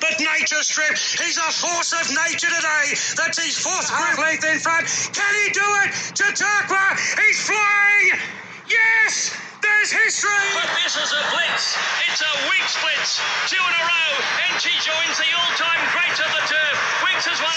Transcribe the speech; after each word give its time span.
but 0.00 0.18
Nature 0.20 0.62
Strip, 0.62 0.96
he's 0.96 1.38
a 1.38 1.50
force 1.52 1.92
of 1.92 2.08
nature 2.10 2.50
today. 2.50 2.96
That's 3.16 3.38
his 3.38 3.58
fourth 3.58 3.88
half 3.88 4.18
length 4.18 4.44
in 4.44 4.58
front. 4.58 4.86
Can 5.12 5.32
he 5.44 5.52
do 5.52 5.66
it? 5.84 5.94
Chautauqua, 6.16 6.96
he's 7.22 7.40
flying. 7.46 8.18
Yes, 8.68 9.36
there's 9.62 9.90
history. 9.92 10.30
But 10.54 10.68
this 10.82 10.96
is 10.96 11.12
a 11.12 11.22
blitz. 11.30 11.76
It's 12.08 12.20
a 12.20 12.32
Winx 12.50 12.76
blitz. 12.82 13.20
Two 13.48 13.62
in 13.62 13.74
a 13.74 13.84
row, 13.86 14.10
and 14.50 14.60
she 14.60 14.74
joins 14.82 15.16
the 15.18 15.30
all-time 15.36 15.82
greats 15.92 16.20
of 16.20 16.30
the 16.34 16.42
turf. 16.50 16.76
Winx 17.06 17.24
has 17.30 17.40
won. 17.40 17.54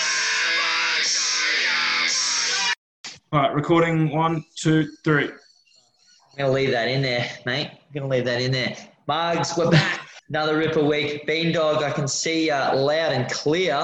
All 3.31 3.41
right, 3.41 3.53
recording 3.53 4.09
one, 4.09 4.43
two, 4.55 4.89
three. 5.03 5.25
I'm 5.25 6.37
going 6.37 6.49
to 6.49 6.51
leave 6.51 6.71
that 6.71 6.87
in 6.87 7.01
there, 7.01 7.29
mate. 7.45 7.67
I'm 7.67 7.93
going 7.93 8.09
to 8.09 8.15
leave 8.15 8.25
that 8.25 8.41
in 8.41 8.51
there. 8.51 8.75
Mugs, 9.07 9.55
we're 9.57 9.69
back. 9.69 9.98
Another 10.29 10.57
Ripper 10.57 10.83
week. 10.83 11.25
Bean 11.25 11.51
Dog, 11.51 11.81
I 11.81 11.89
can 11.89 12.07
see 12.07 12.51
uh, 12.51 12.75
loud 12.77 13.13
and 13.13 13.27
clear. 13.31 13.75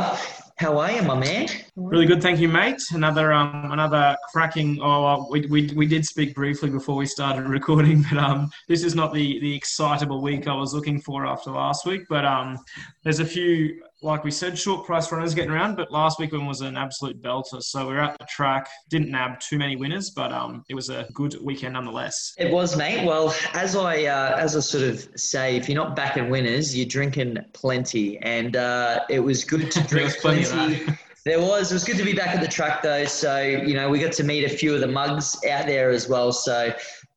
How 0.58 0.78
are 0.78 0.92
you, 0.92 1.02
my 1.02 1.18
man? 1.18 1.48
Really 1.76 2.06
good, 2.06 2.22
thank 2.22 2.40
you, 2.40 2.48
mate. 2.48 2.80
Another 2.92 3.34
um, 3.34 3.72
another 3.72 4.16
cracking. 4.32 4.80
Oh, 4.80 5.28
we, 5.32 5.48
we, 5.48 5.72
we 5.76 5.88
did 5.88 6.06
speak 6.06 6.36
briefly 6.36 6.70
before 6.70 6.96
we 6.98 7.08
started 7.08 7.46
recording, 7.50 8.04
but 8.04 8.20
um, 8.20 8.52
this 8.68 8.84
is 8.84 8.94
not 8.94 9.12
the 9.12 9.40
the 9.40 9.56
excitable 9.56 10.22
week 10.22 10.48
I 10.48 10.54
was 10.54 10.72
looking 10.72 11.02
for 11.02 11.26
after 11.26 11.50
last 11.50 11.84
week. 11.88 12.04
But 12.08 12.26
um, 12.26 12.60
there's 13.04 13.20
a 13.20 13.26
few, 13.26 13.82
like 14.06 14.24
we 14.24 14.32
said, 14.32 14.58
short 14.58 14.86
price 14.86 15.12
runners 15.12 15.34
getting 15.34 15.52
around. 15.52 15.76
But 15.76 15.92
last 15.92 16.20
week 16.20 16.32
one 16.32 16.46
was 16.46 16.62
an 16.62 16.78
absolute 16.78 17.22
belter. 17.22 17.62
So 17.62 17.90
we 17.90 17.96
are 17.96 18.02
at 18.02 18.18
the 18.20 18.26
track, 18.26 18.70
didn't 18.90 19.10
nab 19.10 19.40
too 19.40 19.58
many 19.58 19.76
winners, 19.76 20.12
but 20.12 20.32
um, 20.32 20.64
it 20.70 20.76
was 20.76 20.90
a 20.90 21.08
good 21.14 21.36
weekend 21.42 21.74
nonetheless. 21.74 22.34
It 22.38 22.52
was, 22.52 22.78
mate. 22.78 23.06
Well, 23.06 23.36
as 23.54 23.76
I 23.76 24.06
uh, 24.06 24.38
as 24.38 24.56
I 24.56 24.60
sort 24.60 24.84
of 24.84 25.08
say, 25.16 25.58
if 25.58 25.68
you're 25.68 25.84
not 25.84 25.96
backing 25.96 26.30
winners, 26.30 26.78
you're 26.78 26.86
drinking 26.86 27.38
plenty, 27.54 28.20
and 28.20 28.56
uh, 28.56 29.02
it 29.10 29.20
was 29.20 29.44
good 29.44 29.72
to 29.72 29.84
drink 29.88 30.06
was 30.06 30.18
plenty 30.18 30.44
of 30.44 30.50
plenty. 30.50 30.86
There 31.26 31.42
was. 31.42 31.72
It 31.72 31.74
was 31.74 31.84
good 31.84 31.98
to 31.98 32.04
be 32.04 32.14
back 32.14 32.36
at 32.36 32.40
the 32.40 32.48
track 32.48 32.84
though. 32.84 33.06
So 33.06 33.40
you 33.40 33.74
know, 33.74 33.90
we 33.90 33.98
got 33.98 34.12
to 34.14 34.24
meet 34.24 34.44
a 34.44 34.50
few 34.50 34.76
of 34.76 34.82
the 34.82 34.88
mugs 34.88 35.36
out 35.50 35.66
there 35.66 35.90
as 35.90 36.08
well. 36.08 36.32
So 36.32 36.72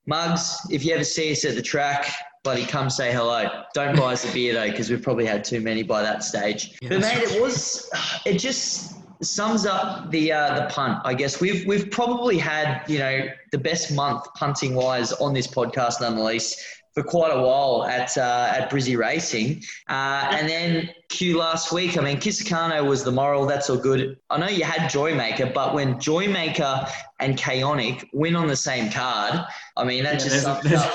mugs, 0.06 0.58
if 0.70 0.82
you 0.82 0.94
ever 0.94 1.04
see 1.04 1.30
us 1.30 1.44
at 1.44 1.54
the 1.54 1.62
track. 1.62 2.10
Come 2.56 2.90
say 2.90 3.12
hello. 3.12 3.64
Don't 3.74 3.96
buy 3.96 4.12
us 4.12 4.28
a 4.28 4.32
beer 4.32 4.54
though, 4.54 4.70
because 4.70 4.90
we've 4.90 5.02
probably 5.02 5.26
had 5.26 5.44
too 5.44 5.60
many 5.60 5.82
by 5.82 6.02
that 6.02 6.22
stage. 6.22 6.78
Yeah, 6.80 6.90
but 6.90 7.00
mate, 7.00 7.22
it 7.22 7.42
was. 7.42 7.90
It 8.24 8.38
just 8.38 8.94
sums 9.22 9.66
up 9.66 10.10
the 10.10 10.32
uh, 10.32 10.60
the 10.60 10.66
punt. 10.66 11.00
I 11.04 11.14
guess 11.14 11.40
we've 11.40 11.66
we've 11.66 11.90
probably 11.90 12.38
had 12.38 12.82
you 12.88 12.98
know 12.98 13.26
the 13.52 13.58
best 13.58 13.92
month 13.92 14.24
punting 14.34 14.74
wise 14.74 15.12
on 15.12 15.34
this 15.34 15.46
podcast, 15.46 16.00
nonetheless, 16.00 16.56
for 16.94 17.02
quite 17.02 17.30
a 17.30 17.40
while 17.40 17.84
at 17.84 18.16
uh, 18.16 18.52
at 18.56 18.70
Brizzy 18.70 18.96
Racing. 18.96 19.62
Uh, 19.88 20.28
and 20.32 20.48
then 20.48 20.90
Q 21.08 21.38
last 21.38 21.72
week. 21.72 21.96
I 21.96 22.02
mean, 22.02 22.18
Kisakano 22.18 22.86
was 22.86 23.02
the 23.02 23.10
moral. 23.10 23.46
That's 23.46 23.70
all 23.70 23.78
good. 23.78 24.18
I 24.28 24.38
know 24.38 24.48
you 24.48 24.64
had 24.64 24.90
Joymaker, 24.90 25.52
but 25.54 25.74
when 25.74 25.94
Joymaker 25.94 26.90
and 27.20 27.36
Chaonic 27.36 28.04
win 28.12 28.36
on 28.36 28.46
the 28.46 28.56
same 28.56 28.90
card, 28.90 29.40
I 29.76 29.84
mean 29.84 30.04
that 30.04 30.14
Yeah, 30.14 30.18
just 30.18 30.42
sums 30.42 30.72
up 30.72 30.94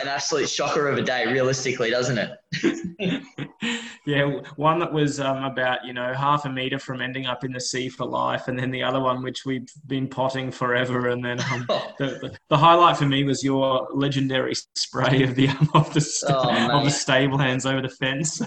an 0.00 0.08
absolute 0.08 0.48
shocker 0.48 0.88
of 0.88 0.98
a 0.98 1.02
day, 1.02 1.26
realistically, 1.32 1.90
doesn't 1.90 2.18
it? 2.18 3.22
yeah, 4.06 4.40
one 4.56 4.80
that 4.80 4.92
was 4.92 5.20
um, 5.20 5.44
about 5.44 5.84
you 5.84 5.92
know 5.92 6.12
half 6.12 6.44
a 6.44 6.50
meter 6.50 6.78
from 6.78 7.00
ending 7.00 7.26
up 7.26 7.44
in 7.44 7.52
the 7.52 7.60
sea 7.60 7.88
for 7.88 8.04
life, 8.04 8.48
and 8.48 8.58
then 8.58 8.72
the 8.72 8.82
other 8.82 9.00
one 9.00 9.22
which 9.22 9.44
we've 9.46 9.70
been 9.86 10.08
potting 10.08 10.50
forever. 10.50 11.08
And 11.08 11.24
then 11.24 11.40
um, 11.52 11.66
the, 11.98 12.18
the, 12.20 12.36
the 12.48 12.56
highlight 12.56 12.96
for 12.96 13.06
me 13.06 13.22
was 13.22 13.44
your 13.44 13.88
legendary 13.92 14.54
spray 14.74 15.22
of 15.22 15.36
the 15.36 15.48
of 15.74 15.94
the 15.94 16.02
Oh, 16.28 16.78
of 16.78 16.84
the 16.84 16.90
stable 16.90 17.38
hands 17.38 17.64
over 17.64 17.80
the 17.80 17.88
fence. 17.88 18.42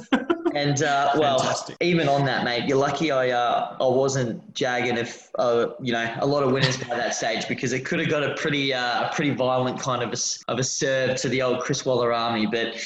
And 0.55 0.81
uh, 0.83 1.11
well, 1.17 1.37
Fantastic. 1.39 1.75
even 1.81 2.07
on 2.07 2.23
that, 2.25 2.45
mate, 2.45 2.63
you're 2.67 2.77
lucky 2.77 3.11
I 3.11 3.29
uh, 3.31 3.75
I 3.79 3.83
wasn't 3.87 4.53
jagging 4.53 4.97
if 4.97 5.29
uh, 5.37 5.67
you 5.81 5.91
know 5.91 6.15
a 6.19 6.25
lot 6.25 6.43
of 6.43 6.51
winners 6.53 6.77
by 6.77 6.95
that 6.95 7.13
stage 7.13 7.47
because 7.49 7.73
it 7.73 7.85
could 7.85 7.99
have 7.99 8.09
got 8.09 8.23
a 8.23 8.33
pretty 8.35 8.73
uh, 8.73 9.09
a 9.09 9.13
pretty 9.13 9.31
violent 9.31 9.79
kind 9.79 10.01
of 10.01 10.09
a, 10.09 10.13
s- 10.13 10.41
of 10.47 10.57
a 10.57 10.63
serve 10.63 11.17
to 11.17 11.29
the 11.29 11.41
old 11.41 11.59
Chris 11.59 11.85
Waller 11.85 12.13
army. 12.13 12.45
But 12.45 12.77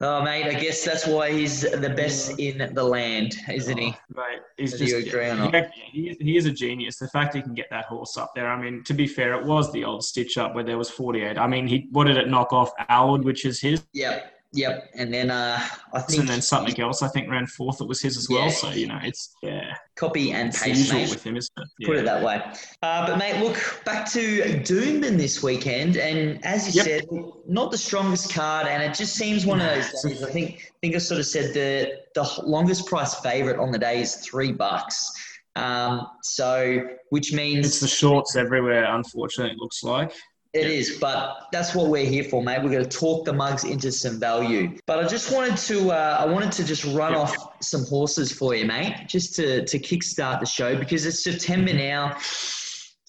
oh, 0.00 0.20
mate, 0.24 0.46
I 0.46 0.54
guess 0.60 0.84
that's 0.84 1.06
why 1.06 1.30
he's 1.30 1.60
the 1.60 1.90
best 1.96 2.40
in 2.40 2.72
the 2.74 2.82
land, 2.82 3.36
isn't 3.48 3.78
he? 3.78 3.94
Mate, 4.16 4.40
he's 4.56 4.72
Do 4.72 4.78
just 4.78 4.90
you 4.92 4.98
agree 5.08 5.26
or 5.28 5.36
not? 5.36 5.54
yeah, 5.54 5.68
he, 5.92 6.16
he 6.20 6.36
is 6.36 6.46
a 6.46 6.50
genius. 6.50 6.98
The 6.98 7.06
fact 7.06 7.36
he 7.36 7.42
can 7.42 7.54
get 7.54 7.66
that 7.70 7.84
horse 7.84 8.16
up 8.16 8.32
there. 8.34 8.48
I 8.50 8.60
mean, 8.60 8.82
to 8.82 8.94
be 8.94 9.06
fair, 9.06 9.34
it 9.34 9.44
was 9.46 9.70
the 9.72 9.84
old 9.84 10.02
stitch 10.04 10.38
up 10.38 10.56
where 10.56 10.64
there 10.64 10.76
was 10.76 10.90
48. 10.90 11.38
I 11.38 11.46
mean, 11.46 11.68
he 11.68 11.86
what 11.92 12.08
did 12.08 12.16
it 12.16 12.28
knock 12.28 12.52
off 12.52 12.72
Alwood, 12.90 13.22
which 13.22 13.44
is 13.44 13.60
his, 13.60 13.84
Yep, 13.92 14.32
yep. 14.52 14.90
And 14.94 15.12
then 15.12 15.30
uh, 15.30 15.58
I 15.92 16.00
think 16.00 16.20
and 16.20 16.28
then 16.28 16.42
something 16.42 16.78
else. 16.80 17.02
I 17.02 17.08
think 17.08 17.30
ran 17.30 17.46
fourth. 17.46 17.80
It 17.80 17.88
was 17.88 18.00
his 18.00 18.16
as 18.16 18.28
well. 18.28 18.44
Yeah. 18.44 18.50
So 18.50 18.70
you 18.70 18.86
know, 18.86 18.98
it's 19.02 19.34
yeah, 19.42 19.74
copy 19.96 20.32
and 20.32 20.48
it's 20.48 20.62
paste, 20.62 20.92
mate. 20.92 21.10
with 21.10 21.24
him, 21.24 21.36
isn't 21.36 21.52
it? 21.56 21.86
Put 21.86 21.96
it 21.96 22.04
that 22.04 22.22
way. 22.22 22.42
Uh, 22.82 23.06
but 23.06 23.18
mate, 23.18 23.40
look 23.42 23.80
back 23.84 24.10
to 24.12 24.42
Doomben 24.62 25.16
this 25.16 25.42
weekend, 25.42 25.96
and 25.96 26.44
as 26.44 26.74
you 26.74 26.82
Yep. 26.82 26.84
said, 26.84 27.08
not 27.48 27.70
the 27.70 27.78
strongest 27.78 28.32
card, 28.32 28.66
and 28.66 28.82
it 28.82 28.94
just 28.94 29.14
seems 29.14 29.44
one 29.46 29.60
of 29.60 29.66
those 29.66 30.02
days. 30.02 30.22
I 30.22 30.30
think 30.30 30.50
I 30.70 30.78
think 30.80 30.94
I 30.94 30.98
sort 30.98 31.20
of 31.20 31.26
said 31.26 31.54
the 31.54 32.00
the 32.14 32.42
longest 32.44 32.86
price 32.86 33.14
favorite 33.16 33.58
on 33.58 33.70
the 33.72 33.78
day 33.78 34.00
is 34.00 34.16
three 34.16 34.52
bucks. 34.52 35.10
Um, 35.54 36.06
so 36.22 36.80
which 37.10 37.32
means 37.34 37.66
It's 37.66 37.80
the 37.80 37.86
shorts 37.86 38.36
everywhere. 38.36 38.84
Unfortunately, 38.94 39.52
it 39.52 39.58
looks 39.58 39.82
like. 39.82 40.12
It 40.54 40.66
is, 40.66 40.98
but 41.00 41.46
that's 41.50 41.74
what 41.74 41.88
we're 41.88 42.04
here 42.04 42.24
for, 42.24 42.42
mate. 42.42 42.62
We're 42.62 42.70
going 42.70 42.84
to 42.86 42.98
talk 42.98 43.24
the 43.24 43.32
mugs 43.32 43.64
into 43.64 43.90
some 43.90 44.20
value. 44.20 44.76
But 44.86 45.02
I 45.02 45.08
just 45.08 45.32
wanted 45.32 45.56
to, 45.56 45.90
uh, 45.92 46.16
I 46.20 46.26
wanted 46.26 46.52
to 46.52 46.64
just 46.64 46.84
run 46.84 47.12
Yeah. 47.12 47.20
off 47.20 47.62
some 47.62 47.86
horses 47.86 48.30
for 48.32 48.54
you, 48.54 48.66
mate, 48.66 49.06
just 49.08 49.34
to 49.36 49.64
to 49.64 49.78
kickstart 49.78 50.40
the 50.40 50.46
show 50.46 50.76
because 50.76 51.06
it's 51.06 51.24
September 51.24 51.72
now. 51.72 52.18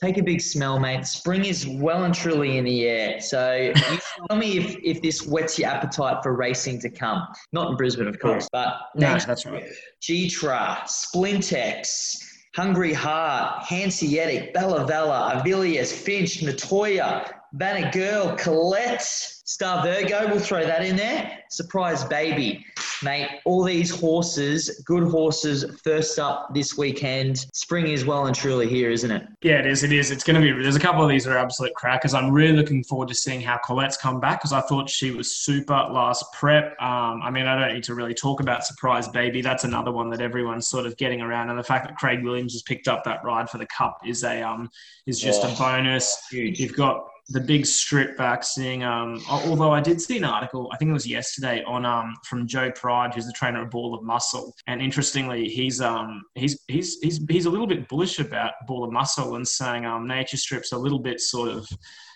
Take 0.01 0.17
a 0.17 0.23
big 0.23 0.41
smell, 0.41 0.79
mate. 0.79 1.05
Spring 1.05 1.45
is 1.45 1.65
well 1.67 2.03
and 2.03 2.13
truly 2.13 2.57
in 2.57 2.65
the 2.65 2.87
air. 2.87 3.21
So 3.21 3.53
you 3.91 3.99
tell 4.27 4.37
me 4.37 4.57
if, 4.57 4.77
if 4.83 5.01
this 5.01 5.25
whets 5.25 5.57
your 5.59 5.69
appetite 5.69 6.23
for 6.23 6.33
racing 6.35 6.79
to 6.81 6.89
come. 6.89 7.25
Not 7.53 7.71
in 7.71 7.77
Brisbane, 7.77 8.07
of 8.07 8.19
course, 8.19 8.47
but 8.51 8.73
No, 8.95 9.17
that's 9.17 9.45
right. 9.45 9.63
Gytrash, 10.01 10.87
Splintex, 11.15 12.22
Hungry 12.55 12.93
Heart, 12.93 13.63
Hanseatic, 13.63 14.53
Bella 14.53 14.85
Vella, 14.85 15.33
Avilius, 15.35 15.91
Finch, 15.91 16.41
Nettoyer, 16.41 17.27
Banner 17.53 17.89
Girl, 17.91 18.35
Colette, 18.35 19.01
Star 19.01 19.83
Virgo, 19.83 20.27
we'll 20.27 20.39
throw 20.39 20.63
that 20.63 20.85
in 20.85 20.95
there. 20.95 21.39
Surprise 21.49 22.03
Baby. 22.03 22.63
Mate, 23.03 23.27
all 23.45 23.63
these 23.63 23.89
horses, 23.89 24.81
good 24.85 25.03
horses, 25.03 25.65
first 25.83 26.19
up 26.19 26.53
this 26.53 26.77
weekend. 26.77 27.45
Spring 27.53 27.87
is 27.87 28.05
well 28.05 28.27
and 28.27 28.35
truly 28.35 28.67
here, 28.67 28.89
isn't 28.91 29.11
it? 29.11 29.27
Yeah, 29.41 29.59
it 29.59 29.65
is. 29.65 29.83
It 29.83 29.91
is. 29.91 30.09
It's 30.11 30.23
going 30.23 30.41
to 30.41 30.41
be. 30.41 30.61
There's 30.61 30.75
a 30.75 30.79
couple 30.79 31.03
of 31.03 31.09
these 31.09 31.25
that 31.25 31.31
are 31.33 31.37
absolute 31.37 31.73
crackers. 31.75 32.13
I'm 32.13 32.31
really 32.31 32.53
looking 32.55 32.83
forward 32.83 33.09
to 33.09 33.15
seeing 33.15 33.41
how 33.41 33.57
Colette's 33.57 33.97
come 33.97 34.19
back 34.19 34.39
because 34.39 34.53
I 34.53 34.61
thought 34.61 34.89
she 34.89 35.11
was 35.11 35.35
super 35.35 35.73
last 35.73 36.25
prep. 36.33 36.79
Um, 36.81 37.21
I 37.21 37.29
mean, 37.29 37.45
I 37.45 37.59
don't 37.59 37.73
need 37.73 37.83
to 37.85 37.95
really 37.95 38.13
talk 38.13 38.39
about 38.39 38.65
Surprise 38.65 39.07
Baby. 39.07 39.41
That's 39.41 39.63
another 39.65 39.91
one 39.91 40.09
that 40.11 40.21
everyone's 40.21 40.67
sort 40.67 40.85
of 40.85 40.95
getting 40.97 41.21
around, 41.21 41.49
and 41.49 41.59
the 41.59 41.63
fact 41.63 41.87
that 41.87 41.97
Craig 41.97 42.23
Williams 42.23 42.53
has 42.53 42.61
picked 42.61 42.87
up 42.87 43.03
that 43.03 43.23
ride 43.23 43.49
for 43.49 43.57
the 43.57 43.67
Cup 43.67 43.99
is 44.05 44.23
a 44.23 44.41
um 44.41 44.69
is 45.05 45.19
just 45.19 45.43
Oh, 45.43 45.51
a 45.51 45.55
bonus. 45.57 46.25
Huge. 46.31 46.59
You've 46.59 46.75
got 46.75 47.05
the 47.29 47.39
big 47.39 47.65
strip 47.65 48.17
back 48.17 48.43
seeing 48.43 48.83
um 48.83 49.23
although 49.29 49.71
I 49.71 49.79
did 49.79 50.01
see 50.01 50.17
an 50.17 50.25
article 50.25 50.69
I 50.73 50.77
think 50.77 50.89
it 50.89 50.93
was 50.93 51.07
yesterday 51.07 51.63
on 51.65 51.85
um 51.85 52.13
from 52.27 52.45
Joe 52.45 52.69
Pride 52.71 53.13
who's 53.13 53.25
the 53.25 53.31
trainer 53.31 53.61
of 53.61 53.69
Ball 53.69 53.95
of 53.95 54.03
Muscle. 54.03 54.53
And 54.67 54.81
interestingly 54.81 55.47
he's 55.47 55.79
um 55.79 56.21
he's 56.35 56.59
he's 56.67 56.99
he's 57.01 57.23
he's 57.29 57.45
a 57.45 57.49
little 57.49 57.67
bit 57.67 57.87
bullish 57.87 58.19
about 58.19 58.53
Ball 58.67 58.83
of 58.83 58.91
Muscle 58.91 59.35
and 59.35 59.47
saying 59.47 59.85
um 59.85 60.05
nature 60.05 60.35
strips 60.35 60.73
a 60.73 60.77
little 60.77 60.99
bit 60.99 61.21
sort 61.21 61.49
of 61.49 61.65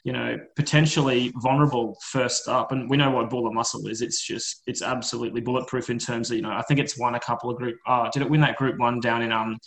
you 0.03 0.11
know 0.11 0.37
potentially 0.57 1.31
vulnerable 1.37 1.97
first 2.03 2.49
up. 2.49 2.73
And 2.73 2.89
we 2.89 2.97
know 2.97 3.11
what 3.11 3.29
Ball 3.29 3.47
of 3.47 3.53
Muscle 3.53 3.87
is. 3.87 4.01
It's 4.01 4.25
just 4.25 4.61
it's 4.67 4.81
absolutely 4.81 5.39
bulletproof 5.39 5.89
in 5.89 5.99
terms 5.99 6.31
of 6.31 6.35
you 6.35 6.43
know 6.43 6.51
I 6.51 6.63
think 6.63 6.81
it's 6.81 6.99
won 6.99 7.15
a 7.15 7.19
couple 7.19 7.49
of 7.49 7.55
group 7.55 7.77
uh 7.87 8.09
did 8.09 8.23
it 8.23 8.29
win 8.29 8.41
that 8.41 8.57
group 8.57 8.77
one 8.77 8.99
down 8.99 9.21
in 9.21 9.31
um 9.31 9.57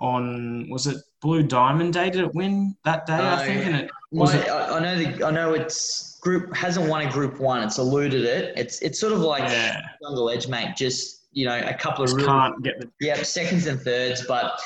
on 0.00 0.68
was 0.68 0.86
it 0.88 0.96
Blue 1.20 1.42
Diamond 1.42 1.92
Day? 1.92 2.10
Did 2.10 2.22
it 2.22 2.34
win 2.34 2.76
that 2.84 3.06
day? 3.06 3.14
I 3.14 3.46
think, 3.46 3.66
and 3.66 3.76
it 3.76 3.90
was 4.10 4.34
My, 4.34 4.40
it. 4.40 4.48
I, 4.48 4.76
I 4.76 4.80
know 4.80 4.96
the, 4.96 5.26
I 5.26 5.30
know 5.30 5.54
it's 5.54 6.18
group 6.20 6.54
hasn't 6.54 6.88
won 6.88 7.06
a 7.06 7.10
group 7.10 7.40
one. 7.40 7.62
It's 7.62 7.78
eluded 7.78 8.24
it. 8.24 8.54
It's 8.56 8.80
it's 8.80 8.98
sort 8.98 9.12
of 9.12 9.20
like 9.20 9.42
Yeah, 9.42 9.80
Jungle 10.02 10.30
Edge, 10.30 10.48
mate. 10.48 10.76
Just 10.76 11.26
you 11.32 11.46
know, 11.46 11.58
a 11.58 11.74
couple 11.74 12.04
of 12.04 12.10
just 12.10 12.16
really 12.16 12.28
can't 12.28 12.62
get 12.62 12.80
the 12.80 12.90
yeah 13.00 13.22
seconds 13.22 13.66
and 13.66 13.80
thirds, 13.80 14.24
but 14.26 14.60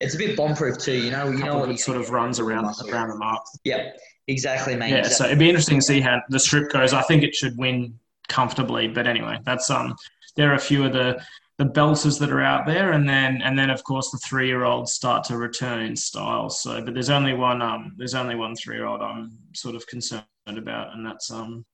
it's 0.00 0.14
a 0.14 0.18
bit 0.18 0.36
bombproof 0.36 0.82
too. 0.82 0.92
You 0.92 1.10
know, 1.10 1.30
you 1.30 1.44
know 1.44 1.58
what 1.58 1.78
sort 1.78 1.96
of 1.96 2.10
runs 2.10 2.40
around 2.40 2.64
around 2.88 3.08
the 3.08 3.16
mark. 3.16 3.42
Yeah, 3.64 3.90
exactly, 4.26 4.76
mate. 4.76 4.90
Yeah, 4.90 4.98
exactly. 4.98 5.16
so 5.16 5.24
it'd 5.26 5.38
be 5.38 5.48
interesting 5.48 5.78
to 5.78 5.84
see 5.84 6.00
how 6.00 6.20
the 6.28 6.40
strip 6.40 6.70
goes. 6.70 6.92
I 6.92 7.02
think 7.02 7.22
it 7.22 7.34
should 7.34 7.56
win 7.56 7.98
comfortably, 8.28 8.88
but 8.88 9.06
anyway, 9.06 9.38
that's 9.44 9.70
um. 9.70 9.94
There 10.36 10.52
are 10.52 10.54
a 10.54 10.60
few 10.60 10.84
of 10.84 10.92
the 10.92 11.20
the 11.60 11.66
belters 11.66 12.18
that 12.18 12.30
are 12.32 12.40
out 12.40 12.64
there, 12.64 12.92
and 12.92 13.06
then 13.06 13.42
and 13.42 13.56
then 13.58 13.68
of 13.68 13.84
course 13.84 14.10
the 14.10 14.16
three 14.16 14.46
year 14.46 14.64
olds 14.64 14.94
start 14.94 15.22
to 15.24 15.36
return 15.36 15.82
in 15.82 15.94
style. 15.94 16.48
So, 16.48 16.82
but 16.82 16.94
there's 16.94 17.10
only 17.10 17.34
one 17.34 17.60
um 17.60 17.92
there's 17.98 18.14
only 18.14 18.34
one 18.34 18.56
three 18.56 18.76
year 18.76 18.86
old 18.86 19.02
I'm 19.02 19.36
sort 19.52 19.74
of 19.74 19.86
concerned 19.86 20.24
about, 20.46 20.94
and 20.94 21.04
that's 21.04 21.30
um. 21.30 21.66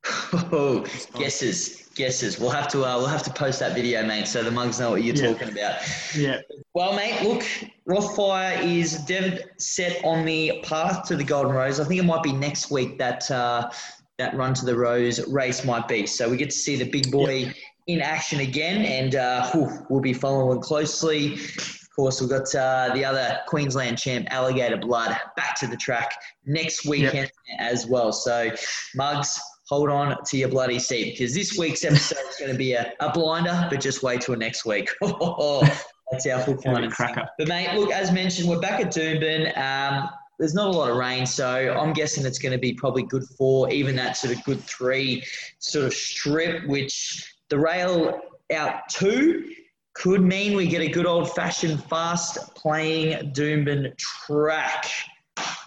Oh, 0.51 0.85
guesses, 1.17 1.87
guesses. 1.95 2.37
We'll 2.37 2.49
have 2.49 2.67
to 2.73 2.83
uh, 2.83 2.97
we'll 2.97 3.07
have 3.07 3.23
to 3.23 3.31
post 3.31 3.61
that 3.61 3.73
video, 3.75 4.05
mate, 4.05 4.27
so 4.27 4.43
the 4.43 4.51
mugs 4.51 4.77
know 4.77 4.91
what 4.91 5.03
you're 5.03 5.15
Yeah. 5.15 5.31
talking 5.31 5.49
about. 5.57 5.75
Yeah, 6.13 6.41
Well, 6.73 6.93
mate, 6.93 7.21
look, 7.23 7.43
Rothfire 7.87 8.61
is 8.61 8.97
dead 9.05 9.51
set 9.57 10.03
on 10.03 10.25
the 10.25 10.59
path 10.63 11.07
to 11.07 11.15
the 11.15 11.23
Golden 11.23 11.53
Rose. 11.53 11.79
I 11.79 11.85
think 11.85 12.01
it 12.01 12.05
might 12.05 12.23
be 12.23 12.33
next 12.33 12.69
week 12.71 12.97
that 12.97 13.31
uh, 13.31 13.69
that 14.17 14.35
run 14.35 14.53
to 14.55 14.65
the 14.65 14.75
Rose 14.75 15.25
race 15.29 15.63
might 15.63 15.87
be. 15.87 16.05
So 16.05 16.29
we 16.29 16.35
get 16.35 16.49
to 16.49 16.57
see 16.57 16.75
the 16.75 16.89
big 16.89 17.09
boy 17.09 17.53
in 17.87 18.01
action 18.01 18.41
again, 18.41 18.85
and 18.85 19.15
uh, 19.15 19.49
we'll 19.89 20.01
be 20.01 20.13
following 20.13 20.59
closely. 20.59 21.33
Of 21.33 21.89
course, 21.95 22.21
we've 22.21 22.29
got 22.29 22.53
uh, 22.53 22.93
the 22.93 23.03
other 23.03 23.39
Queensland 23.47 23.97
champ, 23.97 24.27
Alligator 24.29 24.77
Blood, 24.77 25.17
back 25.35 25.55
to 25.59 25.67
the 25.67 25.77
track 25.77 26.11
next 26.45 26.85
weekend 26.85 27.31
as 27.57 27.87
well. 27.87 28.11
So, 28.11 28.51
Mugs, 28.95 29.39
hold 29.67 29.89
on 29.89 30.15
to 30.25 30.37
your 30.37 30.49
bloody 30.49 30.79
seat 30.79 31.17
because 31.17 31.33
this 31.33 31.57
week's 31.57 31.83
episode 31.83 32.19
is 32.29 32.35
going 32.37 32.51
to 32.51 32.57
be 32.57 32.73
a, 32.73 32.93
a 32.99 33.11
blinder, 33.11 33.67
but 33.69 33.79
just 33.79 34.03
wait 34.03 34.21
till 34.21 34.35
next 34.35 34.65
week. 34.65 34.89
That's 35.01 36.25
our 36.27 36.41
full 36.41 36.55
be 36.55 36.87
cracker. 36.89 37.27
But 37.37 37.47
mate, 37.47 37.73
look, 37.73 37.91
as 37.91 38.11
mentioned, 38.11 38.47
we're 38.47 38.61
back 38.61 38.79
at 38.79 38.93
Doomben. 38.93 39.57
Um, 39.57 40.09
there's 40.39 40.53
not 40.53 40.67
a 40.67 40.71
lot 40.71 40.89
of 40.89 40.97
rain, 40.97 41.25
so 41.25 41.75
I'm 41.77 41.93
guessing 41.93 42.25
it's 42.25 42.39
going 42.39 42.51
to 42.51 42.57
be 42.57 42.73
probably 42.73 43.03
good 43.03 43.23
for 43.37 43.69
even 43.71 43.95
that 43.95 44.15
sort 44.15 44.37
of 44.37 44.43
good 44.43 44.61
three 44.61 45.23
sort 45.59 45.85
of 45.85 45.93
strip, 45.93 46.65
which 46.67 47.36
the 47.49 47.59
rail 47.59 48.19
out 48.53 48.89
two 48.89 49.51
could 49.93 50.21
mean 50.21 50.55
we 50.55 50.67
get 50.67 50.81
a 50.81 50.87
good 50.87 51.05
old 51.05 51.33
fashioned 51.33 51.83
fast 51.85 52.53
playing 52.55 53.31
Doomben 53.31 53.97
track. 53.97 54.85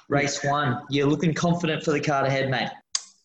Race 0.08 0.42
one. 0.44 0.82
You're 0.88 1.06
looking 1.06 1.34
confident 1.34 1.84
for 1.84 1.92
the 1.92 2.00
card 2.00 2.26
ahead, 2.26 2.50
mate. 2.50 2.68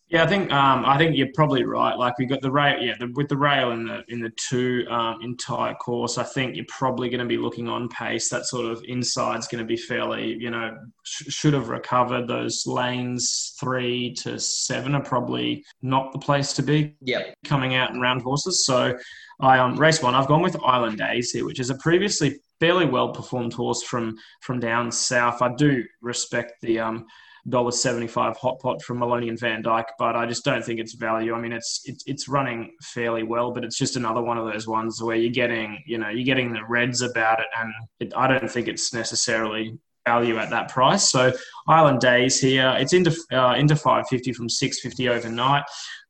Yeah, 0.08 0.22
I 0.22 0.28
think 0.28 0.52
um, 0.52 0.84
I 0.84 0.96
think 0.98 1.16
you're 1.16 1.32
probably 1.34 1.64
right. 1.64 1.98
Like 1.98 2.16
we 2.16 2.26
got 2.26 2.40
the 2.40 2.50
rail, 2.50 2.80
yeah, 2.80 2.94
the, 3.00 3.10
with 3.16 3.28
the 3.28 3.36
rail 3.36 3.72
in 3.72 3.84
the 3.84 4.04
in 4.06 4.20
the 4.20 4.30
two 4.36 4.86
um, 4.88 5.20
entire 5.20 5.74
course, 5.74 6.16
I 6.16 6.22
think 6.22 6.54
you're 6.54 6.64
probably 6.68 7.08
going 7.08 7.20
to 7.20 7.26
be 7.26 7.36
looking 7.36 7.66
on 7.68 7.88
pace. 7.88 8.28
That 8.28 8.46
sort 8.46 8.66
of 8.70 8.84
inside's 8.86 9.48
going 9.48 9.64
to 9.64 9.66
be 9.66 9.76
fairly, 9.76 10.34
you 10.34 10.50
know, 10.50 10.78
sh- 11.02 11.32
should 11.32 11.54
have 11.54 11.70
recovered. 11.70 12.28
Those 12.28 12.64
lanes 12.68 13.56
three 13.58 14.14
to 14.22 14.38
seven 14.38 14.94
are 14.94 15.02
probably 15.02 15.64
not 15.82 16.12
the 16.12 16.20
place 16.20 16.52
to 16.52 16.62
be 16.62 16.94
Yep. 17.00 17.34
coming 17.44 17.74
out 17.74 17.90
in 17.92 18.00
round 18.00 18.22
horses. 18.22 18.64
So 18.64 18.96
I 19.40 19.58
um, 19.58 19.74
race 19.74 20.00
one. 20.02 20.14
I've 20.14 20.28
gone 20.28 20.42
with 20.42 20.56
Island 20.62 20.98
Days 20.98 21.32
here, 21.32 21.44
which 21.44 21.58
is 21.58 21.70
a 21.70 21.74
previously 21.78 22.38
fairly 22.60 22.86
well 22.86 23.08
performed 23.08 23.54
horse 23.54 23.82
from 23.82 24.16
from 24.40 24.60
down 24.60 24.92
south. 24.92 25.42
I 25.42 25.52
do 25.56 25.82
respect 26.00 26.52
the 26.62 26.78
um, 26.78 27.06
dollar 27.48 27.70
seventy 27.70 28.06
five 28.06 28.36
hot 28.36 28.60
pot 28.60 28.82
from 28.82 28.98
Maloney 28.98 29.28
and 29.28 29.38
Van 29.38 29.62
Dyke, 29.62 29.92
but 29.98 30.16
I 30.16 30.26
just 30.26 30.44
don't 30.44 30.64
think 30.64 30.80
it's 30.80 30.94
value. 30.94 31.34
I 31.34 31.40
mean, 31.40 31.52
it's 31.52 31.82
it's 31.84 32.02
it's 32.06 32.28
running 32.28 32.72
fairly 32.82 33.22
well, 33.22 33.52
but 33.52 33.64
it's 33.64 33.78
just 33.78 33.96
another 33.96 34.22
one 34.22 34.38
of 34.38 34.46
those 34.46 34.66
ones 34.66 35.02
where 35.02 35.16
you're 35.16 35.32
getting 35.32 35.82
you 35.86 35.98
know 35.98 36.08
you're 36.08 36.24
getting 36.24 36.52
the 36.52 36.64
reds 36.68 37.02
about 37.02 37.40
it, 37.40 37.46
and 37.58 37.72
it, 38.00 38.12
I 38.16 38.26
don't 38.26 38.50
think 38.50 38.68
it's 38.68 38.92
necessarily 38.92 39.78
value 40.06 40.38
at 40.38 40.50
that 40.50 40.68
price. 40.68 41.08
So 41.08 41.32
Island 41.68 42.00
Days 42.00 42.40
here, 42.40 42.74
it's 42.78 42.92
into 42.92 43.14
uh, 43.32 43.54
into 43.56 43.76
five 43.76 44.08
fifty 44.08 44.32
from 44.32 44.48
six 44.48 44.80
fifty 44.80 45.08
overnight. 45.08 45.64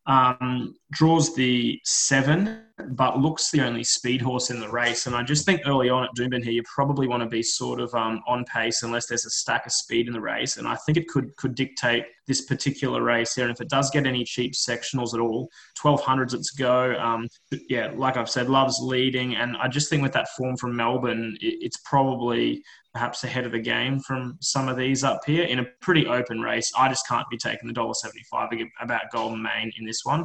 Um, 0.06 0.76
draws 0.92 1.34
the 1.34 1.80
seven, 1.84 2.62
but 2.90 3.18
looks 3.18 3.50
the 3.50 3.60
only 3.62 3.82
speed 3.82 4.22
horse 4.22 4.50
in 4.50 4.60
the 4.60 4.68
race. 4.68 5.06
And 5.06 5.16
I 5.16 5.22
just 5.22 5.44
think 5.44 5.62
early 5.66 5.88
on 5.88 6.04
at 6.04 6.10
Doomben 6.16 6.44
here, 6.44 6.52
you 6.52 6.62
probably 6.72 7.08
want 7.08 7.22
to 7.22 7.28
be 7.28 7.42
sort 7.42 7.80
of 7.80 7.92
um, 7.94 8.22
on 8.26 8.44
pace 8.44 8.82
unless 8.82 9.06
there's 9.06 9.26
a 9.26 9.30
stack 9.30 9.66
of 9.66 9.72
speed 9.72 10.06
in 10.06 10.12
the 10.12 10.20
race. 10.20 10.58
And 10.58 10.68
I 10.68 10.76
think 10.76 10.96
it 10.96 11.08
could 11.08 11.34
could 11.36 11.54
dictate 11.54 12.04
this 12.26 12.42
particular 12.42 13.02
race 13.02 13.34
here. 13.34 13.46
And 13.46 13.54
if 13.54 13.60
it 13.60 13.68
does 13.68 13.90
get 13.90 14.06
any 14.06 14.24
cheap 14.24 14.52
sectionals 14.52 15.14
at 15.14 15.20
all, 15.20 15.48
1200s 15.82 16.34
it's 16.34 16.50
go. 16.50 16.94
Um, 16.96 17.28
yeah, 17.68 17.90
like 17.94 18.16
I've 18.16 18.30
said, 18.30 18.48
loves 18.48 18.78
leading. 18.80 19.36
And 19.36 19.56
I 19.56 19.68
just 19.68 19.90
think 19.90 20.02
with 20.02 20.12
that 20.12 20.28
form 20.36 20.56
from 20.56 20.76
Melbourne, 20.76 21.36
it, 21.40 21.58
it's 21.60 21.78
probably 21.78 22.62
perhaps 22.96 23.24
ahead 23.24 23.44
of 23.44 23.52
the 23.52 23.58
game 23.58 24.00
from 24.00 24.38
some 24.40 24.70
of 24.70 24.76
these 24.78 25.04
up 25.04 25.20
here 25.26 25.44
in 25.44 25.58
a 25.58 25.64
pretty 25.82 26.06
open 26.06 26.40
race. 26.40 26.72
I 26.78 26.88
just 26.88 27.06
can't 27.06 27.28
be 27.28 27.36
taking 27.36 27.68
the 27.68 27.74
dollar 27.74 27.92
seventy 27.92 28.22
five 28.30 28.48
about 28.80 29.02
Golden 29.12 29.42
Mean 29.42 29.70
in 29.78 29.84
this 29.84 30.00
one. 30.02 30.24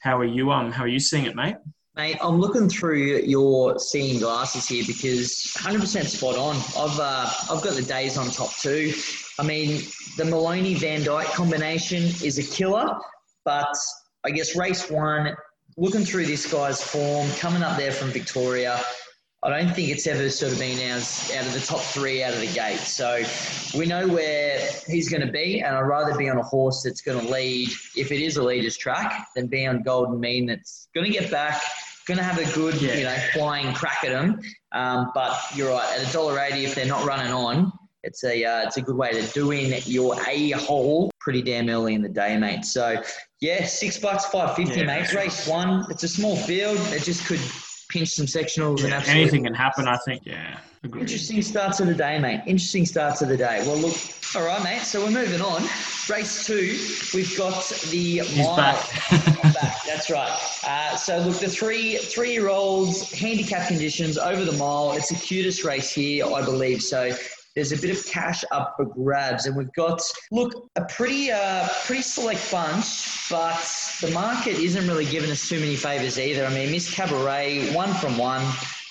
How 0.00 0.16
are 0.16 0.24
you? 0.24 0.50
Um, 0.50 0.72
how 0.72 0.84
are 0.84 0.88
you 0.88 1.00
seeing 1.00 1.26
it, 1.26 1.36
mate? 1.36 1.56
Mate, 1.96 2.16
I'm 2.22 2.40
looking 2.40 2.66
through 2.66 3.18
your 3.24 3.78
seeing 3.78 4.20
glasses 4.20 4.66
here 4.66 4.84
because 4.86 5.52
100% 5.58 6.06
spot 6.06 6.36
on. 6.36 6.56
I've 6.56 6.98
uh, 6.98 7.30
I've 7.50 7.62
got 7.62 7.74
the 7.74 7.82
days 7.82 8.16
on 8.16 8.30
top 8.30 8.54
too. 8.56 8.94
I 9.38 9.42
mean, 9.42 9.82
the 10.16 10.24
Maloney 10.24 10.74
Van 10.76 11.04
Dyke 11.04 11.26
combination 11.34 12.04
is 12.24 12.38
a 12.38 12.42
killer, 12.42 12.96
but 13.44 13.76
I 14.24 14.30
guess 14.30 14.56
race 14.56 14.90
one, 14.90 15.36
looking 15.76 16.06
through 16.06 16.24
this 16.24 16.50
guy's 16.50 16.82
form, 16.82 17.28
coming 17.38 17.62
up 17.62 17.76
there 17.76 17.92
from 17.92 18.08
Victoria, 18.08 18.80
I 19.44 19.50
don't 19.50 19.72
think 19.72 19.90
it's 19.90 20.08
ever 20.08 20.28
sort 20.30 20.52
of 20.52 20.58
been 20.58 20.80
as 20.90 21.30
out 21.36 21.46
of 21.46 21.52
the 21.52 21.60
top 21.60 21.78
three 21.80 22.24
out 22.24 22.34
of 22.34 22.40
the 22.40 22.52
gate. 22.52 22.80
So 22.80 23.22
we 23.78 23.86
know 23.86 24.08
where 24.08 24.68
he's 24.88 25.08
going 25.08 25.24
to 25.24 25.30
be, 25.32 25.60
and 25.60 25.76
I'd 25.76 25.82
rather 25.82 26.16
be 26.18 26.28
on 26.28 26.38
a 26.38 26.42
horse 26.42 26.82
that's 26.82 27.00
going 27.00 27.24
to 27.24 27.32
lead, 27.32 27.68
if 27.96 28.10
it 28.10 28.20
is 28.20 28.36
a 28.36 28.42
leader's 28.42 28.76
track, 28.76 29.28
than 29.36 29.46
be 29.46 29.64
on 29.64 29.82
Golden 29.84 30.18
Mean 30.18 30.46
that's 30.46 30.88
going 30.92 31.06
to 31.06 31.16
get 31.16 31.30
back, 31.30 31.62
going 32.08 32.18
to 32.18 32.24
have 32.24 32.38
a 32.38 32.52
good, 32.52 32.82
Yeah. 32.82 32.94
you 32.94 33.04
know, 33.04 33.16
flying 33.32 33.72
crack 33.74 34.02
at 34.02 34.10
them. 34.10 34.40
Um, 34.72 35.12
but 35.14 35.38
you're 35.54 35.70
right, 35.70 35.88
at 36.00 36.08
a 36.08 36.12
dollar 36.12 36.40
eighty, 36.40 36.64
if 36.64 36.74
they're 36.74 36.86
not 36.86 37.06
running 37.06 37.32
on, 37.32 37.72
it's 38.02 38.24
a 38.24 38.44
uh, 38.44 38.62
it's 38.66 38.76
a 38.76 38.82
good 38.82 38.96
way 38.96 39.12
to 39.12 39.22
do 39.32 39.52
in 39.52 39.72
your 39.84 40.16
a 40.26 40.50
hole 40.52 41.12
pretty 41.20 41.42
damn 41.42 41.68
early 41.68 41.94
in 41.94 42.02
the 42.02 42.08
day, 42.08 42.36
mate. 42.36 42.64
So 42.64 43.00
yeah, 43.40 43.64
six 43.66 43.98
bucks, 43.98 44.26
five 44.26 44.56
fifty, 44.56 44.80
Yeah. 44.80 44.86
mate. 44.86 45.12
Race 45.14 45.46
one. 45.46 45.86
It's 45.90 46.02
a 46.02 46.08
small 46.08 46.34
field. 46.36 46.78
It 46.92 47.04
just 47.04 47.24
could 47.26 47.40
pinch 47.88 48.10
some 48.10 48.26
sectionals 48.26 48.80
and 48.80 48.90
Yeah, 48.90 48.96
absolutely. 48.96 49.22
anything 49.22 49.44
can 49.44 49.54
happen. 49.54 49.88
I 49.88 49.96
think. 49.98 50.22
Yeah, 50.24 50.58
agreed. 50.84 51.02
Interesting 51.02 51.42
start 51.42 51.74
to 51.76 51.84
the 51.84 51.94
day, 51.94 52.18
mate. 52.18 52.42
Interesting 52.46 52.86
start 52.86 53.16
to 53.18 53.26
the 53.26 53.36
day. 53.36 53.62
Well, 53.66 53.76
look, 53.78 53.96
all 54.36 54.44
right, 54.44 54.62
mate. 54.62 54.82
So 54.82 55.02
we're 55.04 55.10
moving 55.10 55.40
on. 55.40 55.62
Race 56.10 56.46
two, 56.46 56.78
we've 57.14 57.36
got 57.36 57.68
the 57.90 58.18
He's 58.20 58.38
mile. 58.38 58.56
back. 58.56 58.90
back. 59.54 59.76
That's 59.86 60.10
right. 60.10 60.30
Uh, 60.66 60.96
so 60.96 61.18
look, 61.18 61.36
the 61.38 61.48
three 61.48 61.96
three 61.98 62.32
year 62.32 62.48
olds, 62.48 63.10
handicap 63.12 63.68
conditions 63.68 64.16
over 64.18 64.44
the 64.44 64.52
mile. 64.52 64.92
It's 64.92 65.08
the 65.10 65.16
cutest 65.16 65.64
race 65.64 65.90
here, 65.92 66.24
I 66.26 66.42
believe. 66.44 66.82
So 66.82 67.10
there's 67.58 67.72
a 67.72 67.76
bit 67.76 67.90
of 67.90 68.06
cash 68.06 68.44
up 68.52 68.74
for 68.76 68.84
grabs, 68.84 69.46
and 69.46 69.56
we've 69.56 69.72
got 69.72 70.00
look 70.30 70.70
a 70.76 70.84
pretty 70.84 71.32
uh, 71.32 71.66
pretty 71.86 72.02
select 72.02 72.48
bunch, 72.52 73.28
but 73.28 73.58
the 74.00 74.12
market 74.12 74.60
isn't 74.60 74.86
really 74.86 75.04
giving 75.04 75.28
us 75.28 75.48
too 75.48 75.58
many 75.58 75.74
favors 75.74 76.20
either. 76.20 76.46
I 76.46 76.54
mean, 76.54 76.70
Miss 76.70 76.94
Cabaret, 76.94 77.74
one 77.74 77.92
from 77.94 78.16
one, 78.16 78.42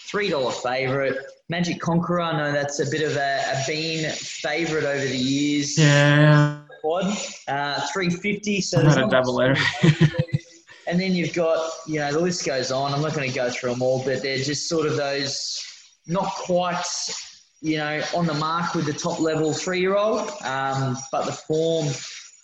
three 0.05 0.29
dollar 0.29 0.51
favorite. 0.51 1.15
Magic 1.47 1.79
Conqueror, 1.79 2.19
I 2.19 2.37
know 2.37 2.51
that's 2.51 2.81
a 2.81 2.91
bit 2.91 3.03
of 3.03 3.15
a, 3.15 3.39
a 3.53 3.63
bean 3.65 4.09
favorite 4.11 4.83
over 4.83 5.05
the 5.05 5.17
years. 5.17 5.77
yeah, 5.77 6.59
uh, 7.47 7.87
350. 7.93 8.59
So 8.59 8.83
had 8.83 8.97
a 8.97 9.01
not 9.01 9.11
double 9.11 9.37
there. 9.37 9.55
and 10.87 10.99
then 10.99 11.15
you've 11.15 11.33
got, 11.33 11.71
you 11.87 11.99
know, 12.01 12.11
the 12.11 12.19
list 12.19 12.45
goes 12.45 12.69
on. 12.69 12.93
I'm 12.93 13.01
not 13.01 13.13
going 13.13 13.29
to 13.29 13.33
go 13.33 13.49
through 13.49 13.71
them 13.71 13.81
all, 13.81 14.03
but 14.03 14.21
they're 14.21 14.39
just 14.39 14.67
sort 14.67 14.87
of 14.87 14.97
those 14.97 15.63
not 16.05 16.29
quite, 16.33 16.83
you 17.67 17.77
know, 17.77 18.01
on 18.15 18.25
the 18.25 18.33
mark 18.33 18.73
with 18.73 18.85
the 18.85 18.93
top 18.93 19.19
level 19.19 19.53
three 19.53 19.81
year 19.81 19.95
old. 19.95 20.31
Um, 20.43 20.97
but 21.11 21.25
the 21.25 21.33
form 21.33 21.87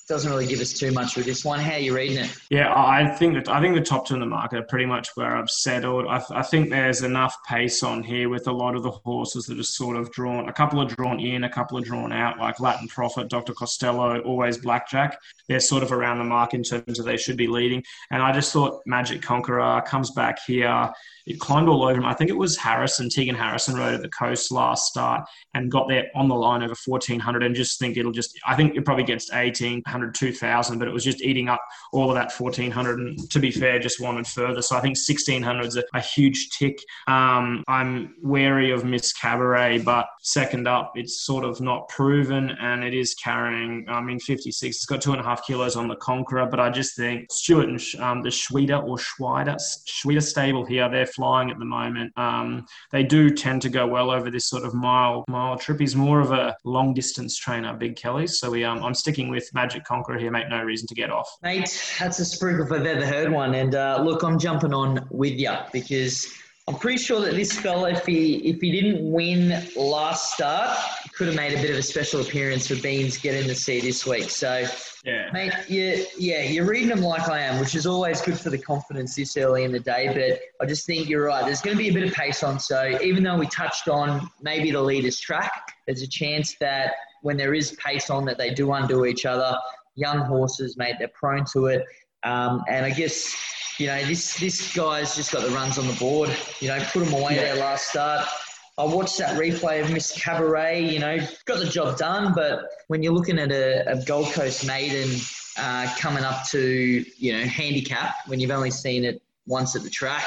doesn't 0.09 0.29
really 0.29 0.45
give 0.45 0.59
us 0.59 0.73
too 0.73 0.91
much 0.91 1.15
with 1.15 1.25
this 1.25 1.45
one. 1.45 1.59
How 1.59 1.73
are 1.73 1.79
you 1.79 1.95
reading 1.95 2.17
it? 2.17 2.37
Yeah, 2.49 2.73
I 2.75 3.07
think 3.07 3.35
that 3.35 3.47
I 3.47 3.61
think 3.61 3.75
the 3.75 3.81
top 3.81 4.05
two 4.05 4.15
in 4.15 4.19
the 4.19 4.25
market 4.25 4.59
are 4.59 4.63
pretty 4.63 4.85
much 4.85 5.09
where 5.15 5.37
I've 5.37 5.49
settled. 5.49 6.07
I, 6.07 6.21
I 6.31 6.41
think 6.41 6.69
there's 6.69 7.03
enough 7.03 7.37
pace 7.47 7.83
on 7.83 8.03
here 8.03 8.27
with 8.27 8.47
a 8.47 8.51
lot 8.51 8.75
of 8.75 8.83
the 8.83 8.91
horses 8.91 9.45
that 9.45 9.57
are 9.57 9.63
sort 9.63 9.95
of 9.95 10.11
drawn. 10.11 10.49
A 10.49 10.53
couple 10.53 10.81
are 10.81 10.85
drawn 10.85 11.21
in, 11.21 11.45
a 11.45 11.49
couple 11.49 11.77
are 11.77 11.81
drawn 11.81 12.11
out, 12.11 12.37
like 12.37 12.59
Latin 12.59 12.89
Prophet, 12.89 13.29
Dr. 13.29 13.53
Costello, 13.53 14.19
always 14.19 14.57
Blackjack. 14.57 15.17
They're 15.47 15.61
sort 15.61 15.83
of 15.83 15.93
around 15.93 16.17
the 16.17 16.25
mark 16.25 16.53
in 16.53 16.63
terms 16.63 16.99
of 16.99 17.05
they 17.05 17.17
should 17.17 17.37
be 17.37 17.47
leading. 17.47 17.81
And 18.11 18.21
I 18.21 18.33
just 18.33 18.51
thought 18.51 18.81
Magic 18.85 19.21
Conqueror 19.21 19.81
comes 19.83 20.11
back 20.11 20.39
here. 20.45 20.91
It 21.25 21.39
climbed 21.39 21.69
all 21.69 21.83
over 21.83 21.99
him. 21.99 22.05
I 22.05 22.13
think 22.13 22.29
it 22.29 22.37
was 22.37 22.57
Harrison, 22.57 23.09
Tegan 23.09 23.35
Harrison 23.35 23.75
rode 23.75 23.93
at 23.93 24.01
the 24.01 24.09
coast 24.09 24.51
last 24.51 24.87
start 24.87 25.27
and 25.53 25.71
got 25.71 25.87
there 25.87 26.07
on 26.15 26.27
the 26.27 26.35
line 26.35 26.63
over 26.63 26.75
1400 26.85 27.43
and 27.43 27.55
just 27.55 27.79
think 27.79 27.97
it'll 27.97 28.11
just, 28.11 28.37
I 28.45 28.55
think 28.55 28.75
it 28.75 28.85
probably 28.85 29.05
gets 29.05 29.27
to 29.27 29.35
1800, 29.35 30.15
2000, 30.15 30.79
but 30.79 30.87
it 30.87 30.93
was 30.93 31.03
just 31.03 31.21
eating 31.21 31.49
up 31.49 31.61
all 31.93 32.09
of 32.09 32.15
that 32.15 32.33
1400 32.33 32.99
and 32.99 33.31
to 33.31 33.39
be 33.39 33.51
fair, 33.51 33.79
just 33.79 34.01
wanted 34.01 34.27
further. 34.27 34.61
So 34.61 34.75
I 34.75 34.81
think 34.81 34.97
1600 34.97 35.65
is 35.65 35.77
a, 35.77 35.83
a 35.93 36.01
huge 36.01 36.49
tick. 36.49 36.79
Um, 37.07 37.63
I'm 37.67 38.15
wary 38.21 38.71
of 38.71 38.83
Miss 38.83 39.13
Cabaret, 39.13 39.79
but 39.79 40.07
second 40.21 40.67
up, 40.67 40.93
it's 40.95 41.21
sort 41.21 41.45
of 41.45 41.61
not 41.61 41.87
proven 41.87 42.51
and 42.61 42.83
it 42.83 42.93
is 42.93 43.13
carrying, 43.13 43.85
I 43.87 44.01
mean, 44.01 44.19
56. 44.19 44.75
It's 44.75 44.85
got 44.85 45.01
two 45.01 45.11
and 45.11 45.21
a 45.21 45.23
half 45.23 45.45
kilos 45.45 45.75
on 45.75 45.87
the 45.87 45.95
Conqueror, 45.95 46.47
but 46.47 46.59
I 46.59 46.69
just 46.69 46.95
think 46.97 47.31
Stuart 47.31 47.69
and 47.69 47.81
um, 48.01 48.21
the 48.21 48.31
Schweder 48.31 48.77
or 48.77 48.97
Schweider, 48.97 49.57
Schweder 49.85 50.21
stable 50.21 50.65
here, 50.65 50.89
they're 50.89 51.05
flying 51.15 51.49
at 51.51 51.59
the 51.59 51.65
moment. 51.65 52.11
Um, 52.17 52.65
they 52.91 53.03
do 53.03 53.29
tend 53.29 53.61
to 53.63 53.69
go 53.69 53.87
well 53.87 54.11
over 54.11 54.29
this 54.29 54.47
sort 54.47 54.63
of 54.63 54.73
mile 54.73 55.23
mile 55.27 55.57
trip. 55.57 55.79
He's 55.79 55.95
more 55.95 56.19
of 56.19 56.31
a 56.31 56.55
long 56.63 56.93
distance 56.93 57.37
trainer, 57.37 57.73
Big 57.73 57.95
Kelly. 57.95 58.27
So 58.27 58.51
we 58.51 58.63
um, 58.63 58.83
I'm 58.83 58.93
sticking 58.93 59.29
with 59.29 59.49
Magic 59.53 59.83
Conqueror 59.83 60.17
here, 60.17 60.31
mate. 60.31 60.47
No 60.49 60.63
reason 60.63 60.87
to 60.87 60.95
get 60.95 61.11
off. 61.11 61.29
Mate, 61.41 61.95
that's 61.99 62.19
a 62.19 62.23
spruik 62.23 62.65
if 62.65 62.71
I've 62.71 62.85
ever 62.85 63.05
heard 63.05 63.31
one. 63.31 63.55
And 63.55 63.75
uh, 63.75 64.01
look, 64.03 64.23
I'm 64.23 64.39
jumping 64.39 64.73
on 64.73 65.07
with 65.11 65.39
you 65.39 65.53
because 65.71 66.27
I'm 66.67 66.75
pretty 66.75 66.97
sure 66.97 67.19
that 67.21 67.33
this 67.33 67.51
fella, 67.51 67.91
if 67.91 68.05
he 68.05 68.35
if 68.49 68.61
he 68.61 68.71
didn't 68.71 69.11
win 69.11 69.61
last 69.75 70.33
start, 70.33 70.77
could 71.13 71.27
have 71.27 71.35
made 71.35 71.53
a 71.53 71.61
bit 71.61 71.71
of 71.71 71.77
a 71.77 71.83
special 71.83 72.21
appearance 72.21 72.67
for 72.67 72.75
Beans 72.75 73.17
getting 73.17 73.47
the 73.47 73.55
see 73.55 73.81
this 73.81 74.05
week. 74.05 74.29
So, 74.29 74.65
yeah, 75.03 75.22
mate, 75.33 75.51
you, 75.67 76.05
yeah, 76.17 76.43
you're 76.43 76.65
reading 76.65 76.89
them 76.89 77.01
like 77.01 77.27
I 77.27 77.39
am, 77.39 77.59
which 77.59 77.73
is 77.73 77.87
always 77.87 78.21
good 78.21 78.39
for 78.39 78.51
the 78.51 78.57
confidence 78.57 79.15
this 79.15 79.35
early 79.35 79.63
in 79.63 79.71
the 79.71 79.79
day. 79.79 80.07
But 80.13 80.63
I 80.63 80.69
just 80.69 80.85
think 80.85 81.09
you're 81.09 81.25
right. 81.25 81.43
There's 81.43 81.61
going 81.61 81.75
to 81.75 81.83
be 81.83 81.89
a 81.89 81.93
bit 81.93 82.07
of 82.07 82.13
pace 82.13 82.43
on. 82.43 82.59
So 82.59 82.97
even 83.01 83.23
though 83.23 83.37
we 83.37 83.47
touched 83.47 83.87
on 83.87 84.29
maybe 84.41 84.71
the 84.71 84.81
leader's 84.81 85.19
track, 85.19 85.73
there's 85.87 86.03
a 86.03 86.07
chance 86.07 86.55
that 86.59 86.93
when 87.23 87.35
there 87.35 87.53
is 87.53 87.75
pace 87.83 88.09
on, 88.11 88.23
that 88.25 88.37
they 88.37 88.53
do 88.53 88.71
undo 88.71 89.05
each 89.05 89.25
other. 89.25 89.57
Young 89.95 90.19
horses, 90.19 90.77
mate, 90.77 90.95
they're 90.99 91.07
prone 91.09 91.45
to 91.53 91.65
it. 91.65 91.83
Um, 92.23 92.63
and 92.69 92.85
I 92.85 92.91
guess 92.91 93.35
you 93.79 93.87
know, 93.87 94.05
this 94.05 94.39
this 94.39 94.73
guy's 94.75 95.15
just 95.15 95.33
got 95.33 95.41
the 95.41 95.49
runs 95.49 95.77
on 95.77 95.87
the 95.87 95.93
board. 95.93 96.29
You 96.59 96.67
know, 96.67 96.79
put 96.91 97.07
him 97.07 97.13
away 97.13 97.35
yeah. 97.35 97.43
there 97.43 97.55
last 97.55 97.89
start. 97.89 98.27
I 98.77 98.85
watched 98.85 99.19
that 99.19 99.39
replay 99.39 99.83
of 99.83 99.91
Miss 99.91 100.11
Cabaret. 100.19 100.81
You 100.81 100.99
know, 100.99 101.19
got 101.45 101.59
the 101.59 101.67
job 101.67 101.97
done, 101.97 102.33
but 102.33 102.65
when 102.87 103.03
you're 103.03 103.13
looking 103.13 103.37
at 103.37 103.51
a, 103.51 103.91
a 103.91 104.03
Gold 104.03 104.31
Coast 104.33 104.65
maiden 104.65 105.19
uh, 105.57 105.93
coming 105.99 106.23
up 106.23 106.47
to 106.49 107.05
you 107.17 107.33
know 107.33 107.43
handicap 107.43 108.15
when 108.27 108.39
you've 108.39 108.51
only 108.51 108.71
seen 108.71 109.05
it 109.05 109.21
once 109.45 109.75
at 109.75 109.83
the 109.83 109.89
track, 109.91 110.25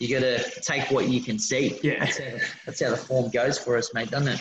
you 0.00 0.08
got 0.08 0.20
to 0.20 0.60
take 0.62 0.90
what 0.90 1.08
you 1.08 1.20
can 1.20 1.38
see. 1.38 1.78
Yeah, 1.82 1.98
that's 2.00 2.18
how, 2.18 2.46
that's 2.64 2.82
how 2.82 2.90
the 2.90 2.96
form 2.96 3.30
goes 3.30 3.58
for 3.58 3.76
us, 3.76 3.92
mate, 3.92 4.10
doesn't 4.10 4.28
it? 4.28 4.40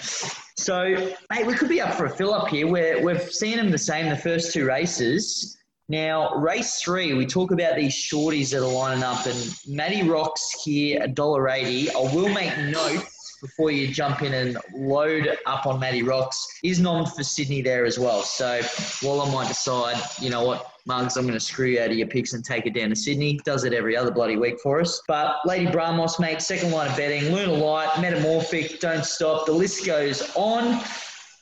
So, 0.56 1.14
mate, 1.30 1.46
we 1.46 1.54
could 1.54 1.70
be 1.70 1.82
up 1.82 1.96
for 1.96 2.06
a 2.06 2.10
fill 2.10 2.34
up 2.34 2.48
here. 2.48 2.68
Where 2.68 3.04
we've 3.04 3.22
seen 3.24 3.58
them 3.58 3.72
the 3.72 3.78
same 3.78 4.10
the 4.10 4.16
first 4.16 4.54
two 4.54 4.66
races. 4.66 5.58
Now, 5.90 6.36
race 6.36 6.82
three, 6.82 7.14
we 7.14 7.26
talk 7.26 7.52
about 7.52 7.76
these 7.76 7.94
shorties 7.94 8.52
that 8.52 8.64
are 8.64 8.72
lining 8.72 9.04
up, 9.04 9.26
and 9.26 9.56
Matty 9.68 10.08
Rocks 10.08 10.64
here, 10.64 11.02
$1.80. 11.02 11.90
I 11.94 12.16
will 12.16 12.30
make 12.30 12.58
notes 12.58 13.13
before 13.44 13.72
you 13.72 13.90
jump 13.90 14.22
in 14.22 14.34
and 14.34 14.58
load 14.74 15.38
up 15.46 15.68
on 15.68 15.78
Matty 15.78 16.02
Rocks. 16.02 16.48
Is 16.64 16.80
nom 16.80 17.06
for 17.06 17.24
Sydney 17.24 17.62
there 17.62 17.86
as 17.86 18.00
well. 18.00 18.24
So 18.24 18.62
while 19.02 19.22
I 19.22 19.32
might 19.32 19.50
decide, 19.50 20.02
you 20.20 20.30
know 20.30 20.46
what, 20.46 20.72
Mugs, 20.86 21.18
I'm 21.18 21.26
going 21.26 21.34
to 21.34 21.40
screw 21.40 21.68
you 21.68 21.82
out 21.82 21.92
of 21.92 21.98
your 21.98 22.08
picks 22.08 22.32
and 22.32 22.44
take 22.44 22.66
it 22.66 22.74
down 22.74 22.90
to 22.90 22.96
Sydney. 22.96 23.40
Does 23.44 23.66
it 23.66 23.74
every 23.74 23.98
other 23.98 24.12
bloody 24.12 24.38
week 24.38 24.60
for 24.64 24.80
us. 24.80 25.02
But 25.10 25.36
Lady 25.46 25.68
Brahmos, 25.68 26.22
mate, 26.22 26.42
second 26.42 26.72
line 26.72 26.90
of 26.90 26.96
betting. 26.96 27.34
Lunar 27.34 27.54
Light, 27.54 28.00
Metamorphic, 28.00 28.80
Don't 28.80 29.06
Stop. 29.06 29.46
The 29.46 29.52
list 29.52 29.86
goes 29.86 30.32
on 30.36 30.82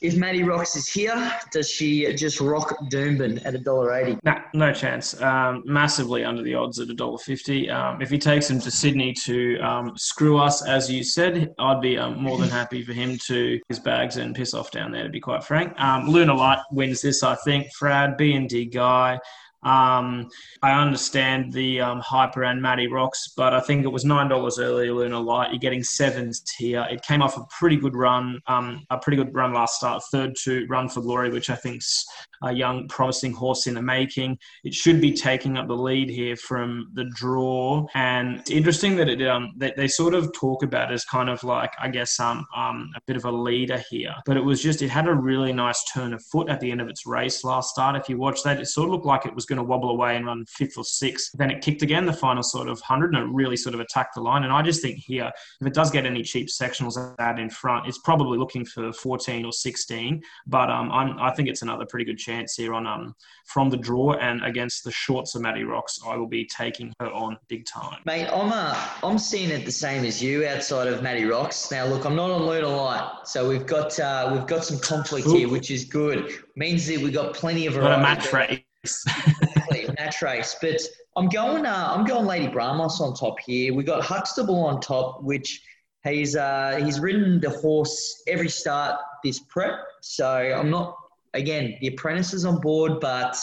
if 0.01 0.15
Matty 0.17 0.43
Rocks 0.43 0.75
is 0.75 0.87
here, 0.87 1.39
does 1.51 1.69
she 1.69 2.11
just 2.15 2.41
rock 2.41 2.75
Doomben 2.89 3.45
at 3.45 3.53
a 3.53 3.59
dollar 3.59 3.93
eighty? 3.93 4.17
Nah, 4.23 4.39
no 4.53 4.73
chance. 4.73 5.19
Um, 5.21 5.63
massively 5.65 6.23
under 6.23 6.41
the 6.41 6.55
odds 6.55 6.79
at 6.79 6.89
a 6.89 6.93
dollar 6.93 7.19
fifty. 7.19 7.69
Um, 7.69 8.01
if 8.01 8.09
he 8.09 8.17
takes 8.17 8.49
him 8.49 8.59
to 8.61 8.71
Sydney 8.71 9.13
to 9.25 9.59
um, 9.59 9.97
screw 9.97 10.39
us, 10.39 10.65
as 10.65 10.91
you 10.91 11.03
said, 11.03 11.53
I'd 11.59 11.81
be 11.81 11.97
um, 11.97 12.21
more 12.21 12.37
than 12.37 12.49
happy 12.49 12.83
for 12.83 12.93
him 12.93 13.17
to 13.27 13.59
his 13.69 13.79
bags 13.79 14.17
and 14.17 14.35
piss 14.35 14.53
off 14.53 14.71
down 14.71 14.91
there. 14.91 15.03
To 15.03 15.09
be 15.09 15.19
quite 15.19 15.43
frank, 15.43 15.79
um, 15.79 16.07
Luna 16.07 16.33
Light 16.33 16.59
wins 16.71 17.01
this. 17.01 17.23
I 17.23 17.35
think. 17.35 17.71
Frad 17.73 18.17
B 18.17 18.33
and 18.33 18.49
D 18.49 18.65
guy. 18.65 19.19
Um, 19.63 20.29
I 20.63 20.71
understand 20.71 21.53
the 21.53 21.81
um, 21.81 21.99
hyper 21.99 22.43
and 22.43 22.61
Matty 22.61 22.87
Rocks, 22.87 23.33
but 23.37 23.53
I 23.53 23.59
think 23.59 23.85
it 23.85 23.89
was 23.89 24.03
nine 24.03 24.27
dollars 24.27 24.57
earlier. 24.57 24.93
Luna 24.93 25.19
Light, 25.19 25.51
you're 25.51 25.59
getting 25.59 25.83
sevens 25.83 26.43
here. 26.57 26.87
It 26.89 27.03
came 27.03 27.21
off 27.21 27.37
a 27.37 27.45
pretty 27.59 27.77
good 27.77 27.95
run, 27.95 28.41
um, 28.47 28.85
a 28.89 28.97
pretty 28.97 29.17
good 29.17 29.33
run 29.33 29.53
last 29.53 29.75
start, 29.75 30.01
third 30.11 30.35
to 30.43 30.65
Run 30.67 30.89
for 30.89 31.01
Glory, 31.01 31.29
which 31.29 31.49
I 31.49 31.55
think's 31.55 32.05
a 32.43 32.53
young, 32.53 32.87
promising 32.87 33.33
horse 33.33 33.67
in 33.67 33.75
the 33.75 33.81
making. 33.81 34.37
It 34.63 34.73
should 34.73 35.01
be 35.01 35.13
taking 35.13 35.57
up 35.57 35.67
the 35.67 35.75
lead 35.75 36.09
here 36.09 36.35
from 36.35 36.91
the 36.93 37.05
draw, 37.15 37.85
and 37.93 38.39
it's 38.39 38.51
interesting 38.51 38.95
that 38.97 39.09
it 39.09 39.21
um 39.27 39.53
they, 39.57 39.73
they 39.77 39.87
sort 39.87 40.13
of 40.13 40.31
talk 40.33 40.63
about 40.63 40.91
it 40.91 40.95
as 40.95 41.05
kind 41.05 41.29
of 41.29 41.43
like 41.43 41.71
I 41.79 41.89
guess 41.89 42.19
um 42.19 42.45
um 42.55 42.91
a 42.95 43.01
bit 43.07 43.15
of 43.15 43.25
a 43.25 43.31
leader 43.31 43.81
here, 43.89 44.15
but 44.25 44.37
it 44.37 44.43
was 44.43 44.61
just 44.61 44.81
it 44.81 44.89
had 44.89 45.07
a 45.07 45.13
really 45.13 45.53
nice 45.53 45.83
turn 45.93 46.13
of 46.13 46.23
foot 46.23 46.49
at 46.49 46.59
the 46.59 46.71
end 46.71 46.81
of 46.81 46.89
its 46.89 47.05
race 47.05 47.43
last 47.43 47.69
start. 47.69 47.95
If 47.95 48.09
you 48.09 48.17
watch 48.17 48.43
that, 48.43 48.59
it 48.59 48.67
sort 48.67 48.87
of 48.87 48.93
looked 48.93 49.05
like 49.05 49.25
it 49.25 49.35
was 49.35 49.45
going 49.45 49.57
to 49.57 49.63
wobble 49.63 49.89
away 49.89 50.15
and 50.15 50.25
run 50.25 50.45
fifth 50.47 50.77
or 50.77 50.83
sixth. 50.83 51.31
Then 51.33 51.51
it 51.51 51.61
kicked 51.61 51.81
again 51.81 52.05
the 52.05 52.13
final 52.13 52.43
sort 52.43 52.67
of 52.67 52.79
100 52.79 53.13
and 53.13 53.23
it 53.23 53.33
really 53.33 53.57
sort 53.57 53.75
of 53.75 53.81
attacked 53.81 54.15
the 54.15 54.21
line. 54.21 54.43
And 54.43 54.53
I 54.53 54.61
just 54.61 54.81
think 54.81 54.97
here, 54.97 55.31
if 55.59 55.67
it 55.67 55.73
does 55.73 55.91
get 55.91 56.05
any 56.05 56.23
cheap 56.23 56.47
sectionals 56.47 56.97
out 57.19 57.39
in 57.39 57.49
front, 57.49 57.87
it's 57.87 57.99
probably 57.99 58.37
looking 58.37 58.65
for 58.65 58.91
14 58.91 59.45
or 59.45 59.51
16. 59.51 60.21
But 60.47 60.69
um, 60.69 60.91
I'm, 60.91 61.19
I 61.19 61.31
think 61.31 61.47
it's 61.47 61.61
another 61.61 61.85
pretty 61.85 62.05
good 62.05 62.17
chance 62.17 62.30
here 62.55 62.73
on 62.73 62.87
um, 62.87 63.13
from 63.45 63.69
the 63.69 63.77
draw 63.77 64.13
and 64.13 64.43
against 64.43 64.83
the 64.83 64.91
shorts 64.91 65.35
of 65.35 65.41
Matty 65.41 65.63
Rocks. 65.63 65.99
I 66.05 66.15
will 66.15 66.27
be 66.27 66.45
taking 66.45 66.93
her 66.99 67.11
on 67.11 67.37
big 67.47 67.65
time. 67.65 67.99
Mate, 68.05 68.27
I'm, 68.27 68.51
uh, 68.51 68.89
I'm 69.03 69.17
seeing 69.17 69.49
it 69.49 69.65
the 69.65 69.71
same 69.71 70.05
as 70.05 70.21
you 70.21 70.45
outside 70.47 70.87
of 70.87 71.03
Matty 71.03 71.25
Rocks. 71.25 71.71
Now, 71.71 71.85
look, 71.85 72.05
I'm 72.05 72.15
not 72.15 72.31
on 72.31 72.43
Luna 72.43 72.67
Light, 72.67 73.09
so 73.25 73.47
we've 73.47 73.65
got 73.65 73.99
uh, 73.99 74.31
we've 74.33 74.47
got 74.47 74.63
some 74.63 74.79
conflict 74.79 75.27
Ooh. 75.27 75.35
here, 75.35 75.49
which 75.49 75.71
is 75.71 75.85
good. 75.85 76.31
Means 76.55 76.87
that 76.87 76.99
we've 76.99 77.13
got 77.13 77.33
plenty 77.33 77.65
of 77.67 77.73
variety. 77.73 77.89
Not 77.89 77.99
a 77.99 78.01
match 78.01 78.33
race 78.33 78.61
exactly, 78.83 79.89
match 79.97 80.21
race. 80.21 80.55
But 80.61 80.81
I'm 81.15 81.29
going. 81.29 81.65
Uh, 81.65 81.93
I'm 81.95 82.05
going 82.05 82.25
Lady 82.25 82.47
Bramos 82.47 82.99
on 82.99 83.13
top 83.13 83.39
here. 83.39 83.73
We 83.73 83.83
got 83.83 84.03
Huxtable 84.03 84.63
on 84.65 84.81
top, 84.81 85.23
which 85.23 85.61
he's 86.03 86.35
uh, 86.35 86.79
he's 86.83 86.99
ridden 86.99 87.39
the 87.39 87.49
horse 87.49 88.23
every 88.27 88.49
start 88.49 88.99
this 89.23 89.39
prep. 89.39 89.79
So 90.01 90.27
I'm 90.27 90.69
not 90.69 90.97
again 91.33 91.77
the 91.81 91.87
apprentice 91.87 92.33
is 92.33 92.45
on 92.45 92.59
board, 92.59 92.99
but 92.99 93.37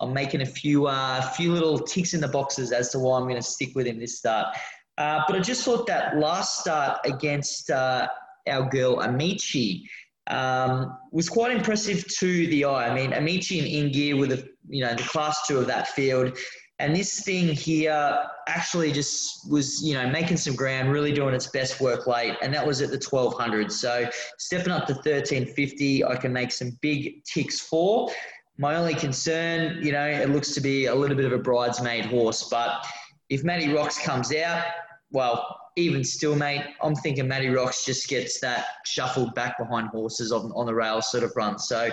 I'm 0.00 0.12
making 0.12 0.42
a 0.42 0.46
few 0.46 0.86
uh, 0.86 1.20
few 1.22 1.52
little 1.52 1.78
ticks 1.78 2.14
in 2.14 2.20
the 2.20 2.28
boxes 2.28 2.72
as 2.72 2.90
to 2.90 2.98
why 2.98 3.18
I'm 3.18 3.24
going 3.24 3.36
to 3.36 3.42
stick 3.42 3.70
with 3.74 3.86
him 3.86 3.98
this 3.98 4.18
start. 4.18 4.56
Uh, 4.98 5.22
but 5.26 5.36
I 5.36 5.40
just 5.40 5.64
thought 5.64 5.86
that 5.86 6.16
last 6.16 6.60
start 6.60 7.00
against 7.04 7.70
uh, 7.70 8.08
our 8.48 8.68
girl 8.68 9.00
Amici 9.00 9.88
um, 10.28 10.96
was 11.12 11.28
quite 11.28 11.54
impressive 11.54 12.06
to 12.18 12.46
the 12.48 12.64
eye. 12.64 12.88
I 12.88 12.94
mean, 12.94 13.12
Amici 13.12 13.58
and 13.58 13.68
In 13.68 13.92
Gear 13.92 14.16
were 14.16 14.26
the 14.26 14.48
you 14.68 14.84
know 14.84 14.94
the 14.94 15.02
class 15.02 15.46
two 15.46 15.58
of 15.58 15.66
that 15.66 15.88
field, 15.88 16.36
and 16.78 16.94
this 16.94 17.20
thing 17.20 17.48
here 17.48 18.18
actually 18.48 18.92
just 18.92 19.50
was 19.50 19.82
you 19.82 19.94
know 19.94 20.08
making 20.08 20.36
some 20.36 20.54
ground, 20.54 20.90
really 20.90 21.12
doing 21.12 21.34
its 21.34 21.46
best 21.46 21.80
work 21.80 22.06
late, 22.06 22.36
and 22.42 22.52
that 22.52 22.66
was 22.66 22.82
at 22.82 22.90
the 22.90 22.98
1200. 22.98 23.72
So 23.72 24.08
stepping 24.38 24.72
up 24.72 24.86
to 24.88 24.92
1350, 24.92 26.04
I 26.04 26.16
can 26.16 26.32
make 26.32 26.52
some 26.52 26.76
big 26.80 27.24
ticks 27.24 27.60
for. 27.60 28.10
My 28.58 28.76
only 28.76 28.94
concern, 28.94 29.82
you 29.82 29.92
know, 29.92 30.06
it 30.06 30.30
looks 30.30 30.54
to 30.54 30.60
be 30.60 30.86
a 30.86 30.94
little 30.94 31.16
bit 31.16 31.26
of 31.26 31.32
a 31.32 31.38
bridesmaid 31.38 32.06
horse, 32.06 32.48
but 32.50 32.86
if 33.28 33.44
Matty 33.44 33.72
Rocks 33.72 33.98
comes 34.02 34.32
out, 34.34 34.64
well, 35.10 35.60
even 35.76 36.02
still, 36.02 36.34
mate, 36.34 36.62
I'm 36.82 36.94
thinking 36.94 37.28
Matty 37.28 37.48
Rocks 37.48 37.84
just 37.84 38.08
gets 38.08 38.40
that 38.40 38.66
shuffled 38.86 39.34
back 39.34 39.58
behind 39.58 39.88
horses 39.88 40.32
on, 40.32 40.52
on 40.54 40.66
the 40.66 40.74
rail 40.74 41.02
sort 41.02 41.22
of 41.22 41.32
run. 41.36 41.58
So 41.58 41.90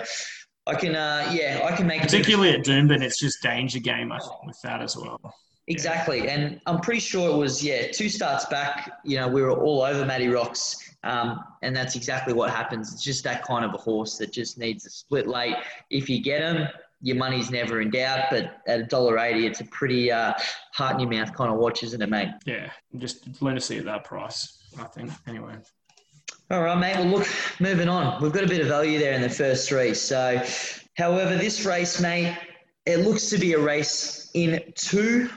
I 0.66 0.74
can, 0.74 0.96
uh, 0.96 1.30
yeah, 1.32 1.60
I 1.64 1.76
can 1.76 1.86
make 1.86 2.02
particularly 2.02 2.50
at 2.52 2.64
Doomben, 2.64 3.02
it's 3.02 3.18
just 3.18 3.42
danger 3.42 3.78
game. 3.78 4.10
I 4.12 4.18
think 4.18 4.44
with 4.46 4.60
that 4.62 4.80
as 4.80 4.96
well. 4.96 5.20
Exactly, 5.66 6.24
yeah. 6.24 6.32
and 6.32 6.60
I'm 6.66 6.80
pretty 6.80 7.00
sure 7.00 7.30
it 7.30 7.36
was 7.36 7.64
yeah 7.64 7.90
two 7.90 8.08
starts 8.08 8.44
back. 8.46 9.00
You 9.04 9.16
know, 9.16 9.28
we 9.28 9.42
were 9.42 9.52
all 9.52 9.82
over 9.82 10.04
Matty 10.04 10.28
Rocks, 10.28 10.94
um, 11.04 11.42
and 11.62 11.74
that's 11.74 11.96
exactly 11.96 12.34
what 12.34 12.50
happens. 12.50 12.92
It's 12.92 13.02
just 13.02 13.24
that 13.24 13.44
kind 13.44 13.64
of 13.64 13.72
a 13.72 13.78
horse 13.78 14.18
that 14.18 14.30
just 14.32 14.58
needs 14.58 14.84
a 14.84 14.90
split 14.90 15.26
late. 15.26 15.56
If 15.90 16.10
you 16.10 16.22
get 16.22 16.42
him, 16.42 16.68
your 17.00 17.16
money's 17.16 17.50
never 17.50 17.80
in 17.80 17.90
doubt. 17.90 18.26
But 18.30 18.58
at 18.66 18.80
a 18.80 18.84
dollar 18.84 19.18
eighty, 19.18 19.46
it's 19.46 19.60
a 19.60 19.64
pretty 19.66 20.12
uh, 20.12 20.34
heart 20.72 20.94
in 20.94 21.00
your 21.00 21.10
mouth 21.10 21.34
kind 21.34 21.50
of 21.50 21.58
watch, 21.58 21.82
isn't 21.82 22.00
it, 22.00 22.10
mate? 22.10 22.28
Yeah, 22.44 22.70
just 22.98 23.40
lunacy 23.40 23.78
at 23.78 23.86
that 23.86 24.04
price. 24.04 24.58
I 24.78 24.84
think 24.84 25.10
anyway. 25.26 25.54
All 26.50 26.62
right, 26.62 26.78
mate. 26.78 26.96
Well, 26.96 27.06
look, 27.06 27.28
moving 27.58 27.88
on. 27.88 28.22
We've 28.22 28.32
got 28.32 28.44
a 28.44 28.48
bit 28.48 28.60
of 28.60 28.66
value 28.66 28.98
there 28.98 29.14
in 29.14 29.22
the 29.22 29.30
first 29.30 29.66
three. 29.66 29.94
So, 29.94 30.42
however, 30.98 31.36
this 31.36 31.64
race, 31.64 32.02
mate, 32.02 32.36
it 32.84 32.98
looks 32.98 33.30
to 33.30 33.38
be 33.38 33.54
a 33.54 33.58
race 33.58 34.30
in 34.34 34.62
two 34.74 35.30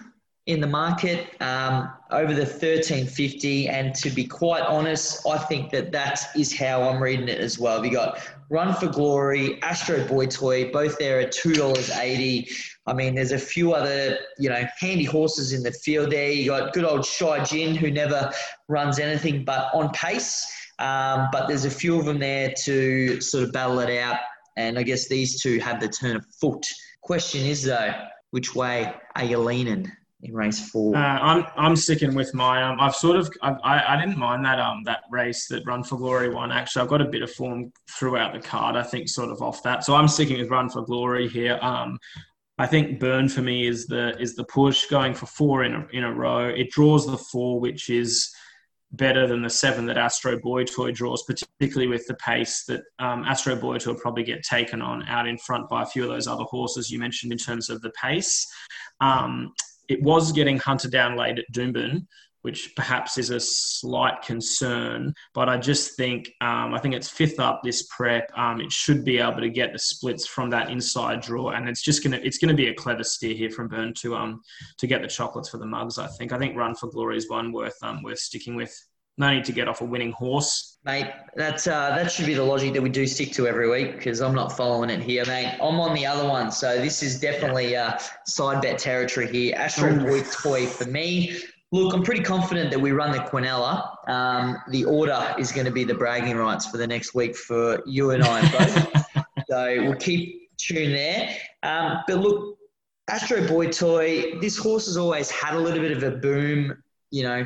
in 0.47 0.59
the 0.59 0.67
market 0.67 1.41
um, 1.41 1.89
over 2.11 2.33
the 2.33 2.41
1350. 2.41 3.69
And 3.69 3.95
to 3.95 4.09
be 4.09 4.25
quite 4.25 4.63
honest, 4.63 5.25
I 5.25 5.37
think 5.37 5.71
that 5.71 5.93
that 5.93 6.19
is 6.35 6.57
how 6.57 6.81
I'm 6.83 7.01
reading 7.01 7.29
it 7.29 7.39
as 7.39 7.57
well. 7.57 7.81
We 7.81 7.89
got 7.89 8.19
Run 8.49 8.73
for 8.73 8.87
Glory, 8.87 9.61
Astro 9.61 10.05
Boy 10.07 10.25
Toy, 10.25 10.71
both 10.73 10.97
there 10.97 11.21
at 11.21 11.31
$2.80. 11.31 12.49
I 12.85 12.93
mean, 12.93 13.15
there's 13.15 13.31
a 13.31 13.39
few 13.39 13.71
other, 13.73 14.17
you 14.39 14.49
know, 14.49 14.65
handy 14.77 15.05
horses 15.05 15.53
in 15.53 15.63
the 15.63 15.71
field 15.71 16.11
there. 16.11 16.31
You 16.31 16.47
got 16.47 16.73
good 16.73 16.85
old 16.85 17.05
Shy 17.05 17.41
Jin, 17.45 17.75
who 17.75 17.91
never 17.91 18.33
runs 18.67 18.99
anything 18.99 19.45
but 19.45 19.69
on 19.73 19.89
pace. 19.91 20.45
Um, 20.79 21.29
but 21.31 21.47
there's 21.47 21.65
a 21.65 21.71
few 21.71 21.99
of 21.99 22.05
them 22.05 22.19
there 22.19 22.53
to 22.65 23.19
sort 23.21 23.43
of 23.43 23.51
battle 23.51 23.79
it 23.79 23.99
out. 23.99 24.19
And 24.57 24.77
I 24.77 24.83
guess 24.83 25.07
these 25.07 25.41
two 25.41 25.59
have 25.59 25.79
the 25.79 25.87
turn 25.87 26.15
of 26.15 26.25
foot. 26.39 26.65
Question 27.01 27.45
is, 27.45 27.63
though, 27.63 27.93
which 28.31 28.55
way 28.55 28.93
are 29.15 29.23
you 29.23 29.37
leaning? 29.37 29.91
in 30.23 30.33
race 30.33 30.69
four. 30.69 30.95
Uh, 30.95 30.99
I'm 30.99 31.45
I'm 31.55 31.75
sticking 31.75 32.15
with 32.15 32.33
my 32.33 32.63
um. 32.63 32.79
I've 32.79 32.95
sort 32.95 33.17
of 33.17 33.29
I've, 33.41 33.57
I 33.63 33.95
I 33.95 33.99
didn't 33.99 34.17
mind 34.17 34.45
that 34.45 34.59
um 34.59 34.83
that 34.85 35.01
race 35.11 35.47
that 35.47 35.65
Run 35.65 35.83
for 35.83 35.97
Glory 35.97 36.29
won. 36.29 36.51
Actually, 36.51 36.83
I've 36.83 36.89
got 36.89 37.01
a 37.01 37.05
bit 37.05 37.21
of 37.21 37.31
form 37.31 37.71
throughout 37.97 38.33
the 38.33 38.39
card. 38.39 38.75
I 38.75 38.83
think 38.83 39.09
sort 39.09 39.29
of 39.29 39.41
off 39.41 39.63
that. 39.63 39.83
So 39.83 39.95
I'm 39.95 40.07
sticking 40.07 40.39
with 40.39 40.49
Run 40.49 40.69
for 40.69 40.83
Glory 40.83 41.27
here. 41.27 41.59
Um, 41.61 41.99
I 42.57 42.65
think 42.65 42.99
Byrne 42.99 43.29
for 43.29 43.41
me 43.41 43.67
is 43.67 43.85
the 43.85 44.19
is 44.19 44.35
the 44.35 44.45
push 44.45 44.87
going 44.87 45.13
for 45.13 45.27
four 45.27 45.63
in 45.63 45.73
a, 45.75 45.87
in 45.93 46.03
a 46.03 46.13
row. 46.13 46.47
It 46.47 46.71
draws 46.71 47.05
the 47.05 47.17
four, 47.17 47.59
which 47.59 47.89
is 47.89 48.33
better 48.93 49.27
than 49.27 49.41
the 49.41 49.49
seven 49.49 49.85
that 49.85 49.97
Astro 49.97 50.39
Boy 50.39 50.63
Toy 50.63 50.91
draws, 50.91 51.23
particularly 51.23 51.87
with 51.87 52.07
the 52.07 52.13
pace 52.15 52.63
that 52.65 52.81
um, 52.99 53.23
Astro 53.25 53.55
Boy 53.55 53.77
Toy 53.77 53.91
will 53.91 53.99
probably 53.99 54.23
get 54.23 54.43
taken 54.43 54.81
on 54.81 55.03
out 55.07 55.27
in 55.27 55.37
front 55.37 55.69
by 55.69 55.83
a 55.83 55.85
few 55.85 56.03
of 56.03 56.09
those 56.09 56.27
other 56.27 56.45
horses 56.45 56.89
you 56.89 56.99
mentioned 56.99 57.31
in 57.31 57.37
terms 57.37 57.69
of 57.69 57.81
the 57.81 57.91
pace. 58.01 58.47
Um, 59.01 59.53
it 59.89 60.01
was 60.01 60.31
getting 60.31 60.57
hunted 60.57 60.91
down 60.91 61.15
late 61.15 61.39
at 61.39 61.45
Doomben, 61.53 62.05
which 62.47 62.73
perhaps 62.77 63.17
is 63.17 63.29
a 63.29 63.41
slight 63.41 64.21
concern. 64.21 65.13
But 65.33 65.49
I 65.49 65.57
just 65.57 65.97
think 65.97 66.31
um, 66.39 66.73
I 66.73 66.79
think 66.79 66.95
it's 66.95 67.09
fifth 67.09 67.41
up 67.41 67.59
this 67.61 67.85
prep. 67.87 68.31
Um, 68.37 68.61
it 68.61 68.71
should 68.71 69.03
be 69.03 69.17
able 69.17 69.41
to 69.41 69.49
get 69.49 69.73
the 69.73 69.79
splits 69.79 70.25
from 70.25 70.49
that 70.51 70.69
inside 70.69 71.19
draw, 71.19 71.49
and 71.49 71.67
it's 71.67 71.81
just 71.81 72.01
gonna 72.03 72.21
it's 72.23 72.37
gonna 72.37 72.53
be 72.53 72.69
a 72.69 72.73
clever 72.73 73.03
steer 73.03 73.35
here 73.35 73.49
from 73.49 73.67
Byrne 73.67 73.93
to 73.95 74.15
um 74.15 74.39
to 74.77 74.87
get 74.87 75.01
the 75.01 75.09
chocolates 75.09 75.49
for 75.49 75.57
the 75.57 75.65
mugs. 75.65 75.99
I 75.99 76.07
think 76.07 76.31
I 76.31 76.37
think 76.39 76.55
Run 76.55 76.73
for 76.73 76.87
Glory 76.87 77.17
is 77.17 77.29
one 77.29 77.51
worth 77.51 77.75
um 77.83 78.01
worth 78.01 78.19
sticking 78.19 78.55
with. 78.55 78.73
No 79.19 79.33
need 79.33 79.45
to 79.45 79.51
get 79.51 79.67
off 79.67 79.81
a 79.81 79.83
winning 79.83 80.11
horse. 80.11 80.77
Mate, 80.85 81.11
that's 81.35 81.67
uh, 81.67 81.89
that 81.95 82.09
should 82.09 82.27
be 82.27 82.35
the 82.35 82.43
logic 82.43 82.71
that 82.75 82.81
we 82.81 82.87
do 82.87 83.05
stick 83.07 83.33
to 83.33 83.45
every 83.45 83.67
week 83.69 83.97
because 83.97 84.21
I'm 84.21 84.35
not 84.35 84.55
following 84.55 84.89
it 84.89 85.01
here, 85.01 85.25
mate. 85.25 85.57
I'm 85.59 85.81
on 85.81 85.95
the 85.95 86.05
other 86.05 86.29
one, 86.29 86.49
so 86.51 86.79
this 86.79 87.03
is 87.03 87.19
definitely 87.19 87.75
uh, 87.75 87.97
side 88.25 88.61
bet 88.61 88.77
territory 88.77 89.27
here. 89.29 89.55
Astro 89.57 89.97
Boy 89.97 90.21
Toy 90.21 90.65
for 90.65 90.85
me. 90.85 91.41
Look, 91.73 91.93
I'm 91.93 92.03
pretty 92.03 92.23
confident 92.23 92.71
that 92.71 92.79
we 92.79 92.91
run 92.91 93.11
the 93.11 93.19
Quinella. 93.19 94.09
Um, 94.09 94.57
the 94.69 94.85
order 94.85 95.35
is 95.37 95.51
going 95.51 95.65
to 95.65 95.71
be 95.71 95.83
the 95.83 95.93
bragging 95.93 96.37
rights 96.37 96.65
for 96.65 96.77
the 96.77 96.87
next 96.87 97.13
week 97.13 97.35
for 97.35 97.83
you 97.85 98.11
and 98.11 98.23
I 98.23 98.41
both. 98.51 99.05
so 99.49 99.75
we'll 99.81 99.95
keep 99.95 100.55
tune 100.57 100.91
there. 100.91 101.35
Um, 101.63 101.99
but 102.07 102.19
look, 102.19 102.57
Astro 103.09 103.45
Boy 103.47 103.67
Toy, 103.67 104.39
this 104.39 104.57
horse 104.57 104.85
has 104.85 104.95
always 104.95 105.29
had 105.29 105.55
a 105.55 105.59
little 105.59 105.79
bit 105.79 105.91
of 105.91 106.03
a 106.03 106.11
boom, 106.11 106.81
you 107.11 107.23
know, 107.23 107.45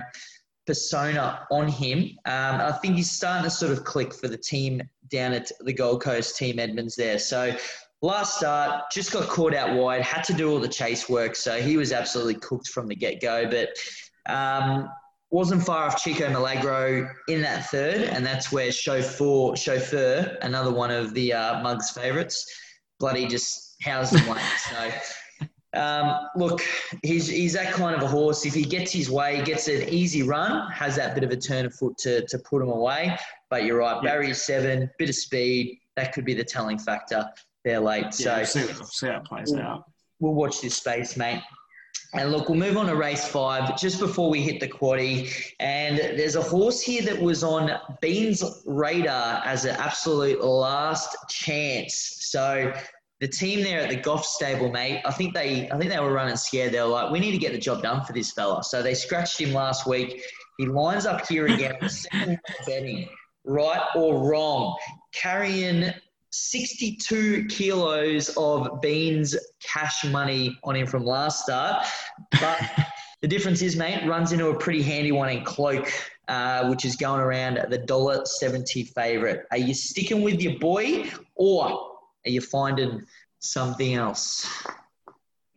persona 0.67 1.45
on 1.51 1.67
him. 1.67 2.17
Um, 2.25 2.61
I 2.61 2.71
think 2.73 2.95
he's 2.95 3.11
starting 3.11 3.43
to 3.43 3.49
sort 3.49 3.71
of 3.71 3.83
click 3.83 4.13
for 4.13 4.27
the 4.27 4.37
team 4.37 4.81
down 5.09 5.33
at 5.33 5.51
the 5.61 5.73
Gold 5.73 6.01
Coast, 6.03 6.37
Team 6.37 6.59
Edmonds 6.59 6.95
there. 6.95 7.19
So 7.19 7.55
last 8.01 8.37
start, 8.37 8.85
just 8.91 9.11
got 9.11 9.27
caught 9.27 9.53
out 9.53 9.75
wide, 9.75 10.01
had 10.01 10.23
to 10.25 10.33
do 10.33 10.51
all 10.51 10.59
the 10.59 10.67
chase 10.67 11.09
work. 11.09 11.35
So 11.35 11.61
he 11.61 11.77
was 11.77 11.91
absolutely 11.91 12.35
cooked 12.35 12.69
from 12.69 12.87
the 12.87 12.95
get 12.95 13.21
go. 13.21 13.47
But 13.49 13.69
um, 14.27 14.89
wasn't 15.29 15.63
far 15.63 15.85
off 15.85 16.01
Chico 16.01 16.29
Milagro 16.29 17.09
in 17.29 17.41
that 17.41 17.67
third, 17.67 18.01
and 18.01 18.25
that's 18.25 18.51
where 18.51 18.71
Chauffeur, 18.71 19.55
Chauffeur 19.55 20.37
another 20.41 20.71
one 20.71 20.91
of 20.91 21.13
the 21.13 21.33
uh, 21.33 21.61
Mugs 21.61 21.91
favourites, 21.91 22.45
bloody 22.99 23.27
just 23.27 23.75
housed 23.81 24.15
him 24.15 24.29
late. 24.29 24.41
So 24.69 24.91
um, 25.73 26.27
look, 26.35 26.61
he's, 27.01 27.27
he's 27.27 27.53
that 27.53 27.73
kind 27.73 27.95
of 27.95 28.03
a 28.03 28.07
horse. 28.07 28.45
If 28.45 28.53
he 28.53 28.63
gets 28.63 28.91
his 28.91 29.09
way, 29.09 29.41
gets 29.43 29.69
an 29.69 29.87
easy 29.87 30.21
run, 30.21 30.69
has 30.71 30.97
that 30.97 31.15
bit 31.15 31.23
of 31.23 31.31
a 31.31 31.37
turn 31.37 31.65
of 31.65 31.73
foot 31.73 31.97
to, 31.99 32.25
to 32.27 32.39
put 32.39 32.61
him 32.61 32.69
away. 32.69 33.17
But 33.49 33.63
you're 33.63 33.77
right, 33.77 34.03
barrier 34.03 34.33
seven, 34.33 34.89
bit 34.99 35.09
of 35.09 35.15
speed, 35.15 35.79
that 35.95 36.13
could 36.13 36.25
be 36.25 36.33
the 36.33 36.43
telling 36.43 36.77
factor 36.77 37.25
there 37.63 37.79
late. 37.79 38.07
Yeah, 38.19 38.43
so 38.43 38.59
we'll 38.59 38.73
see, 38.75 38.83
see 38.83 39.07
how 39.07 39.17
it 39.17 39.25
plays 39.25 39.53
out. 39.53 39.85
we'll 40.19 40.33
watch 40.33 40.61
this 40.61 40.75
space, 40.75 41.15
mate. 41.15 41.41
And 42.13 42.31
look, 42.31 42.49
we'll 42.49 42.57
move 42.57 42.75
on 42.75 42.87
to 42.87 42.95
race 42.95 43.25
five 43.25 43.79
just 43.79 43.99
before 43.99 44.29
we 44.29 44.41
hit 44.41 44.59
the 44.59 44.67
quaddy. 44.67 45.33
And 45.59 45.97
there's 45.97 46.35
a 46.35 46.41
horse 46.41 46.81
here 46.81 47.01
that 47.03 47.21
was 47.21 47.41
on 47.41 47.71
Bean's 48.01 48.43
radar 48.65 49.41
as 49.45 49.63
an 49.63 49.77
absolute 49.77 50.43
last 50.43 51.15
chance. 51.29 52.17
So 52.19 52.73
the 53.21 53.27
team 53.29 53.63
there 53.63 53.79
at 53.79 53.89
the 53.89 53.95
Goff 53.95 54.25
stable, 54.25 54.69
mate, 54.71 55.01
I 55.05 55.11
think 55.11 55.33
they 55.33 55.69
I 55.71 55.77
think 55.77 55.89
they 55.89 55.99
were 55.99 56.11
running 56.11 56.35
scared. 56.35 56.73
They 56.73 56.81
were 56.81 56.87
like, 56.87 57.11
we 57.11 57.19
need 57.19 57.31
to 57.31 57.37
get 57.37 57.53
the 57.53 57.59
job 57.59 57.81
done 57.81 58.03
for 58.03 58.11
this 58.11 58.31
fella. 58.31 58.63
So 58.63 58.83
they 58.83 58.93
scratched 58.93 59.39
him 59.39 59.53
last 59.53 59.87
week. 59.87 60.21
He 60.57 60.65
lines 60.65 61.05
up 61.05 61.25
here 61.27 61.45
again, 61.45 61.77
betting, 62.65 63.07
right 63.45 63.83
or 63.95 64.27
wrong, 64.29 64.75
carrying 65.13 65.93
62 66.31 67.45
kilos 67.45 68.29
of 68.37 68.81
Beans 68.81 69.35
cash 69.61 70.03
money 70.05 70.57
on 70.63 70.75
him 70.75 70.87
from 70.87 71.05
last 71.05 71.43
start. 71.43 71.85
But 72.39 72.59
the 73.21 73.27
difference 73.27 73.61
is, 73.61 73.75
mate, 73.75 74.07
runs 74.07 74.31
into 74.31 74.47
a 74.47 74.57
pretty 74.57 74.81
handy 74.81 75.11
one 75.11 75.29
in 75.29 75.43
Cloak, 75.43 75.91
uh, 76.27 76.69
which 76.69 76.85
is 76.85 76.95
going 76.95 77.21
around 77.21 77.55
the 77.69 77.79
$1.70 77.79 78.87
favourite. 78.93 79.39
Are 79.51 79.57
you 79.57 79.73
sticking 79.73 80.21
with 80.21 80.41
your 80.41 80.57
boy 80.59 81.09
or 81.35 81.65
are 81.65 82.29
you 82.29 82.41
finding 82.41 83.05
something 83.39 83.93
else? 83.95 84.47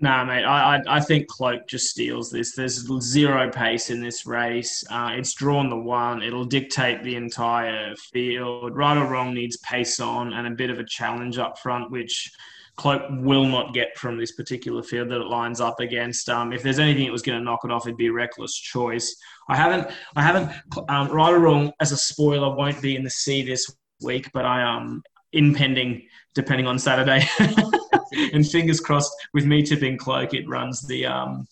Nah, 0.04 0.22
mate. 0.22 0.44
I, 0.44 0.76
I 0.76 0.82
I 0.96 1.00
think 1.00 1.28
Cloak 1.28 1.66
just 1.66 1.88
steals 1.88 2.30
this. 2.30 2.54
There's 2.54 2.86
zero 3.00 3.50
pace 3.50 3.88
in 3.88 4.02
this 4.02 4.26
race. 4.26 4.84
Uh, 4.90 5.12
it's 5.14 5.32
drawn 5.32 5.70
the 5.70 5.78
one. 5.78 6.22
It'll 6.22 6.44
dictate 6.44 7.02
the 7.02 7.16
entire 7.16 7.96
field. 7.96 8.76
Right 8.76 8.98
or 8.98 9.06
wrong 9.06 9.32
needs 9.32 9.56
pace 9.58 10.00
on 10.00 10.34
and 10.34 10.46
a 10.46 10.50
bit 10.50 10.68
of 10.68 10.78
a 10.78 10.84
challenge 10.84 11.38
up 11.38 11.58
front, 11.58 11.90
which 11.90 12.30
Cloak 12.76 13.00
will 13.12 13.46
not 13.46 13.72
get 13.72 13.96
from 13.96 14.18
this 14.18 14.32
particular 14.32 14.82
field 14.82 15.08
that 15.08 15.22
it 15.22 15.26
lines 15.26 15.62
up 15.62 15.80
against. 15.80 16.28
Um, 16.28 16.52
if 16.52 16.62
there's 16.62 16.78
anything 16.78 17.06
that 17.06 17.12
was 17.12 17.22
going 17.22 17.38
to 17.38 17.44
knock 17.44 17.60
it 17.64 17.70
off, 17.70 17.86
it'd 17.86 17.96
be 17.96 18.10
reckless 18.10 18.54
choice. 18.54 19.16
I 19.48 19.56
haven't, 19.56 19.90
I 20.16 20.22
haven't, 20.22 20.50
um, 20.90 21.08
right 21.08 21.32
or 21.32 21.38
wrong, 21.38 21.72
as 21.80 21.92
a 21.92 21.96
spoiler, 21.96 22.54
won't 22.54 22.82
be 22.82 22.94
in 22.94 23.04
the 23.04 23.10
C 23.10 23.42
this 23.42 23.74
week, 24.02 24.28
but 24.34 24.44
I 24.44 24.64
um 24.64 25.02
impending 25.32 26.06
depending 26.34 26.66
on 26.66 26.78
Saturday. 26.78 27.26
and 28.32 28.46
fingers 28.46 28.80
crossed 28.80 29.12
with 29.32 29.44
me 29.44 29.62
tipping 29.62 29.96
cloak, 29.96 30.34
it 30.34 30.48
runs 30.48 30.82
the 30.82 31.06
um, 31.06 31.46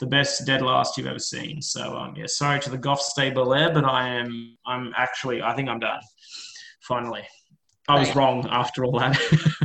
the 0.00 0.06
best 0.06 0.44
dead 0.46 0.62
last 0.62 0.96
you've 0.96 1.06
ever 1.06 1.18
seen. 1.18 1.62
So 1.62 1.96
um, 1.96 2.14
yeah, 2.16 2.26
sorry 2.26 2.60
to 2.60 2.70
the 2.70 2.78
Goff 2.78 3.00
stable 3.00 3.48
there, 3.48 3.72
but 3.72 3.84
I 3.84 4.08
am 4.08 4.56
I'm 4.66 4.92
actually 4.96 5.42
I 5.42 5.54
think 5.54 5.68
I'm 5.68 5.80
done. 5.80 6.00
Finally, 6.80 7.22
I 7.88 7.98
was 7.98 8.14
wrong 8.14 8.46
after 8.50 8.84
all 8.84 8.98
that. 8.98 9.18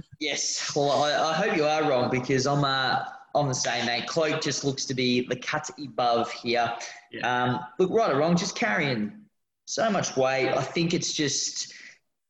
yes, 0.19 0.73
well 0.75 0.91
I, 0.91 1.31
I, 1.31 1.33
hope 1.33 1.57
you 1.57 1.65
are 1.65 1.89
wrong 1.89 2.09
because 2.09 2.45
I'm 2.45 2.63
uh, 2.63 3.03
on 3.35 3.47
the 3.47 3.53
same 3.53 3.85
mate. 3.85 4.07
Cloak 4.07 4.41
just 4.41 4.63
looks 4.63 4.85
to 4.85 4.93
be 4.93 5.27
the 5.27 5.35
cut 5.35 5.69
above 5.83 6.31
here. 6.31 6.73
Yeah. 7.11 7.43
Um, 7.43 7.59
look, 7.79 7.91
right 7.91 8.11
or 8.11 8.19
wrong, 8.19 8.37
just 8.37 8.55
carrying 8.55 9.13
so 9.65 9.89
much 9.89 10.15
weight. 10.15 10.49
I 10.49 10.61
think 10.61 10.93
it's 10.93 11.13
just 11.13 11.73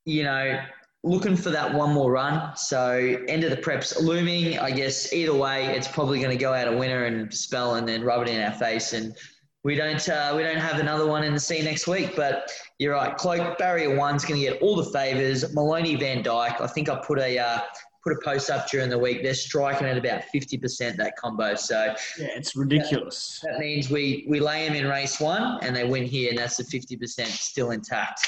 you 0.05 0.23
know 0.23 0.60
looking 1.03 1.35
for 1.35 1.49
that 1.49 1.73
one 1.73 1.93
more 1.93 2.12
run. 2.12 2.55
So 2.55 3.23
end 3.27 3.43
of 3.43 3.51
the 3.51 3.57
preps 3.57 3.99
looming. 4.01 4.59
I 4.59 4.71
guess 4.71 5.13
either 5.13 5.33
way, 5.33 5.65
it's 5.67 5.88
probably 5.88 6.19
going 6.19 6.38
to 6.38 6.41
go 6.41 6.53
out 6.53 6.67
a 6.67 6.75
winner 6.75 7.05
and 7.05 7.33
spell 7.33 7.75
and 7.75 7.88
then 7.88 8.03
rub 8.03 8.21
it 8.23 8.29
in 8.29 8.41
our 8.41 8.53
face. 8.53 8.93
And 8.93 9.15
we 9.63 9.75
don't 9.75 10.07
uh, 10.09 10.33
we 10.35 10.43
don't 10.43 10.57
have 10.57 10.79
another 10.79 11.05
one 11.05 11.23
in 11.23 11.33
the 11.33 11.39
sea 11.39 11.62
next 11.62 11.88
week. 11.88 12.15
But 12.15 12.51
you're 12.79 12.93
right. 12.93 13.15
Cloak 13.15 13.57
barrier 13.57 13.95
one's 13.95 14.25
going 14.25 14.39
to 14.41 14.47
get 14.47 14.62
all 14.62 14.75
the 14.75 14.91
favors. 14.91 15.53
Maloney 15.53 15.95
Van 15.95 16.21
Dyke. 16.21 16.59
I 16.62 16.67
think 16.67 16.89
I 16.89 17.01
put 17.05 17.19
a. 17.19 17.39
Uh, 17.39 17.59
put 18.01 18.13
a 18.13 18.19
post 18.23 18.49
up 18.49 18.69
during 18.69 18.89
the 18.89 18.97
week. 18.97 19.21
They're 19.23 19.33
striking 19.33 19.85
at 19.85 19.97
about 19.97 20.21
50% 20.33 20.95
that 20.95 21.17
combo. 21.17 21.53
So 21.55 21.93
yeah, 22.17 22.27
it's 22.35 22.55
ridiculous. 22.55 23.41
That, 23.43 23.53
that 23.53 23.59
means 23.59 23.89
we, 23.89 24.25
we 24.29 24.39
lay 24.39 24.65
them 24.65 24.73
in 24.73 24.88
race 24.88 25.19
one 25.19 25.59
and 25.62 25.75
they 25.75 25.83
win 25.83 26.05
here, 26.05 26.29
and 26.29 26.38
that's 26.38 26.55
the 26.55 26.63
50% 26.63 27.25
still 27.25 27.71
intact. 27.71 28.25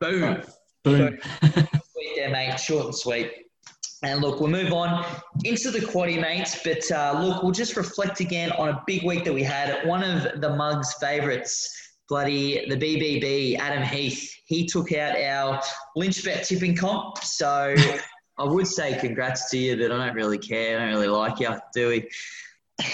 Boom. 0.00 0.42
Boom. 0.82 1.18
sweet 1.42 1.69
there, 2.20 2.30
mate. 2.30 2.58
Short 2.60 2.86
and 2.86 2.94
sweet. 2.94 3.32
And 4.02 4.20
look, 4.20 4.40
we'll 4.40 4.50
move 4.50 4.72
on 4.72 5.04
into 5.44 5.70
the 5.70 5.80
quaddy, 5.80 6.20
mates. 6.20 6.62
But 6.62 6.90
uh, 6.90 7.20
look, 7.22 7.42
we'll 7.42 7.52
just 7.52 7.76
reflect 7.76 8.20
again 8.20 8.50
on 8.52 8.70
a 8.70 8.82
big 8.86 9.04
week 9.04 9.24
that 9.24 9.32
we 9.32 9.42
had. 9.42 9.86
One 9.86 10.02
of 10.02 10.40
the 10.40 10.56
Mugs' 10.56 10.94
favourites, 10.94 11.68
bloody 12.08 12.68
the 12.68 12.76
BBB, 12.76 13.58
Adam 13.58 13.82
Heath. 13.82 14.34
He 14.46 14.66
took 14.66 14.92
out 14.92 15.16
our 15.16 15.60
Lynch 15.96 16.24
bet 16.24 16.44
tipping 16.44 16.76
comp. 16.76 17.18
So 17.18 17.74
I 18.38 18.44
would 18.44 18.66
say 18.66 18.98
congrats 18.98 19.50
to 19.50 19.58
you, 19.58 19.76
but 19.76 19.92
I 19.92 20.06
don't 20.06 20.14
really 20.14 20.38
care. 20.38 20.78
I 20.78 20.84
don't 20.84 20.94
really 20.94 21.08
like 21.08 21.40
you, 21.40 21.56
do 21.74 21.88
we? 21.88 22.08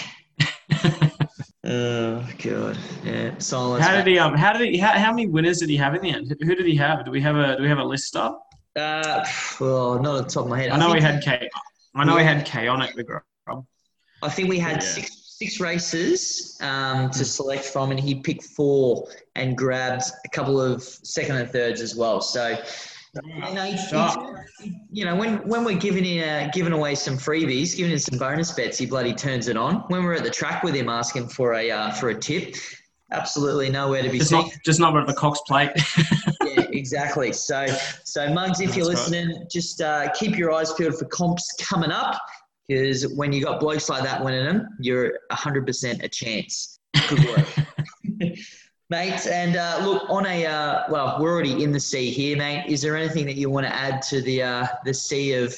Oh 1.69 2.25
god, 2.41 2.77
yeah. 3.03 3.37
Silence. 3.39 3.85
How 3.85 3.97
did 3.97 4.07
he? 4.07 4.17
Um, 4.17 4.35
how 4.35 4.53
did 4.53 4.69
he? 4.69 4.77
How, 4.77 4.91
how 4.91 5.11
many 5.11 5.27
winners 5.27 5.59
did 5.59 5.69
he 5.69 5.75
have 5.75 5.95
in 5.95 6.01
the 6.01 6.11
end? 6.11 6.33
Who 6.39 6.55
did 6.55 6.65
he 6.65 6.77
have? 6.77 7.03
Do 7.03 7.11
we 7.11 7.19
have 7.19 7.35
a? 7.35 7.57
Do 7.57 7.63
we 7.63 7.67
have 7.67 7.79
a 7.79 7.83
list 7.83 8.15
up? 8.15 8.47
Uh, 8.77 9.25
well, 9.59 9.99
not 9.99 10.15
on 10.15 10.23
the 10.23 10.29
top 10.29 10.43
of 10.43 10.49
my 10.49 10.59
head. 10.59 10.69
I, 10.69 10.75
I 10.75 10.79
know 10.79 10.93
we 10.93 11.01
had 11.01 11.23
K. 11.23 11.49
I 11.95 12.03
know 12.03 12.15
we 12.15 12.23
had 12.23 12.45
K 12.45 12.67
on 12.67 12.81
it. 12.81 12.95
The 12.95 13.03
grub. 13.03 13.23
I 14.23 14.29
think 14.29 14.49
we 14.49 14.59
had 14.59 14.81
yeah. 14.81 14.89
six 14.89 15.27
six 15.37 15.59
races 15.59 16.57
um, 16.61 17.11
to 17.11 17.23
select 17.23 17.63
from, 17.63 17.91
and 17.91 17.99
he 17.99 18.15
picked 18.15 18.43
four 18.43 19.07
and 19.35 19.55
grabbed 19.55 20.03
a 20.25 20.29
couple 20.29 20.59
of 20.59 20.81
second 20.81 21.35
and 21.35 21.49
thirds 21.49 21.79
as 21.79 21.95
well. 21.95 22.21
So, 22.21 22.57
You 23.23 23.53
know, 23.53 23.63
he, 23.63 23.77
he, 24.63 24.81
you 24.91 25.05
know, 25.05 25.15
when, 25.15 25.47
when 25.47 25.63
we're 25.63 25.77
giving 25.77 26.21
uh, 26.21 26.49
giving 26.53 26.73
away 26.73 26.95
some 26.95 27.17
freebies, 27.17 27.75
giving 27.75 27.91
him 27.91 27.99
some 27.99 28.17
bonus 28.17 28.51
bets, 28.51 28.77
he 28.77 28.85
bloody 28.85 29.13
turns 29.13 29.47
it 29.47 29.57
on. 29.57 29.75
When 29.87 30.03
we're 30.03 30.13
at 30.13 30.23
the 30.23 30.29
track 30.29 30.63
with 30.63 30.75
him 30.75 30.89
asking 30.89 31.29
for 31.29 31.53
a 31.53 31.69
uh, 31.69 31.91
for 31.91 32.09
a 32.09 32.15
tip, 32.15 32.55
absolutely 33.11 33.69
nowhere 33.69 34.01
to 34.01 34.09
be 34.09 34.19
just 34.19 34.31
seen. 34.31 34.41
Not, 34.41 34.51
just 34.65 34.79
not 34.79 34.97
at 34.97 35.07
the 35.07 35.13
Cox 35.13 35.39
plate. 35.47 35.71
yeah, 36.45 36.56
exactly. 36.77 37.33
So, 37.33 37.65
so 38.03 38.33
Mugs, 38.33 38.59
if 38.59 38.67
That's 38.67 38.77
you're 38.77 38.85
listening, 38.85 39.27
right. 39.27 39.49
just 39.49 39.81
uh, 39.81 40.09
keep 40.13 40.37
your 40.37 40.51
eyes 40.53 40.73
peeled 40.73 40.97
for 40.97 41.05
comps 41.05 41.53
coming 41.59 41.91
up 41.91 42.19
because 42.67 43.07
when 43.15 43.31
you 43.31 43.43
got 43.43 43.59
blokes 43.59 43.89
like 43.89 44.03
that 44.03 44.23
winning 44.23 44.45
them, 44.45 44.67
you're 44.79 45.19
100% 45.31 46.03
a 46.03 46.09
chance. 46.09 46.79
Good 47.09 47.25
work. 47.25 47.47
mate. 48.89 49.25
And 49.27 49.55
uh, 49.55 49.79
look, 49.83 50.09
on 50.09 50.25
a 50.25 50.45
uh, 50.45 50.83
well, 50.89 51.17
we're 51.19 51.31
already 51.31 51.63
in 51.63 51.71
the 51.71 51.79
sea 51.79 52.11
here, 52.11 52.37
mate. 52.37 52.65
Is 52.67 52.81
there 52.81 52.95
anything 52.95 53.25
that 53.25 53.35
you 53.35 53.49
want 53.49 53.65
to 53.65 53.73
add 53.73 54.01
to 54.03 54.21
the 54.21 54.43
uh, 54.43 54.67
the 54.85 54.93
sea 54.93 55.33
of 55.33 55.55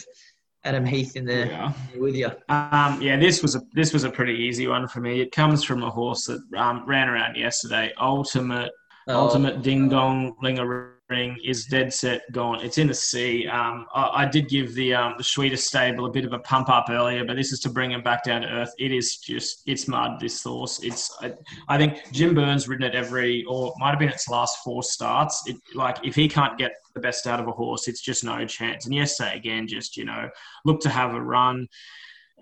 Adam 0.64 0.86
Heath 0.86 1.16
in 1.16 1.26
there 1.26 1.48
yeah. 1.48 1.74
with 1.98 2.16
you? 2.16 2.28
Um, 2.50 3.02
yeah, 3.02 3.18
this 3.18 3.42
was 3.42 3.56
a 3.56 3.62
this 3.74 3.94
was 3.94 4.04
a 4.04 4.10
pretty 4.10 4.34
easy 4.34 4.68
one 4.68 4.88
for 4.88 5.00
me. 5.00 5.22
It 5.22 5.32
comes 5.32 5.64
from 5.64 5.84
a 5.84 5.90
horse 5.90 6.26
that 6.26 6.42
um, 6.58 6.84
ran 6.86 7.10
around 7.10 7.36
yesterday. 7.36 7.94
Ultimate, 8.00 8.72
oh. 9.08 9.16
ultimate 9.16 9.62
ding 9.62 9.90
dong 9.90 10.36
linger 10.42 10.99
ring 11.10 11.38
is 11.44 11.66
dead 11.66 11.92
set 11.94 12.32
gone. 12.32 12.64
It's 12.64 12.78
in 12.78 12.88
the 12.88 12.94
sea. 12.94 13.48
Um, 13.48 13.88
I, 13.94 14.24
I, 14.24 14.26
did 14.26 14.48
give 14.48 14.76
the 14.76 14.94
um, 14.94 15.16
the 15.18 15.24
Schweda 15.24 15.58
stable 15.58 16.06
a 16.06 16.12
bit 16.12 16.26
of 16.26 16.34
a 16.34 16.40
pump 16.40 16.70
up 16.70 16.86
earlier, 16.90 17.26
but 17.26 17.36
this 17.36 17.52
is 17.52 17.60
to 17.62 17.70
bring 17.70 17.92
him 17.92 18.04
back 18.04 18.24
down 18.24 18.42
to 18.42 18.48
earth. 18.48 18.74
It 18.78 18.92
is 18.92 19.18
just 19.18 19.64
it's 19.66 19.88
mud. 19.88 20.20
This 20.20 20.44
horse. 20.44 20.80
It's 20.84 21.16
I, 21.22 21.34
I 21.68 21.78
think 21.78 22.12
Jim 22.12 22.36
Byrne's 22.36 22.68
ridden 22.68 22.86
it 22.86 22.96
every 22.96 23.44
or 23.46 23.74
might 23.80 23.90
have 23.90 24.00
been 24.00 24.10
its 24.10 24.30
last 24.30 24.60
four 24.64 24.84
starts. 24.84 25.44
It 25.48 25.58
like 25.74 25.98
if 26.04 26.16
he 26.16 26.28
can't 26.28 26.58
get 26.58 26.74
the 26.94 27.00
best 27.00 27.28
out 27.28 27.40
of 27.40 27.48
a 27.48 27.52
horse, 27.52 27.88
it's 27.88 28.02
just 28.02 28.24
no 28.24 28.46
chance. 28.46 28.86
And 28.86 28.94
yesterday 28.94 29.36
again, 29.36 29.68
just 29.68 29.98
you 29.98 30.06
know 30.06 30.30
look 30.66 30.80
to 30.82 30.90
have 30.90 31.14
a 31.14 31.22
run 31.22 31.68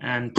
and 0.01 0.36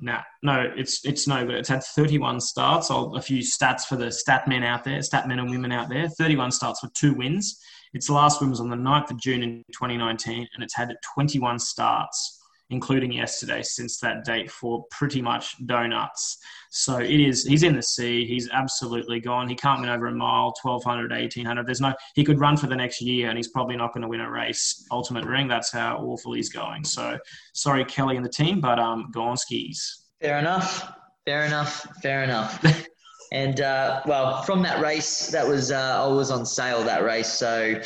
nah, 0.00 0.20
no, 0.42 0.70
it's 0.76 1.04
it's 1.04 1.26
no 1.26 1.44
good. 1.44 1.56
It's 1.56 1.68
had 1.68 1.82
31 1.82 2.40
starts. 2.40 2.90
I'll, 2.90 3.14
a 3.16 3.22
few 3.22 3.42
stats 3.42 3.82
for 3.82 3.96
the 3.96 4.10
stat 4.10 4.48
men 4.48 4.62
out 4.62 4.84
there, 4.84 5.02
stat 5.02 5.28
men 5.28 5.38
and 5.38 5.50
women 5.50 5.72
out 5.72 5.88
there. 5.88 6.08
31 6.08 6.52
starts 6.52 6.80
for 6.80 6.88
two 6.94 7.14
wins. 7.14 7.60
Its 7.92 8.08
last 8.08 8.40
win 8.40 8.50
was 8.50 8.60
on 8.60 8.70
the 8.70 8.76
9th 8.76 9.10
of 9.10 9.20
June 9.20 9.42
in 9.42 9.64
2019, 9.72 10.46
and 10.54 10.62
it's 10.62 10.76
had 10.76 10.94
21 11.14 11.58
starts 11.58 12.39
including 12.70 13.12
yesterday, 13.12 13.62
since 13.62 13.98
that 13.98 14.24
date 14.24 14.50
for 14.50 14.84
pretty 14.90 15.20
much 15.20 15.54
donuts. 15.66 16.38
So 16.70 16.98
it 16.98 17.20
is. 17.20 17.44
He's 17.44 17.64
in 17.64 17.74
the 17.74 17.82
sea. 17.82 18.24
He's 18.24 18.48
absolutely 18.50 19.20
gone. 19.20 19.48
He 19.48 19.56
can't 19.56 19.80
win 19.80 19.90
over 19.90 20.06
a 20.06 20.12
mile, 20.12 20.54
1200, 20.62 21.10
1800. 21.10 21.66
There's 21.66 21.80
no. 21.80 21.92
He 22.14 22.24
could 22.24 22.38
run 22.38 22.56
for 22.56 22.68
the 22.68 22.76
next 22.76 23.02
year, 23.02 23.28
and 23.28 23.36
he's 23.36 23.48
probably 23.48 23.76
not 23.76 23.92
going 23.92 24.02
to 24.02 24.08
win 24.08 24.20
a 24.20 24.30
race. 24.30 24.86
Ultimate 24.90 25.24
ring. 25.24 25.48
That's 25.48 25.72
how 25.72 25.98
awful 25.98 26.32
he's 26.32 26.48
going. 26.48 26.84
So 26.84 27.18
sorry, 27.54 27.84
Kelly 27.84 28.16
and 28.16 28.24
the 28.24 28.30
team, 28.30 28.60
but 28.60 28.78
um, 28.78 29.10
gone 29.12 29.36
skis. 29.36 30.04
Fair 30.20 30.38
enough. 30.38 30.92
Fair 31.26 31.44
enough. 31.44 31.86
Fair 32.02 32.22
enough. 32.22 32.64
and 33.32 33.60
uh, 33.60 34.02
well, 34.06 34.42
from 34.42 34.62
that 34.62 34.80
race, 34.80 35.28
that 35.28 35.46
was 35.46 35.72
uh, 35.72 36.04
I 36.04 36.06
was 36.06 36.30
on 36.30 36.46
sale 36.46 36.84
that 36.84 37.02
race, 37.02 37.32
so 37.32 37.80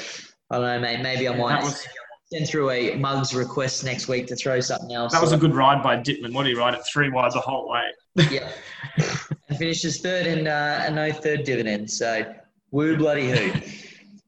I 0.51 0.59
don't 0.59 0.63
know, 0.63 0.81
mate. 0.81 1.01
Maybe 1.01 1.27
I 1.27 1.37
might. 1.37 1.87
Send 2.35 2.49
through 2.49 2.71
a 2.71 2.97
mugs 2.97 3.33
request 3.33 3.85
next 3.85 4.09
week 4.09 4.27
to 4.27 4.35
throw 4.35 4.59
something 4.59 4.93
else. 4.93 5.13
That 5.13 5.23
was 5.23 5.31
a 5.31 5.37
good 5.37 5.55
ride 5.55 5.85
by 5.85 5.97
Dittman. 5.97 6.35
What 6.35 6.43
did 6.43 6.55
he 6.55 6.59
ride 6.59 6.75
it 6.75 6.81
three 6.93 7.09
wide 7.09 7.31
the 7.33 7.39
whole 7.39 7.71
way? 7.71 7.85
yeah, 8.29 8.51
and 9.49 9.57
finishes 9.57 10.01
third 10.01 10.27
and 10.27 10.49
uh, 10.49 10.91
no 10.91 11.13
third 11.13 11.45
dividend. 11.45 11.89
So 11.89 12.35
woo 12.73 12.97
bloody 12.97 13.31
who. 13.31 13.53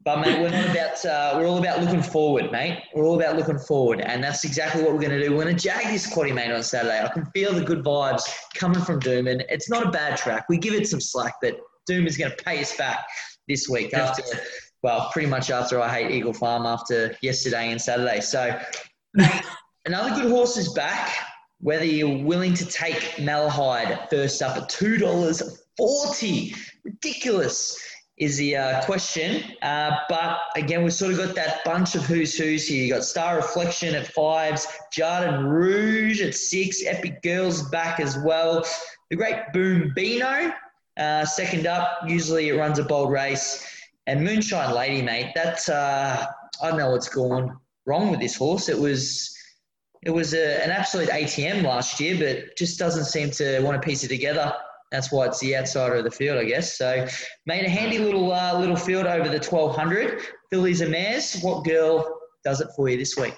But 0.04 0.20
mate, 0.20 0.40
we're 0.40 0.50
not 0.50 0.70
about. 0.70 1.04
Uh, 1.04 1.32
we're 1.36 1.48
all 1.48 1.58
about 1.58 1.80
looking 1.80 2.00
forward, 2.00 2.52
mate. 2.52 2.80
We're 2.94 3.04
all 3.04 3.20
about 3.20 3.34
looking 3.34 3.58
forward, 3.58 4.00
and 4.00 4.22
that's 4.22 4.44
exactly 4.44 4.84
what 4.84 4.92
we're 4.92 5.00
going 5.00 5.18
to 5.18 5.20
do. 5.20 5.34
We're 5.34 5.42
going 5.42 5.56
to 5.56 5.60
jag 5.60 5.86
this 5.86 6.06
quaddy, 6.06 6.32
mate, 6.32 6.52
on 6.52 6.62
Saturday. 6.62 7.02
I 7.02 7.08
can 7.08 7.26
feel 7.34 7.52
the 7.54 7.64
good 7.64 7.82
vibes 7.82 8.22
coming 8.54 8.80
from 8.82 9.00
Doom, 9.00 9.26
and 9.26 9.44
it's 9.48 9.68
not 9.68 9.84
a 9.84 9.90
bad 9.90 10.16
track. 10.16 10.46
We 10.48 10.58
give 10.58 10.74
it 10.74 10.86
some 10.86 11.00
slack, 11.00 11.34
but 11.42 11.58
Doom 11.86 12.06
is 12.06 12.16
going 12.16 12.30
to 12.30 12.36
pay 12.44 12.60
us 12.60 12.76
back 12.76 13.04
this 13.48 13.68
week 13.68 13.94
after 13.94 14.22
well, 14.86 15.10
pretty 15.10 15.28
much 15.28 15.50
after 15.50 15.80
I 15.80 15.88
hate 15.88 16.12
Eagle 16.12 16.32
Farm 16.32 16.64
after 16.64 17.16
yesterday 17.20 17.72
and 17.72 17.82
Saturday. 17.82 18.20
So 18.20 18.56
another 19.84 20.14
good 20.14 20.30
horse 20.30 20.56
is 20.56 20.72
back. 20.74 21.12
Whether 21.58 21.84
you're 21.84 22.22
willing 22.22 22.54
to 22.54 22.64
take 22.64 23.16
Malahide 23.16 24.08
first 24.08 24.40
up 24.42 24.56
at 24.56 24.68
two 24.68 24.96
dollars 24.96 25.64
forty, 25.76 26.54
ridiculous 26.84 27.76
is 28.16 28.36
the 28.36 28.54
uh, 28.56 28.84
question. 28.84 29.42
Uh, 29.60 29.90
but 30.08 30.38
again, 30.54 30.84
we've 30.84 30.92
sort 30.92 31.10
of 31.14 31.18
got 31.18 31.34
that 31.34 31.64
bunch 31.64 31.96
of 31.96 32.02
who's 32.04 32.38
who's 32.38 32.68
here. 32.68 32.84
You 32.84 32.94
got 32.94 33.04
Star 33.04 33.34
Reflection 33.34 33.92
at 33.96 34.06
fives, 34.06 34.68
Jardin 34.92 35.46
Rouge 35.46 36.22
at 36.22 36.36
six, 36.36 36.86
Epic 36.86 37.22
Girls 37.24 37.68
back 37.70 37.98
as 37.98 38.16
well. 38.18 38.64
The 39.10 39.16
great 39.16 39.52
Boom 39.52 39.92
Beano, 39.96 40.54
uh, 40.96 41.24
second 41.24 41.66
up. 41.66 42.02
Usually 42.06 42.50
it 42.50 42.56
runs 42.56 42.78
a 42.78 42.84
bold 42.84 43.10
race. 43.10 43.75
And 44.06 44.22
Moonshine 44.22 44.72
Lady, 44.72 45.02
mate, 45.02 45.32
that's 45.34 45.68
uh, 45.68 46.26
I 46.62 46.68
don't 46.68 46.78
know 46.78 46.90
what's 46.90 47.08
gone 47.08 47.58
wrong 47.86 48.10
with 48.10 48.20
this 48.20 48.36
horse. 48.36 48.68
It 48.68 48.78
was 48.78 49.36
it 50.02 50.10
was 50.10 50.34
a, 50.34 50.62
an 50.62 50.70
absolute 50.70 51.08
ATM 51.08 51.64
last 51.64 51.98
year, 51.98 52.16
but 52.18 52.56
just 52.56 52.78
doesn't 52.78 53.06
seem 53.06 53.30
to 53.32 53.60
want 53.60 53.80
to 53.80 53.86
piece 53.86 54.04
it 54.04 54.08
together. 54.08 54.52
That's 54.92 55.10
why 55.10 55.26
it's 55.26 55.40
the 55.40 55.56
outsider 55.56 55.96
of 55.96 56.04
the 56.04 56.10
field, 56.12 56.38
I 56.38 56.44
guess. 56.44 56.78
So, 56.78 57.06
made 57.44 57.64
a 57.64 57.68
handy 57.68 57.98
little 57.98 58.32
uh, 58.32 58.56
little 58.58 58.76
field 58.76 59.06
over 59.06 59.28
the 59.28 59.38
1200. 59.38 60.20
Fillies 60.50 60.80
and 60.80 60.92
mares. 60.92 61.40
What 61.40 61.64
girl 61.64 62.20
does 62.44 62.60
it 62.60 62.68
for 62.76 62.88
you 62.88 62.96
this 62.96 63.16
week? 63.16 63.34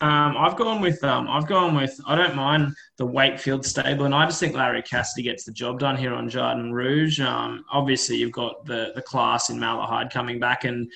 Um, 0.00 0.36
I've 0.36 0.56
gone 0.56 0.80
with 0.80 1.02
um, 1.04 1.28
I've 1.28 1.46
gone 1.46 1.74
with 1.74 1.98
I 2.06 2.16
don't 2.16 2.34
mind 2.34 2.74
the 2.98 3.06
Wakefield 3.06 3.64
stable, 3.64 4.04
and 4.04 4.14
I 4.14 4.26
just 4.26 4.40
think 4.40 4.54
Larry 4.54 4.82
Cassidy 4.82 5.22
gets 5.22 5.44
the 5.44 5.52
job 5.52 5.78
done 5.78 5.96
here 5.96 6.14
on 6.14 6.28
Jardin 6.28 6.72
Rouge. 6.72 7.20
Um, 7.20 7.64
obviously, 7.70 8.16
you've 8.16 8.32
got 8.32 8.64
the 8.64 8.92
the 8.94 9.02
class 9.02 9.50
in 9.50 9.58
Malahide 9.58 10.10
coming 10.10 10.40
back, 10.40 10.64
and 10.64 10.90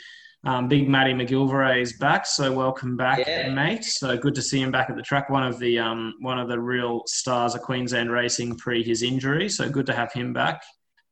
um, 0.44 0.68
Big 0.68 0.88
Matty 0.88 1.12
McGillivray 1.12 1.82
is 1.82 1.94
back. 1.94 2.26
So 2.26 2.52
welcome 2.52 2.96
back, 2.96 3.26
yeah. 3.26 3.52
mate. 3.52 3.84
So 3.84 4.16
good 4.16 4.34
to 4.36 4.42
see 4.42 4.62
him 4.62 4.70
back 4.70 4.88
at 4.90 4.96
the 4.96 5.02
track. 5.02 5.28
One 5.28 5.42
of 5.42 5.58
the 5.58 5.78
um, 5.78 6.14
one 6.20 6.38
of 6.38 6.48
the 6.48 6.58
real 6.58 7.02
stars 7.06 7.54
of 7.54 7.62
Queensland 7.62 8.10
racing 8.12 8.56
pre 8.56 8.82
his 8.82 9.02
injury. 9.02 9.48
So 9.48 9.68
good 9.68 9.86
to 9.86 9.94
have 9.94 10.12
him 10.12 10.32
back. 10.32 10.62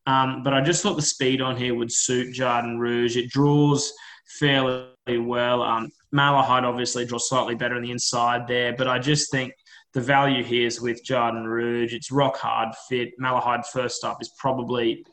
Um, 0.07 0.43
but 0.43 0.55
I 0.55 0.61
just 0.61 0.83
thought 0.83 0.97
the 0.97 1.03
speed 1.03 1.41
on 1.41 1.57
here 1.57 1.75
would 1.75 1.91
suit 1.91 2.35
Jardin 2.35 2.79
Rouge. 2.79 3.17
It 3.17 3.31
draws 3.31 3.93
fairly 4.39 4.89
well. 5.19 5.63
Um, 5.63 5.91
Malahide 6.15 6.63
obviously 6.65 7.05
draws 7.05 7.29
slightly 7.29 7.55
better 7.55 7.75
on 7.75 7.83
the 7.83 7.91
inside 7.91 8.47
there, 8.47 8.75
but 8.77 8.87
I 8.87 8.99
just 8.99 9.31
think 9.31 9.53
the 9.95 10.01
value 10.01 10.43
here 10.43 10.67
is 10.67 10.81
with 10.81 11.05
Jardin 11.05 11.45
Rouge. 11.45 11.93
It's 11.93 12.11
rock 12.11 12.37
hard 12.37 12.75
fit. 12.89 13.11
Malahide 13.21 13.67
first 13.67 14.05
up 14.05 14.19
is 14.21 14.33
probably 14.39 15.05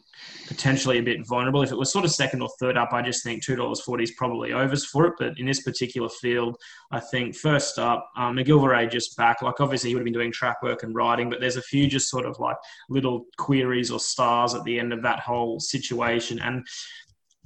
potentially 0.47 0.99
a 0.99 1.03
bit 1.03 1.25
vulnerable. 1.25 1.63
If 1.63 1.71
it 1.71 1.77
was 1.77 1.91
sort 1.91 2.05
of 2.05 2.11
second 2.11 2.41
or 2.41 2.49
third 2.59 2.77
up, 2.77 2.93
I 2.93 3.01
just 3.01 3.23
think 3.23 3.43
two 3.43 3.55
dollars 3.55 3.81
forty 3.81 4.03
is 4.03 4.11
probably 4.11 4.53
overs 4.53 4.85
for 4.85 5.07
it. 5.07 5.13
But 5.17 5.39
in 5.39 5.45
this 5.45 5.61
particular 5.63 6.09
field, 6.09 6.57
I 6.91 6.99
think 6.99 7.35
first 7.35 7.79
up, 7.79 8.09
um, 8.15 8.35
McGillivray 8.35 8.91
just 8.91 9.17
back. 9.17 9.41
Like 9.41 9.59
obviously 9.59 9.89
he 9.89 9.95
would 9.95 10.01
have 10.01 10.05
been 10.05 10.13
doing 10.13 10.31
track 10.31 10.61
work 10.61 10.83
and 10.83 10.93
riding, 10.93 11.29
but 11.29 11.39
there's 11.39 11.57
a 11.57 11.61
few 11.63 11.87
just 11.87 12.09
sort 12.09 12.25
of 12.25 12.39
like 12.39 12.57
little 12.89 13.25
queries 13.37 13.89
or 13.89 13.99
stars 13.99 14.53
at 14.53 14.63
the 14.63 14.79
end 14.79 14.93
of 14.93 15.01
that 15.01 15.19
whole 15.19 15.59
situation. 15.59 16.39
And 16.39 16.67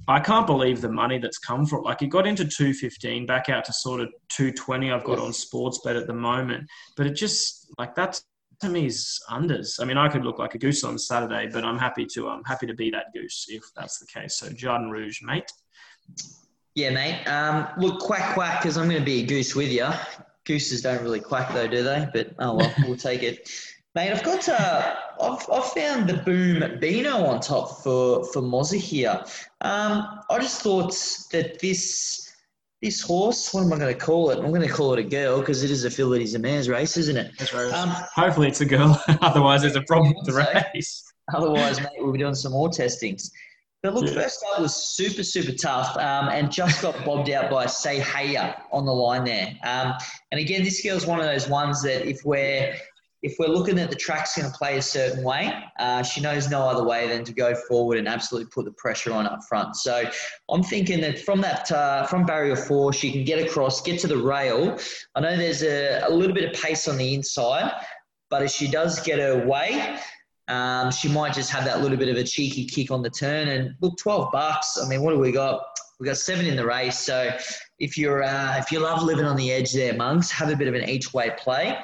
I 0.08 0.20
can't 0.20 0.46
believe 0.46 0.80
the 0.80 0.90
money 0.90 1.18
that's 1.18 1.38
come 1.38 1.66
from 1.66 1.80
it. 1.80 1.84
Like 1.84 2.02
it 2.02 2.08
got 2.08 2.26
into 2.26 2.44
215, 2.44 3.26
back 3.26 3.48
out 3.48 3.64
to 3.64 3.72
sort 3.72 4.00
of 4.00 4.08
220 4.28 4.92
I've 4.92 5.04
got 5.04 5.18
on 5.18 5.30
Sportsbet 5.30 6.00
at 6.00 6.06
the 6.06 6.14
moment. 6.14 6.68
But 6.96 7.06
it 7.06 7.14
just 7.14 7.72
like 7.78 7.94
that 7.96 8.20
to 8.60 8.68
me 8.68 8.86
is 8.86 9.20
unders. 9.28 9.80
I 9.80 9.84
mean, 9.84 9.98
I 9.98 10.08
could 10.08 10.24
look 10.24 10.38
like 10.38 10.54
a 10.54 10.58
goose 10.58 10.84
on 10.84 10.98
Saturday, 10.98 11.48
but 11.52 11.64
I'm 11.64 11.78
happy 11.78 12.06
to 12.14 12.28
I'm 12.28 12.44
happy 12.44 12.66
to 12.66 12.74
be 12.74 12.90
that 12.90 13.06
goose 13.12 13.46
if 13.48 13.64
that's 13.74 13.98
the 13.98 14.06
case. 14.06 14.36
So 14.36 14.48
Jardin 14.50 14.90
Rouge, 14.90 15.20
mate. 15.22 15.50
Yeah, 16.74 16.90
mate. 16.90 17.26
Um, 17.26 17.68
look, 17.78 18.00
quack 18.00 18.34
quack, 18.34 18.60
because 18.60 18.76
I'm 18.76 18.88
going 18.88 19.00
to 19.00 19.04
be 19.04 19.22
a 19.22 19.26
goose 19.26 19.54
with 19.54 19.72
you. 19.72 19.88
Gooses 20.44 20.82
don't 20.82 21.02
really 21.02 21.20
quack 21.20 21.52
though, 21.52 21.66
do 21.66 21.82
they? 21.82 22.06
But 22.12 22.34
oh 22.38 22.54
well, 22.54 22.72
we'll 22.84 22.96
take 22.96 23.22
it. 23.22 23.50
Mate, 23.96 24.10
I've 24.10 24.22
got 24.22 24.46
uh, 24.46 24.94
I've, 25.22 25.46
I've 25.50 25.72
found 25.72 26.06
the 26.06 26.18
Boom 26.18 26.78
Beano 26.80 27.24
on 27.24 27.40
top 27.40 27.82
for 27.82 28.26
for 28.26 28.42
Mozzie 28.42 28.78
here. 28.78 29.24
Um, 29.62 30.20
I 30.28 30.38
just 30.38 30.60
thought 30.60 30.92
that 31.32 31.58
this 31.60 32.30
this 32.82 33.00
horse, 33.00 33.54
what 33.54 33.62
am 33.62 33.72
I 33.72 33.78
going 33.78 33.94
to 33.94 33.98
call 33.98 34.28
it? 34.28 34.38
I'm 34.38 34.50
going 34.50 34.60
to 34.60 34.68
call 34.68 34.92
it 34.92 34.98
a 34.98 35.02
girl 35.02 35.40
because 35.40 35.64
it 35.64 35.70
is 35.70 35.86
a 35.86 35.90
Philippines 35.90 36.34
a 36.34 36.38
Mares 36.38 36.68
race, 36.68 36.98
isn't 36.98 37.16
it? 37.16 37.32
That's 37.38 37.54
right. 37.54 37.72
Um, 37.72 37.88
Hopefully, 38.14 38.48
it's 38.48 38.60
a 38.60 38.66
girl. 38.66 39.02
Otherwise, 39.22 39.62
there's 39.62 39.76
a 39.76 39.82
problem 39.82 40.12
with 40.14 40.26
the 40.26 40.46
race. 40.74 41.10
Otherwise, 41.32 41.80
mate, 41.80 41.88
we'll 41.96 42.12
be 42.12 42.18
doing 42.18 42.34
some 42.34 42.52
more 42.52 42.68
testings. 42.68 43.30
But 43.82 43.94
look, 43.94 44.08
yeah. 44.08 44.20
first 44.20 44.44
up 44.52 44.60
was 44.60 44.76
super, 44.76 45.22
super 45.22 45.52
tough 45.52 45.96
um, 45.96 46.28
and 46.28 46.52
just 46.52 46.82
got 46.82 47.02
bobbed 47.06 47.30
out 47.30 47.50
by 47.50 47.64
Say 47.64 48.00
Heya 48.00 48.60
on 48.72 48.84
the 48.84 48.92
line 48.92 49.24
there. 49.24 49.54
Um, 49.64 49.94
and 50.32 50.40
again, 50.40 50.64
this 50.64 50.82
girl's 50.82 51.06
one 51.06 51.18
of 51.18 51.24
those 51.24 51.48
ones 51.48 51.82
that 51.82 52.06
if 52.06 52.26
we're 52.26 52.76
if 53.26 53.34
we're 53.40 53.48
looking 53.48 53.76
at 53.80 53.90
the 53.90 53.96
track's 53.96 54.36
going 54.36 54.48
to 54.48 54.56
play 54.56 54.76
a 54.78 54.82
certain 54.82 55.24
way, 55.24 55.52
uh, 55.80 56.00
she 56.00 56.20
knows 56.20 56.48
no 56.48 56.60
other 56.60 56.84
way 56.84 57.08
than 57.08 57.24
to 57.24 57.32
go 57.32 57.56
forward 57.68 57.98
and 57.98 58.06
absolutely 58.06 58.48
put 58.54 58.64
the 58.64 58.70
pressure 58.70 59.12
on 59.12 59.26
up 59.26 59.40
front. 59.48 59.74
So 59.74 60.08
I'm 60.48 60.62
thinking 60.62 61.00
that 61.00 61.18
from 61.18 61.40
that 61.40 61.70
uh, 61.72 62.06
from 62.06 62.24
barrier 62.24 62.54
four, 62.54 62.92
she 62.92 63.10
can 63.10 63.24
get 63.24 63.44
across, 63.44 63.82
get 63.82 63.98
to 64.00 64.06
the 64.06 64.16
rail. 64.16 64.78
I 65.16 65.20
know 65.20 65.36
there's 65.36 65.64
a, 65.64 66.02
a 66.06 66.10
little 66.10 66.34
bit 66.34 66.44
of 66.44 66.62
pace 66.62 66.86
on 66.86 66.98
the 66.98 67.14
inside, 67.14 67.72
but 68.30 68.44
if 68.44 68.52
she 68.52 68.68
does 68.70 69.00
get 69.00 69.18
her 69.18 69.44
way, 69.44 69.98
um, 70.46 70.92
she 70.92 71.08
might 71.08 71.34
just 71.34 71.50
have 71.50 71.64
that 71.64 71.82
little 71.82 71.98
bit 71.98 72.08
of 72.08 72.16
a 72.16 72.22
cheeky 72.22 72.64
kick 72.64 72.92
on 72.92 73.02
the 73.02 73.10
turn. 73.10 73.48
And 73.48 73.74
look, 73.80 73.98
12 73.98 74.30
bucks. 74.30 74.78
I 74.80 74.88
mean, 74.88 75.02
what 75.02 75.10
do 75.10 75.18
we 75.18 75.32
got? 75.32 75.62
We 75.98 76.06
got 76.06 76.16
seven 76.16 76.46
in 76.46 76.54
the 76.54 76.64
race. 76.64 77.00
So 77.00 77.36
if 77.80 77.98
you're 77.98 78.22
uh, 78.22 78.56
if 78.58 78.70
you 78.70 78.78
love 78.78 79.02
living 79.02 79.24
on 79.24 79.36
the 79.36 79.50
edge 79.50 79.72
there, 79.72 79.94
monks, 79.94 80.30
have 80.30 80.48
a 80.48 80.54
bit 80.54 80.68
of 80.68 80.74
an 80.74 80.88
each 80.88 81.12
way 81.12 81.32
play. 81.36 81.76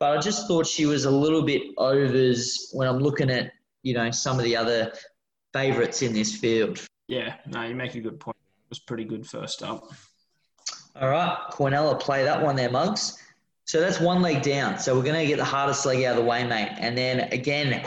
But 0.00 0.16
I 0.16 0.20
just 0.20 0.48
thought 0.48 0.66
she 0.66 0.86
was 0.86 1.04
a 1.04 1.10
little 1.10 1.42
bit 1.42 1.62
overs 1.76 2.70
when 2.72 2.88
I'm 2.88 2.98
looking 2.98 3.30
at, 3.30 3.52
you 3.82 3.92
know, 3.92 4.10
some 4.10 4.38
of 4.38 4.44
the 4.44 4.56
other 4.56 4.92
favourites 5.52 6.00
in 6.00 6.14
this 6.14 6.34
field. 6.34 6.84
Yeah, 7.06 7.34
no, 7.46 7.64
you 7.64 7.74
make 7.74 7.94
a 7.94 8.00
good 8.00 8.18
point. 8.18 8.36
It 8.64 8.70
was 8.70 8.78
pretty 8.78 9.04
good 9.04 9.26
first 9.26 9.62
up. 9.62 9.92
All 10.96 11.10
right, 11.10 11.36
Cornella, 11.50 12.00
play 12.00 12.24
that 12.24 12.42
one 12.42 12.56
there, 12.56 12.70
Mugs. 12.70 13.22
So 13.66 13.78
that's 13.78 14.00
one 14.00 14.22
leg 14.22 14.42
down. 14.42 14.78
So 14.78 14.96
we're 14.96 15.04
going 15.04 15.20
to 15.20 15.26
get 15.26 15.36
the 15.36 15.44
hardest 15.44 15.84
leg 15.84 16.02
out 16.04 16.16
of 16.16 16.24
the 16.24 16.28
way, 16.28 16.44
mate. 16.44 16.72
And 16.78 16.96
then 16.96 17.20
again, 17.32 17.84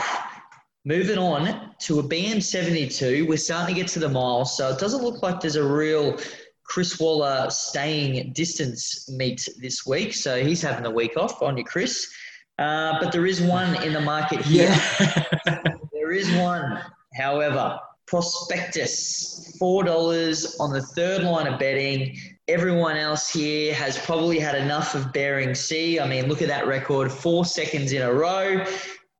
moving 0.84 1.18
on 1.18 1.74
to 1.80 1.98
a 1.98 2.02
BM72, 2.02 3.26
we're 3.26 3.36
starting 3.36 3.74
to 3.74 3.80
get 3.80 3.90
to 3.90 3.98
the 3.98 4.08
mile. 4.08 4.44
So 4.44 4.70
it 4.70 4.78
doesn't 4.78 5.02
look 5.02 5.22
like 5.22 5.40
there's 5.40 5.56
a 5.56 5.66
real 5.66 6.16
Chris 6.64 6.98
Waller 6.98 7.48
staying 7.50 8.32
distance 8.32 9.08
meet 9.10 9.48
this 9.60 9.86
week, 9.86 10.14
so 10.14 10.42
he's 10.42 10.62
having 10.62 10.82
the 10.82 10.90
week 10.90 11.16
off 11.16 11.42
on 11.42 11.56
you, 11.56 11.64
Chris. 11.64 12.12
Uh, 12.58 12.98
but 13.00 13.12
there 13.12 13.26
is 13.26 13.40
one 13.40 13.82
in 13.82 13.92
the 13.92 14.00
market 14.00 14.40
here. 14.40 14.68
Yeah. 14.68 15.62
there 15.92 16.12
is 16.12 16.30
one, 16.36 16.80
however, 17.14 17.78
Prospectus, 18.06 19.56
$4 19.60 20.60
on 20.60 20.72
the 20.72 20.82
third 20.82 21.22
line 21.22 21.46
of 21.46 21.58
betting. 21.58 22.16
Everyone 22.48 22.96
else 22.96 23.30
here 23.30 23.74
has 23.74 23.98
probably 23.98 24.38
had 24.38 24.54
enough 24.54 24.94
of 24.94 25.12
Bering 25.12 25.54
Sea. 25.54 25.98
I 25.98 26.06
mean, 26.06 26.28
look 26.28 26.42
at 26.42 26.48
that 26.48 26.66
record, 26.66 27.10
four 27.10 27.44
seconds 27.44 27.92
in 27.92 28.02
a 28.02 28.12
row. 28.12 28.64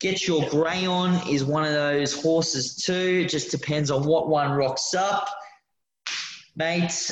Get 0.01 0.29
Your 0.29 0.47
Grey 0.51 0.85
On 0.87 1.27
is 1.29 1.45
one 1.45 1.65
of 1.65 1.73
those 1.73 2.21
horses 2.21 2.77
too. 2.77 3.23
It 3.25 3.31
just 3.31 3.51
depends 3.51 3.91
on 3.91 4.05
what 4.05 4.29
one 4.29 4.53
rocks 4.53 4.93
up. 4.93 5.29
Mate, 6.57 7.11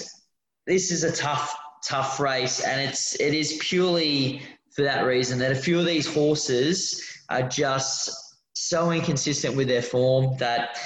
this 0.66 0.90
is 0.90 1.04
a 1.04 1.12
tough, 1.12 1.56
tough 1.84 2.20
race, 2.20 2.60
and 2.60 2.80
it's 2.80 3.18
it 3.20 3.34
is 3.34 3.58
purely 3.60 4.42
for 4.74 4.82
that 4.82 5.02
reason 5.02 5.38
that 5.38 5.52
a 5.52 5.56
few 5.56 5.78
of 5.78 5.86
these 5.86 6.06
horses 6.06 7.02
are 7.28 7.42
just 7.42 8.10
so 8.54 8.90
inconsistent 8.90 9.56
with 9.56 9.68
their 9.68 9.82
form 9.82 10.36
that 10.38 10.78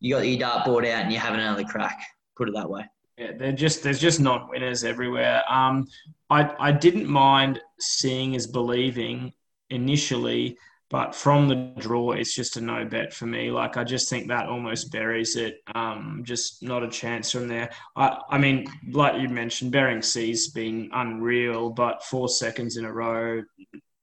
you 0.00 0.14
got 0.14 0.26
your 0.26 0.38
dartboard 0.38 0.86
out 0.86 1.04
and 1.04 1.12
you're 1.12 1.20
having 1.20 1.40
another 1.40 1.64
crack. 1.64 2.02
Put 2.36 2.48
it 2.48 2.54
that 2.54 2.68
way. 2.68 2.84
Yeah, 3.16 3.32
they're 3.38 3.52
just 3.52 3.82
there's 3.82 4.00
just 4.00 4.20
not 4.20 4.48
winners 4.50 4.84
everywhere. 4.84 5.42
Um, 5.48 5.86
I 6.30 6.54
I 6.58 6.72
didn't 6.72 7.06
mind 7.06 7.60
seeing 7.78 8.34
as 8.34 8.46
believing 8.46 9.32
initially 9.70 10.56
but 10.92 11.14
from 11.14 11.48
the 11.48 11.72
draw, 11.78 12.12
it's 12.12 12.34
just 12.34 12.58
a 12.58 12.60
no 12.60 12.84
bet 12.84 13.14
for 13.14 13.24
me. 13.24 13.50
Like 13.50 13.78
I 13.78 13.82
just 13.82 14.10
think 14.10 14.28
that 14.28 14.46
almost 14.46 14.92
buries 14.92 15.36
it. 15.36 15.62
Um, 15.74 16.20
just 16.22 16.62
not 16.62 16.82
a 16.82 16.88
chance 16.88 17.30
from 17.30 17.48
there. 17.48 17.70
I, 17.96 18.18
I 18.28 18.36
mean, 18.36 18.66
like 18.90 19.18
you 19.18 19.30
mentioned, 19.30 19.72
Bering 19.72 20.02
Sea's 20.02 20.48
been 20.48 20.90
unreal, 20.92 21.70
but 21.70 22.04
four 22.04 22.28
seconds 22.28 22.76
in 22.76 22.84
a 22.84 22.92
row, 22.92 23.42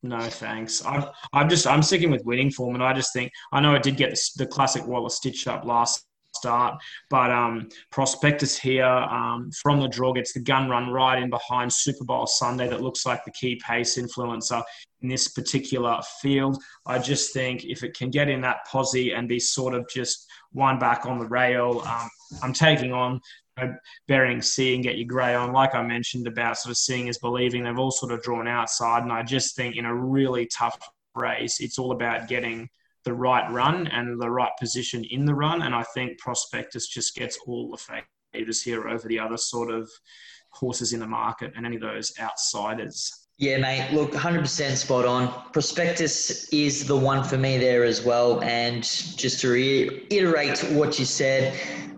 no 0.02 0.20
thanks. 0.20 0.84
I'm 0.84 1.06
I'm 1.32 1.48
just 1.48 1.68
I'm 1.68 1.84
sticking 1.84 2.10
with 2.10 2.26
winning 2.26 2.50
form, 2.50 2.74
and 2.74 2.84
I 2.84 2.94
just 2.94 3.14
think 3.14 3.32
I 3.54 3.60
know 3.60 3.76
I 3.76 3.80
did 3.80 3.96
get 3.96 4.20
the, 4.38 4.48
classic 4.48 4.88
Waller 4.88 5.10
stitch 5.10 5.48
up 5.48 5.66
last 5.66 6.06
start. 6.40 6.82
But 7.10 7.32
um, 7.32 7.70
Prospectus 7.92 8.58
here 8.58 8.86
um, 8.86 9.52
from 9.62 9.80
the 9.80 9.88
draw 9.88 10.14
gets 10.14 10.34
the 10.34 10.40
gun 10.40 10.70
run 10.70 10.90
right 10.90 11.22
in 11.22 11.30
behind 11.30 11.72
Super 11.72 12.06
Bowl 12.06 12.28
Sunday 12.28 12.68
that 12.68 12.82
looks 12.82 13.06
like 13.06 13.24
the 13.26 13.32
key 13.32 13.62
pace 13.66 13.98
influencer 13.98 14.64
in 15.02 15.10
this 15.10 15.30
particular 15.30 16.00
field. 16.22 16.62
I 16.86 17.00
just 17.00 17.34
think 17.34 17.66
if 17.66 17.84
it 17.84 17.98
can 17.98 18.10
get 18.10 18.30
in 18.30 18.42
that 18.42 18.66
posse 18.70 19.14
and 19.14 19.28
be 19.28 19.40
sort 19.40 19.74
of 19.74 19.88
just 19.94 20.26
one 20.52 20.80
back 20.80 21.06
on 21.06 21.20
the 21.20 21.28
rail, 21.28 21.84
um, 21.86 22.10
I'm 22.42 22.54
taking 22.54 22.94
on 22.94 23.20
Bering 24.08 24.42
Sea 24.42 24.76
and 24.76 24.84
get 24.84 24.98
your 24.98 25.08
grey 25.08 25.36
on. 25.36 25.52
Like 25.52 25.76
I 25.76 25.84
mentioned 25.84 26.28
about 26.28 26.58
sort 26.58 26.72
of 26.72 26.78
seeing 26.78 27.08
is 27.08 27.18
believing, 27.18 27.64
they've 27.64 27.78
all 27.78 27.92
sort 27.92 28.12
of 28.12 28.22
drawn 28.22 28.48
outside. 28.48 29.04
And 29.04 29.12
I 29.12 29.24
just 29.24 29.56
think 29.56 29.76
in 29.76 29.86
a 29.86 29.96
really 29.96 30.48
tough 30.48 30.78
race, 31.16 31.60
it's 31.60 31.78
all 31.78 31.92
about 31.92 32.28
getting 32.28 32.70
the 33.06 33.14
right 33.14 33.50
run 33.52 33.88
and 33.88 34.22
the 34.22 34.30
right 34.30 34.52
position 34.60 35.04
in 35.06 35.26
the 35.26 35.34
run. 35.34 35.62
And 35.62 35.74
I 35.74 35.84
think 35.94 36.20
Prospectus 36.20 36.88
just 36.88 37.16
gets 37.16 37.38
all 37.46 37.72
the 37.72 38.02
favors 38.34 38.62
here 38.62 38.88
over 38.88 39.08
the 39.08 39.20
other 39.20 39.38
sort 39.38 39.72
of 39.72 39.90
horses 40.52 40.94
in 40.94 41.00
the 41.00 41.08
market 41.08 41.54
and 41.56 41.66
any 41.66 41.76
of 41.76 41.82
those 41.82 42.12
outsiders. 42.20 43.28
Yeah, 43.38 43.58
mate. 43.58 43.94
Look, 43.94 44.12
100% 44.12 44.76
spot 44.76 45.06
on. 45.06 45.32
Prospectus 45.54 46.50
is 46.50 46.86
the 46.86 46.98
one 46.98 47.24
for 47.24 47.38
me 47.38 47.58
there 47.58 47.86
as 47.86 48.04
well. 48.04 48.42
And 48.42 48.84
just 48.84 49.40
to 49.42 49.50
reiterate 49.50 50.60
what 50.72 51.00
you 51.00 51.06
said, 51.06 51.58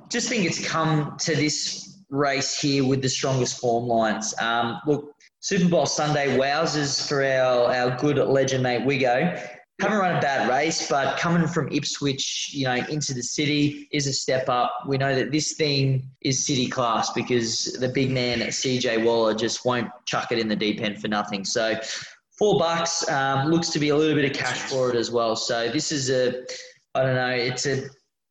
just 0.10 0.30
think 0.30 0.46
it's 0.46 0.66
come 0.66 1.18
to 1.22 1.36
this 1.36 2.04
race 2.12 2.60
here 2.60 2.86
with 2.86 3.02
the 3.02 3.10
strongest 3.10 3.60
form 3.60 3.86
lines. 3.86 4.36
Um, 4.40 4.80
look, 4.86 5.16
Super 5.40 5.68
Bowl 5.68 5.88
Sunday 5.88 6.38
wowzers 6.38 7.08
for 7.08 7.26
our, 7.26 7.74
our 7.74 7.98
good 7.98 8.18
legend 8.18 8.62
mate 8.62 8.82
Wigo 8.82 9.50
haven't 9.80 9.98
run 9.98 10.16
a 10.16 10.22
bad 10.22 10.50
race, 10.50 10.88
but 10.88 11.18
coming 11.18 11.48
from 11.48 11.72
Ipswich, 11.72 12.52
you 12.54 12.66
know, 12.66 12.76
into 12.76 13.14
the 13.14 13.24
city 13.24 13.88
is 13.92 14.06
a 14.08 14.14
step 14.14 14.48
up. 14.48 14.72
We 14.88 14.98
know 14.98 15.16
that 15.16 15.32
this 15.32 15.54
thing 15.54 16.10
is 16.22 16.46
city 16.46 16.68
class 16.68 17.12
because 17.14 17.78
the 17.80 17.90
big 17.90 18.12
man 18.12 18.40
CJ 18.40 19.04
Waller 19.04 19.34
just 19.34 19.66
won't 19.66 19.90
chuck 20.06 20.32
it 20.32 20.40
in 20.40 20.48
the 20.48 20.56
deep 20.56 20.82
end 20.82 21.02
for 21.02 21.08
nothing. 21.08 21.44
So 21.46 21.80
four 22.38 22.60
bucks 22.60 23.10
um, 23.10 23.50
looks 23.50 23.70
to 23.70 23.80
be 23.80 23.90
a 23.90 23.96
little 23.96 24.16
bit 24.16 24.30
of 24.30 24.38
cash 24.38 24.60
for 24.60 24.90
it 24.90 24.96
as 24.96 25.10
well. 25.10 25.36
So 25.36 25.70
this 25.70 25.92
is 25.92 26.10
a, 26.10 26.44
I 26.94 27.04
don't 27.04 27.16
know, 27.16 27.30
it's 27.30 27.66
a 27.66 27.84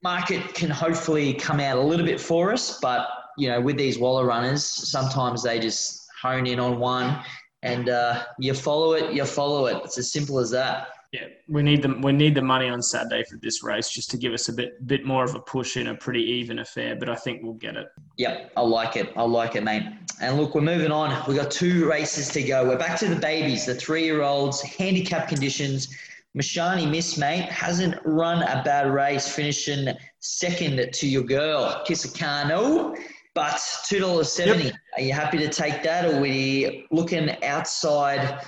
market 0.03 0.55
can 0.55 0.70
hopefully 0.70 1.35
come 1.35 1.61
out 1.61 1.79
a 1.79 1.83
little 1.83 2.07
bit 2.07 2.20
for 2.20 2.53
us, 2.53 2.79
but 2.81 3.09
you 3.38 3.48
know, 3.48 3.61
with 3.61 3.76
these 3.76 3.98
Waller 3.98 4.26
runners, 4.26 4.64
sometimes 4.64 5.42
they 5.42 5.59
just 5.59 6.07
hone 6.20 6.46
in 6.46 6.61
on 6.61 6.79
one 6.79 7.22
and 7.62 7.88
uh, 7.88 8.25
you 8.38 8.55
follow 8.55 8.92
it, 8.92 9.12
you 9.12 9.25
follow 9.25 9.66
it. 9.66 9.81
It's 9.85 9.99
as 9.99 10.12
simple 10.12 10.38
as 10.38 10.51
that. 10.51 10.88
Yeah, 11.12 11.27
we 11.49 11.64
need 11.64 11.83
the 11.83 11.99
we 12.01 12.12
need 12.12 12.37
the 12.37 12.42
money 12.42 12.68
on 12.68 12.81
Saturday 12.81 13.25
for 13.29 13.37
this 13.38 13.64
race 13.64 13.90
just 13.90 14.12
to 14.12 14.16
give 14.16 14.33
us 14.33 14.49
a 14.49 14.53
bit 14.53 14.87
bit 14.87 15.05
more 15.05 15.25
of 15.25 15.35
a 15.35 15.40
push 15.40 15.77
in 15.77 15.88
a 15.88 15.94
pretty 15.94 16.23
even 16.23 16.61
affair. 16.61 16.94
But 16.94 17.09
I 17.09 17.16
think 17.16 17.42
we'll 17.42 17.55
get 17.55 17.75
it. 17.75 17.88
Yep, 18.16 18.53
I 18.57 18.61
like 18.61 18.96
it. 18.96 19.12
I 19.16 19.23
like 19.23 19.57
it, 19.57 19.64
mate. 19.64 19.83
And 20.20 20.37
look, 20.37 20.55
we're 20.55 20.61
moving 20.61 20.92
on. 20.92 21.20
We 21.27 21.35
got 21.35 21.51
two 21.51 21.90
races 21.90 22.29
to 22.29 22.42
go. 22.42 22.68
We're 22.68 22.79
back 22.79 22.96
to 23.01 23.09
the 23.09 23.16
babies, 23.16 23.66
the 23.66 23.75
three 23.75 24.05
year 24.05 24.23
olds, 24.23 24.62
handicap 24.62 25.29
conditions. 25.29 25.88
Mashani 26.37 26.88
Miss 26.88 27.18
Mate 27.18 27.51
hasn't 27.51 27.96
run 28.05 28.44
a 28.44 28.62
bad 28.64 28.88
race, 28.88 29.27
finishing 29.29 29.88
second 30.20 30.92
to 30.92 31.09
your 31.09 31.25
girl, 31.25 31.83
Kisakano. 31.85 32.96
But 33.40 33.59
two 33.87 34.00
dollars 34.00 34.31
seventy. 34.31 34.64
Yep. 34.64 34.74
Are 34.98 35.03
you 35.03 35.12
happy 35.14 35.38
to 35.38 35.48
take 35.48 35.83
that, 35.83 36.05
or 36.05 36.16
are 36.16 36.20
we 36.20 36.87
looking 36.90 37.42
outside 37.42 38.38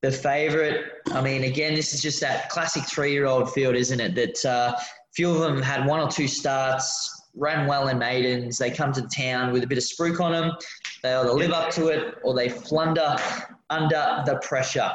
the 0.00 0.10
favourite. 0.10 0.84
I 1.12 1.20
mean, 1.20 1.44
again, 1.44 1.74
this 1.74 1.92
is 1.92 2.00
just 2.00 2.18
that 2.20 2.48
classic 2.48 2.84
three-year-old 2.84 3.52
field, 3.52 3.74
isn't 3.74 4.00
it? 4.00 4.14
That 4.14 4.44
uh, 4.48 4.74
few 5.14 5.30
of 5.30 5.40
them 5.40 5.60
had 5.60 5.84
one 5.86 6.00
or 6.00 6.08
two 6.08 6.28
starts, 6.28 7.26
ran 7.34 7.66
well 7.66 7.88
in 7.88 7.98
maidens. 7.98 8.56
They 8.56 8.70
come 8.70 8.90
to 8.92 9.02
town 9.14 9.52
with 9.52 9.64
a 9.64 9.66
bit 9.66 9.76
of 9.76 9.84
spruik 9.84 10.18
on 10.18 10.32
them. 10.32 10.52
They 11.02 11.12
either 11.12 11.32
live 11.32 11.50
up 11.50 11.70
to 11.72 11.88
it 11.88 12.14
or 12.22 12.34
they 12.34 12.48
flunder 12.48 13.16
under 13.68 14.22
the 14.24 14.36
pressure. 14.36 14.90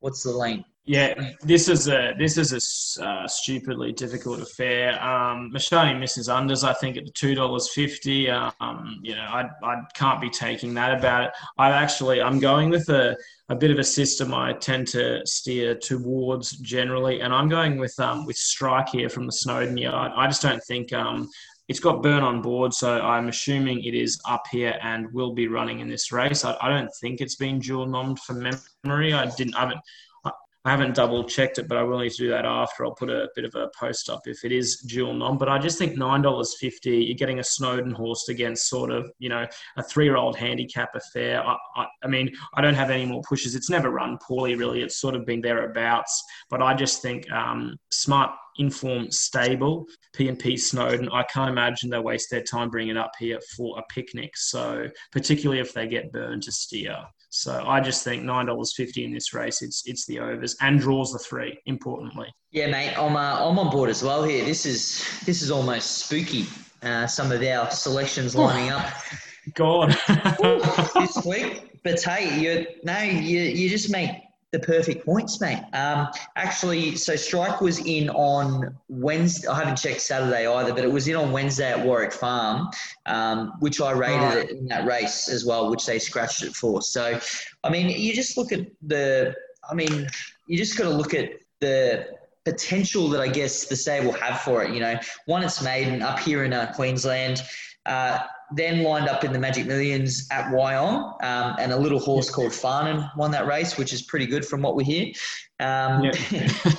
What's 0.00 0.24
the 0.24 0.32
lane? 0.32 0.64
Yeah, 0.84 1.30
this 1.42 1.68
is 1.68 1.86
a 1.86 2.12
this 2.18 2.36
is 2.36 2.98
a 2.98 3.04
uh, 3.06 3.28
stupidly 3.28 3.92
difficult 3.92 4.40
affair. 4.40 5.00
Um, 5.00 5.52
misses 5.52 6.28
unders, 6.28 6.64
I 6.64 6.72
think, 6.72 6.96
at 6.96 7.04
the 7.04 7.12
two 7.12 7.36
dollars 7.36 7.70
fifty. 7.72 8.28
Um, 8.28 8.98
you 9.00 9.14
know, 9.14 9.22
I 9.22 9.44
I 9.62 9.76
can't 9.94 10.20
be 10.20 10.28
taking 10.28 10.74
that 10.74 10.98
about 10.98 11.26
it. 11.26 11.30
I 11.56 11.70
actually 11.70 12.20
I'm 12.20 12.40
going 12.40 12.68
with 12.70 12.88
a, 12.88 13.16
a 13.48 13.54
bit 13.54 13.70
of 13.70 13.78
a 13.78 13.84
system 13.84 14.34
I 14.34 14.54
tend 14.54 14.88
to 14.88 15.24
steer 15.24 15.76
towards 15.76 16.56
generally, 16.58 17.20
and 17.20 17.32
I'm 17.32 17.48
going 17.48 17.78
with 17.78 17.94
um 18.00 18.26
with 18.26 18.36
strike 18.36 18.88
here 18.88 19.08
from 19.08 19.26
the 19.26 19.32
Snowden 19.32 19.76
yard. 19.76 20.10
I 20.16 20.26
just 20.26 20.42
don't 20.42 20.62
think 20.66 20.92
um 20.92 21.30
it's 21.68 21.78
got 21.78 22.02
Byrne 22.02 22.24
on 22.24 22.42
board, 22.42 22.74
so 22.74 23.00
I'm 23.00 23.28
assuming 23.28 23.84
it 23.84 23.94
is 23.94 24.20
up 24.28 24.42
here 24.50 24.76
and 24.82 25.12
will 25.12 25.32
be 25.32 25.46
running 25.46 25.78
in 25.78 25.88
this 25.88 26.10
race. 26.10 26.44
I, 26.44 26.56
I 26.60 26.68
don't 26.68 26.90
think 27.00 27.20
it's 27.20 27.36
been 27.36 27.60
dual 27.60 27.86
nommed 27.86 28.18
from 28.18 28.50
memory. 28.84 29.14
I 29.14 29.26
didn't. 29.26 29.54
I 29.54 29.60
haven't 29.60 29.80
I 30.64 30.70
haven't 30.70 30.94
double 30.94 31.24
checked 31.24 31.58
it, 31.58 31.66
but 31.66 31.76
I 31.76 31.82
will 31.82 31.98
need 31.98 32.12
to 32.12 32.16
do 32.16 32.28
that 32.28 32.44
after. 32.44 32.84
I'll 32.84 32.94
put 32.94 33.10
a 33.10 33.28
bit 33.34 33.44
of 33.44 33.54
a 33.56 33.68
post 33.76 34.08
up 34.08 34.22
if 34.26 34.44
it 34.44 34.52
is 34.52 34.76
dual 34.76 35.12
nom. 35.12 35.36
But 35.36 35.48
I 35.48 35.58
just 35.58 35.76
think 35.76 35.96
nine 35.96 36.22
dollars 36.22 36.54
fifty. 36.60 36.98
You're 36.98 37.16
getting 37.16 37.40
a 37.40 37.44
Snowden 37.44 37.90
horse 37.90 38.28
against 38.28 38.68
sort 38.68 38.92
of 38.92 39.10
you 39.18 39.28
know 39.28 39.44
a 39.76 39.82
three 39.82 40.04
year 40.04 40.16
old 40.16 40.36
handicap 40.36 40.94
affair. 40.94 41.44
I, 41.44 41.56
I, 41.74 41.86
I, 42.04 42.06
mean, 42.06 42.30
I 42.54 42.60
don't 42.60 42.74
have 42.74 42.90
any 42.90 43.06
more 43.06 43.22
pushes. 43.22 43.56
It's 43.56 43.70
never 43.70 43.90
run 43.90 44.18
poorly, 44.24 44.54
really. 44.54 44.82
It's 44.82 45.00
sort 45.00 45.16
of 45.16 45.26
been 45.26 45.40
thereabouts. 45.40 46.22
But 46.48 46.62
I 46.62 46.74
just 46.74 47.02
think 47.02 47.30
um, 47.32 47.76
smart 47.90 48.30
informed, 48.58 49.12
stable. 49.12 49.86
P 50.14 50.28
and 50.28 50.38
P 50.38 50.56
Snowden. 50.56 51.08
I 51.12 51.24
can't 51.24 51.50
imagine 51.50 51.90
they 51.90 51.98
waste 51.98 52.30
their 52.30 52.42
time 52.42 52.70
bringing 52.70 52.96
it 52.96 52.98
up 52.98 53.12
here 53.18 53.40
for 53.56 53.78
a 53.78 53.82
picnic. 53.92 54.36
So 54.36 54.86
particularly 55.10 55.60
if 55.60 55.72
they 55.72 55.88
get 55.88 56.12
burned 56.12 56.44
to 56.44 56.52
steer. 56.52 56.98
So 57.34 57.64
I 57.66 57.80
just 57.80 58.04
think 58.04 58.24
nine 58.24 58.44
dollars 58.44 58.74
fifty 58.76 59.06
in 59.06 59.12
this 59.12 59.32
race. 59.32 59.62
It's 59.62 59.82
it's 59.86 60.04
the 60.04 60.20
overs 60.20 60.54
and 60.60 60.78
draws 60.78 61.12
the 61.12 61.18
three. 61.18 61.58
Importantly. 61.64 62.26
Yeah, 62.50 62.66
mate. 62.66 62.92
I'm 62.98 63.16
uh, 63.16 63.48
I'm 63.48 63.58
on 63.58 63.70
board 63.70 63.88
as 63.88 64.02
well 64.02 64.22
here. 64.22 64.44
This 64.44 64.66
is 64.66 65.02
this 65.24 65.40
is 65.40 65.50
almost 65.50 66.04
spooky. 66.04 66.46
Uh, 66.82 67.06
some 67.06 67.32
of 67.32 67.42
our 67.42 67.70
selections 67.70 68.36
lining 68.36 68.70
up. 68.70 68.86
God. 69.54 69.96
this 70.94 71.24
week, 71.26 71.80
but 71.82 72.02
hey, 72.02 72.38
you 72.38 72.66
no, 72.84 72.98
you 72.98 73.40
you 73.40 73.70
just 73.70 73.90
make 73.90 74.10
the 74.52 74.58
perfect 74.58 75.04
points, 75.04 75.40
mate. 75.40 75.62
Um, 75.72 76.08
actually, 76.36 76.94
so 76.94 77.16
Strike 77.16 77.62
was 77.62 77.84
in 77.86 78.10
on 78.10 78.76
Wednesday. 78.88 79.48
I 79.48 79.58
haven't 79.58 79.76
checked 79.76 80.02
Saturday 80.02 80.46
either, 80.46 80.74
but 80.74 80.84
it 80.84 80.92
was 80.92 81.08
in 81.08 81.16
on 81.16 81.32
Wednesday 81.32 81.70
at 81.70 81.84
Warwick 81.84 82.12
Farm, 82.12 82.68
um, 83.06 83.54
which 83.60 83.80
I 83.80 83.92
rated 83.92 84.20
right. 84.20 84.36
it 84.38 84.50
in 84.50 84.66
that 84.66 84.86
race 84.86 85.28
as 85.30 85.46
well, 85.46 85.70
which 85.70 85.86
they 85.86 85.98
scratched 85.98 86.42
it 86.42 86.54
for. 86.54 86.82
So, 86.82 87.18
I 87.64 87.70
mean, 87.70 87.88
you 87.88 88.14
just 88.14 88.36
look 88.36 88.52
at 88.52 88.66
the. 88.82 89.34
I 89.68 89.74
mean, 89.74 90.06
you 90.46 90.58
just 90.58 90.76
got 90.76 90.84
to 90.84 90.90
look 90.90 91.14
at 91.14 91.30
the 91.60 92.08
potential 92.44 93.08
that 93.08 93.20
I 93.20 93.28
guess 93.28 93.66
the 93.66 93.76
stable 93.76 94.12
have 94.12 94.40
for 94.40 94.62
it. 94.62 94.74
You 94.74 94.80
know, 94.80 94.98
one 95.26 95.42
it's 95.42 95.62
maiden 95.62 96.02
up 96.02 96.18
here 96.18 96.44
in 96.44 96.52
uh, 96.52 96.72
Queensland. 96.74 97.42
Uh, 97.86 98.20
then 98.54 98.82
lined 98.82 99.08
up 99.08 99.24
in 99.24 99.32
the 99.32 99.38
Magic 99.38 99.66
Millions 99.66 100.28
at 100.30 100.52
Wyong, 100.52 101.22
um, 101.24 101.56
and 101.58 101.72
a 101.72 101.76
little 101.76 101.98
horse 101.98 102.30
called 102.30 102.52
Farnan 102.52 103.10
won 103.16 103.30
that 103.30 103.46
race, 103.46 103.78
which 103.78 103.92
is 103.92 104.02
pretty 104.02 104.26
good 104.26 104.44
from 104.44 104.62
what 104.62 104.76
we 104.76 104.84
hear. 104.84 105.06
Um, 105.60 106.04
yeah. 106.04 106.12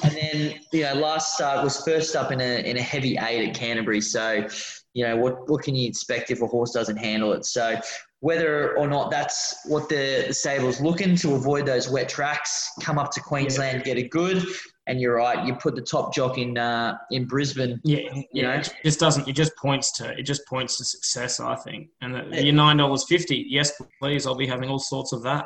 and 0.04 0.12
then 0.12 0.60
you 0.72 0.84
know, 0.84 0.94
last 0.96 1.36
start 1.36 1.63
was 1.63 1.84
first 1.84 2.16
up 2.16 2.32
in 2.32 2.42
a 2.42 2.70
in 2.70 2.78
a 2.78 2.82
heavy 2.82 3.18
eight 3.18 3.48
at 3.48 3.56
Canterbury. 3.56 4.02
So, 4.02 4.48
you 4.94 5.06
know, 5.06 5.18
what 5.18 5.50
what 5.50 5.63
can 5.63 5.76
you 5.76 5.88
expect 5.88 6.32
if 6.32 6.42
a 6.42 6.48
horse 6.48 6.72
doesn't 6.72 6.98
handle 6.98 7.34
it? 7.34 7.46
So. 7.46 7.80
Whether 8.20 8.78
or 8.78 8.88
not 8.88 9.12
that's 9.12 9.54
what 9.66 9.89
the, 9.89 10.24
the 10.30 10.34
stable's 10.34 10.80
looking 10.80 11.18
to 11.18 11.34
avoid 11.36 11.66
those 11.66 11.89
wet 11.89 12.08
tracks, 12.08 12.72
come 12.82 12.98
up 12.98 13.12
to 13.12 13.20
Queensland, 13.20 13.80
yeah. 13.80 13.96
get 13.96 13.98
a 13.98 14.08
good, 14.08 14.42
and 14.88 15.00
you're 15.00 15.15
right. 15.15 15.46
You 15.46 15.56
put 15.56 15.76
the 15.76 15.82
top 15.82 16.13
jock 16.13 16.38
in 16.38 16.58
uh, 16.58 16.98
in 17.12 17.26
Brisbane. 17.26 17.80
Yeah, 17.84 18.00
you 18.13 18.24
yeah. 18.34 18.41
Know. 18.43 18.54
It 18.60 18.74
just 18.84 19.00
doesn't. 19.00 19.28
It 19.28 19.34
just 19.34 19.56
points 19.56 19.91
to 19.93 20.17
it. 20.17 20.24
Just 20.24 20.46
points 20.48 20.78
to 20.78 20.86
success. 20.86 21.39
I 21.39 21.56
think. 21.56 21.89
And 22.02 22.15
the, 22.15 22.43
your 22.43 22.54
nine 22.54 22.78
dollars 22.78 23.06
fifty. 23.06 23.46
Yes, 23.48 23.82
please. 24.00 24.28
I'll 24.28 24.36
be 24.36 24.48
having 24.48 24.69
all 24.69 24.80
sorts 24.80 25.13
of 25.13 25.24
that. 25.24 25.46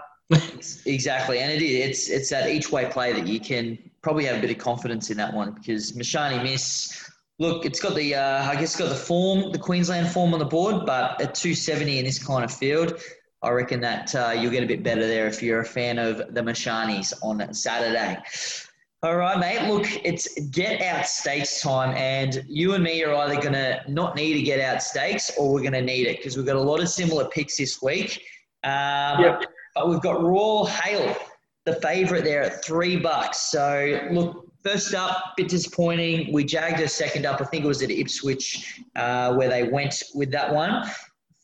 exactly, 0.86 1.40
and 1.40 1.52
it 1.52 1.62
is. 1.62 1.88
It's 1.88 2.10
it's 2.10 2.30
that 2.32 2.50
each 2.50 2.72
way 2.72 2.90
play 2.90 3.14
that 3.14 3.28
you 3.28 3.40
can 3.40 3.78
probably 4.02 4.26
have 4.26 4.38
a 4.38 4.42
bit 4.42 4.52
of 4.52 4.58
confidence 4.58 5.10
in 5.10 5.18
that 5.18 5.34
one 5.34 5.54
because 5.54 5.94
Mashani 5.94 6.42
Miss. 6.44 7.04
Look, 7.40 7.66
it's 7.66 7.80
got 7.80 7.94
the 7.94 8.16
uh, 8.16 8.50
I 8.50 8.56
guess 8.56 8.64
it's 8.64 8.78
got 8.78 8.90
the 8.90 8.96
form, 8.96 9.52
the 9.52 9.60
Queensland 9.60 10.10
form 10.10 10.34
on 10.34 10.40
the 10.40 10.46
board, 10.46 10.88
but 10.88 11.22
at 11.22 11.36
270 11.36 12.00
in 12.00 12.06
this 12.06 12.18
kind 12.18 12.44
of 12.44 12.52
field, 12.52 13.00
I 13.44 13.52
reckon 13.52 13.80
that 13.82 14.16
uh, 14.16 14.32
you'll 14.32 14.52
get 14.52 14.64
a 14.64 14.66
bit 14.66 14.82
better 14.82 15.06
there 15.06 15.28
if 15.28 15.44
you're 15.44 15.60
a 15.60 15.66
fan 15.66 16.00
of 16.00 16.18
the 16.34 16.42
Mashanis 16.42 17.14
on 17.22 17.54
Saturday. 17.54 18.18
All 19.08 19.16
right, 19.16 19.40
mate. 19.40 19.72
Look, 19.72 19.88
it's 20.04 20.38
get 20.50 20.82
out 20.82 21.08
stakes 21.08 21.62
time, 21.62 21.96
and 21.96 22.44
you 22.46 22.74
and 22.74 22.84
me 22.84 23.06
are 23.06 23.16
either 23.16 23.40
going 23.40 23.54
to 23.54 23.82
not 23.88 24.18
need 24.18 24.34
to 24.34 24.42
get 24.42 24.60
out 24.60 24.84
stakes 24.84 25.32
or 25.38 25.54
we're 25.54 25.62
going 25.62 25.72
to 25.72 25.82
need 25.82 26.08
it 26.08 26.18
because 26.18 26.36
we've 26.36 26.46
got 26.46 26.58
a 26.58 26.62
lot 26.62 26.82
of 26.82 26.90
similar 26.90 27.24
picks 27.30 27.56
this 27.56 27.82
week. 27.82 28.22
Um, 28.66 29.22
yep. 29.22 29.44
But 29.76 29.88
we've 29.88 30.02
got 30.02 30.22
Royal 30.22 30.66
Hail, 30.66 31.16
the 31.64 31.76
favourite 31.76 32.26
there 32.26 32.44
at 32.44 32.66
three 32.66 32.98
bucks. 32.98 33.50
So, 33.50 33.98
look, 34.12 34.46
first 34.62 34.94
up, 34.94 35.36
bit 35.38 35.48
disappointing. 35.48 36.34
We 36.34 36.44
jagged 36.44 36.82
a 36.82 36.90
second 36.90 37.26
up. 37.26 37.40
I 37.40 37.46
think 37.46 37.64
it 37.64 37.68
was 37.68 37.82
at 37.82 37.90
Ipswich 37.90 38.82
uh, 38.98 39.36
where 39.36 39.48
they 39.48 39.70
went 39.70 40.04
with 40.16 40.32
that 40.32 40.54
one. 40.54 40.86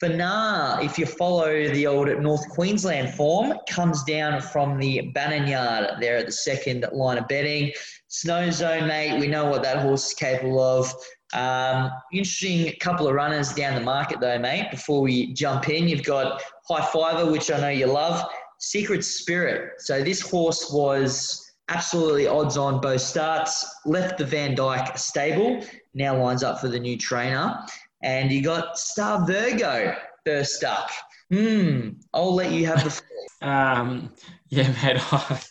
Fanar, 0.02 0.84
if 0.84 0.98
you 0.98 1.06
follow 1.06 1.68
the 1.70 1.88
old 1.88 2.08
North 2.22 2.48
Queensland 2.50 3.14
form, 3.14 3.54
comes 3.70 4.04
down 4.04 4.42
from 4.42 4.78
the 4.78 5.12
Bannon 5.14 5.48
Yard 5.48 6.02
there 6.02 6.18
at 6.18 6.26
the 6.26 6.32
second 6.32 6.86
line 6.92 7.18
of 7.18 7.28
betting. 7.28 7.72
Snow 8.08 8.50
Zone, 8.50 8.88
mate, 8.88 9.20
we 9.20 9.28
know 9.28 9.46
what 9.46 9.64
that 9.64 9.80
horse 9.80 10.08
is 10.08 10.14
capable 10.14 10.60
of. 10.60 10.94
Um, 11.34 11.92
interesting 12.12 12.74
couple 12.80 13.08
of 13.08 13.16
runners 13.16 13.54
down 13.54 13.76
the 13.76 13.82
market, 13.82 14.20
though, 14.20 14.38
mate. 14.38 14.70
Before 14.72 15.02
we 15.02 15.34
jump 15.34 15.70
in, 15.70 15.88
you've 15.88 16.04
got 16.04 16.42
High 16.68 16.86
Fiver, 16.86 17.32
which 17.32 17.52
I 17.52 17.60
know 17.60 17.70
you 17.70 17.88
love, 17.88 18.30
Secret 18.60 19.04
Spirit. 19.04 19.74
So 19.80 20.04
this 20.04 20.22
horse 20.22 20.72
was 20.72 21.40
absolutely 21.70 22.28
odds 22.28 22.58
on 22.58 22.82
both 22.82 23.02
starts, 23.02 23.66
left 23.86 24.18
the 24.18 24.26
Van 24.26 24.54
Dyke 24.54 24.98
stable, 24.98 25.64
now 25.94 26.22
lines 26.22 26.44
up 26.44 26.60
for 26.60 26.68
the 26.68 26.80
new 26.80 26.98
trainer. 26.98 27.58
And 28.04 28.32
you 28.32 28.44
got 28.44 28.78
Star 28.78 29.26
Virgo 29.26 29.96
first 30.26 30.64
up. 30.64 30.90
Hmm, 31.34 31.90
I'll 32.14 32.36
let 32.36 32.52
you 32.52 32.68
have 32.68 32.84
the 32.84 32.90
floor. 33.42 33.52
Um, 33.52 34.14
yeah, 34.50 34.72
man, 34.84 35.02
I, 35.12 35.42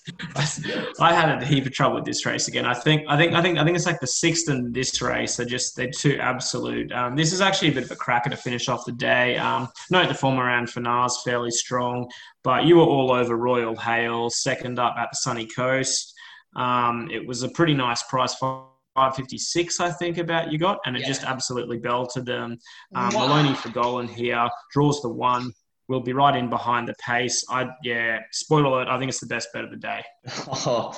I, 1.01 1.13
had 1.13 1.43
a 1.43 1.45
heap 1.45 1.67
of 1.67 1.73
trouble 1.73 1.97
with 1.97 2.05
this 2.05 2.25
race 2.25 2.47
again. 2.47 2.65
I 2.65 2.75
think, 2.75 3.05
I 3.09 3.17
think, 3.17 3.35
I 3.35 3.43
think, 3.43 3.59
I 3.59 3.65
think 3.65 3.77
it's 3.77 3.87
like 3.87 3.99
the 3.99 4.07
sixth 4.07 4.49
in 4.49 4.73
this 4.73 5.03
race. 5.03 5.37
They're 5.37 5.47
just 5.47 5.77
they're 5.77 5.91
too 5.91 6.19
absolute. 6.21 6.93
Um, 6.93 7.17
this 7.17 7.33
is 7.33 7.41
actually 7.41 7.71
a 7.71 7.73
bit 7.73 7.85
of 7.85 7.91
a 7.91 7.97
cracker 7.97 8.31
to 8.31 8.37
finish 8.37 8.69
off 8.69 8.85
the 8.87 8.93
day. 8.93 9.37
Um, 9.39 9.69
note 9.91 10.09
the 10.09 10.15
form 10.15 10.39
around 10.39 10.69
Fanar's 10.69 11.21
fairly 11.25 11.51
strong, 11.51 12.09
but 12.45 12.65
you 12.65 12.77
were 12.77 12.85
all 12.85 13.11
over 13.11 13.37
Royal 13.37 13.77
Hail, 13.77 14.31
second 14.31 14.79
up 14.79 14.95
at 14.99 15.09
the 15.11 15.17
Sunny 15.17 15.47
Coast. 15.47 16.15
Um, 16.55 17.11
it 17.11 17.27
was 17.27 17.43
a 17.43 17.49
pretty 17.49 17.75
nice 17.75 18.03
price 18.05 18.35
for 18.37 18.72
556, 18.95 19.81
I 19.81 19.91
think, 19.91 20.19
about 20.19 20.53
you 20.53 20.59
got, 20.59 20.79
and 20.87 20.97
it 20.97 21.01
yeah. 21.01 21.09
just 21.09 21.25
absolutely 21.25 21.79
belted 21.79 22.27
them. 22.27 22.59
Um, 22.95 23.11
wow. 23.15 23.27
Maloney 23.27 23.55
for 23.55 23.69
Gollan 23.71 24.09
here 24.09 24.49
draws 24.73 25.01
the 25.03 25.09
one. 25.09 25.53
We'll 25.89 26.01
be 26.01 26.13
right 26.13 26.35
in 26.37 26.49
behind 26.49 26.89
the 26.89 26.95
pace. 27.05 27.45
I 27.51 27.69
yeah, 27.83 28.21
spoiler 28.31 28.67
alert. 28.67 28.89
I 28.89 28.99
think 28.99 29.09
it's 29.09 29.21
the 29.21 29.27
best 29.27 29.49
bet 29.53 29.65
of 29.65 29.71
the 29.71 29.77
day. 29.77 30.03
Oh, 30.65 30.97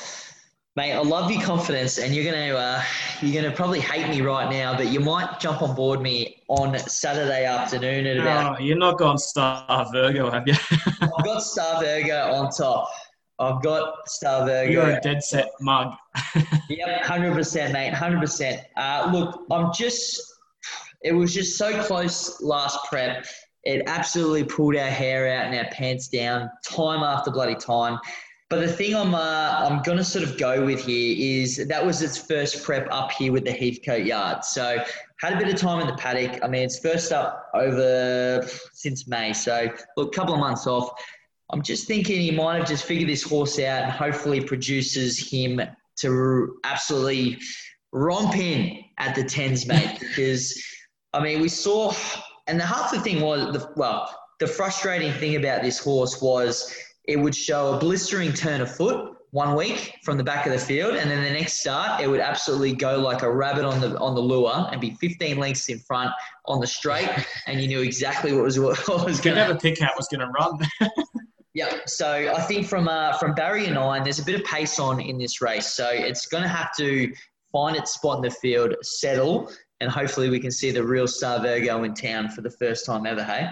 mate, 0.76 0.92
I 0.92 1.02
love 1.02 1.30
your 1.30 1.42
confidence, 1.42 1.98
and 1.98 2.14
you're 2.14 2.24
gonna 2.24 2.54
uh, 2.54 2.82
you're 3.22 3.42
gonna 3.42 3.54
probably 3.54 3.80
hate 3.80 4.08
me 4.08 4.20
right 4.20 4.50
now, 4.50 4.76
but 4.76 4.88
you 4.88 5.00
might 5.00 5.40
jump 5.40 5.62
on 5.62 5.74
board 5.74 6.00
me 6.00 6.42
on 6.48 6.78
Saturday 6.78 7.44
afternoon 7.44 8.06
at 8.06 8.18
about. 8.18 8.56
Oh, 8.60 8.62
you're 8.62 8.76
not 8.76 8.98
gone 8.98 9.18
Star 9.18 9.86
Virgo, 9.92 10.30
have 10.30 10.46
you? 10.46 10.54
I've 11.00 11.24
got 11.24 11.42
Star 11.42 11.80
Virgo 11.82 12.32
on 12.32 12.50
top. 12.50 12.88
I've 13.38 13.62
got 13.62 14.08
Star 14.08 14.46
Virgo. 14.46 14.70
You're 14.70 14.90
a 14.90 15.00
dead 15.00 15.22
set 15.22 15.50
mug. 15.60 15.94
yep, 16.68 17.04
hundred 17.04 17.34
percent, 17.34 17.72
mate, 17.72 17.92
hundred 17.92 18.20
percent. 18.20 18.60
Uh, 18.76 19.10
look, 19.12 19.44
I'm 19.50 19.72
just. 19.74 20.20
It 21.02 21.12
was 21.12 21.34
just 21.34 21.58
so 21.58 21.82
close 21.82 22.40
last 22.40 22.78
prep. 22.88 23.26
It 23.64 23.82
absolutely 23.86 24.44
pulled 24.44 24.76
our 24.76 24.88
hair 24.88 25.26
out 25.28 25.46
and 25.46 25.54
our 25.54 25.70
pants 25.72 26.08
down 26.08 26.50
time 26.64 27.02
after 27.02 27.30
bloody 27.30 27.54
time. 27.54 27.98
But 28.50 28.60
the 28.60 28.68
thing 28.68 28.94
I'm 28.94 29.14
uh, 29.14 29.68
I'm 29.68 29.82
gonna 29.82 30.04
sort 30.04 30.24
of 30.24 30.38
go 30.38 30.64
with 30.64 30.84
here 30.84 31.42
is 31.42 31.66
that 31.66 31.84
was 31.84 32.02
its 32.02 32.16
first 32.16 32.62
prep 32.62 32.86
up 32.90 33.10
here 33.10 33.32
with 33.32 33.44
the 33.44 33.52
Heathcote 33.52 34.06
Yard. 34.06 34.44
So 34.44 34.78
had 35.20 35.32
a 35.32 35.38
bit 35.38 35.52
of 35.52 35.58
time 35.58 35.80
in 35.80 35.86
the 35.86 35.94
paddock. 35.94 36.42
I 36.42 36.46
mean, 36.46 36.62
it's 36.62 36.78
first 36.78 37.10
up 37.10 37.50
over 37.54 38.46
since 38.72 39.08
May. 39.08 39.32
So 39.32 39.68
look, 39.96 40.14
a 40.14 40.16
couple 40.16 40.34
of 40.34 40.40
months 40.40 40.66
off. 40.66 40.90
I'm 41.50 41.62
just 41.62 41.86
thinking 41.86 42.20
he 42.20 42.30
might 42.30 42.58
have 42.58 42.68
just 42.68 42.84
figured 42.84 43.08
this 43.08 43.22
horse 43.22 43.58
out 43.58 43.84
and 43.84 43.92
hopefully 43.92 44.40
produces 44.40 45.18
him 45.18 45.60
to 46.00 46.56
absolutely 46.64 47.38
romp 47.92 48.36
in 48.36 48.82
at 48.98 49.14
the 49.14 49.24
tens, 49.24 49.66
mate. 49.66 49.96
because 50.00 50.62
I 51.12 51.22
mean, 51.22 51.40
we 51.40 51.48
saw, 51.48 51.94
and 52.48 52.58
the 52.58 52.66
half 52.66 52.90
the 52.90 53.00
thing 53.00 53.20
was, 53.20 53.52
the, 53.52 53.72
well, 53.76 54.10
the 54.40 54.46
frustrating 54.46 55.12
thing 55.12 55.36
about 55.36 55.62
this 55.62 55.78
horse 55.78 56.20
was 56.20 56.74
it 57.04 57.16
would 57.16 57.34
show 57.34 57.74
a 57.74 57.78
blistering 57.78 58.32
turn 58.32 58.60
of 58.60 58.74
foot 58.74 59.14
one 59.30 59.56
week 59.56 59.94
from 60.02 60.16
the 60.16 60.24
back 60.24 60.46
of 60.46 60.52
the 60.52 60.58
field, 60.58 60.94
and 60.94 61.10
then 61.10 61.22
the 61.22 61.30
next 61.30 61.54
start 61.54 62.00
it 62.00 62.08
would 62.08 62.20
absolutely 62.20 62.72
go 62.72 62.98
like 62.98 63.22
a 63.22 63.30
rabbit 63.30 63.64
on 63.64 63.80
the 63.80 63.98
on 63.98 64.14
the 64.14 64.20
lure 64.20 64.68
and 64.70 64.80
be 64.80 64.94
15 64.94 65.38
lengths 65.38 65.68
in 65.68 65.78
front 65.80 66.12
on 66.46 66.60
the 66.60 66.66
straight, 66.66 67.08
and 67.46 67.60
you 67.60 67.68
knew 67.68 67.80
exactly 67.80 68.32
what 68.32 68.44
was 68.44 68.58
what 68.58 68.88
was 69.04 69.20
going. 69.20 69.36
to 69.36 69.46
never 69.46 69.58
pick 69.58 69.82
out 69.82 69.90
was 69.96 70.08
going 70.08 70.20
to 70.20 70.28
run. 70.28 70.58
Yeah, 71.54 71.72
so 71.86 72.10
I 72.10 72.40
think 72.42 72.66
from 72.66 72.88
uh, 72.88 73.16
from 73.16 73.32
barrier 73.34 73.72
nine, 73.72 74.02
there's 74.02 74.18
a 74.18 74.24
bit 74.24 74.34
of 74.34 74.44
pace 74.44 74.80
on 74.80 75.00
in 75.00 75.18
this 75.18 75.40
race, 75.40 75.68
so 75.68 75.88
it's 75.88 76.26
going 76.26 76.42
to 76.42 76.48
have 76.48 76.74
to 76.78 77.12
find 77.52 77.76
its 77.76 77.92
spot 77.92 78.16
in 78.16 78.22
the 78.22 78.30
field, 78.30 78.74
settle, 78.82 79.50
and 79.80 79.88
hopefully 79.88 80.28
we 80.30 80.40
can 80.40 80.50
see 80.50 80.72
the 80.72 80.82
real 80.82 81.06
Star 81.06 81.40
Virgo 81.40 81.84
in 81.84 81.94
town 81.94 82.28
for 82.28 82.40
the 82.40 82.50
first 82.50 82.84
time 82.84 83.06
ever. 83.06 83.22
Hey. 83.22 83.50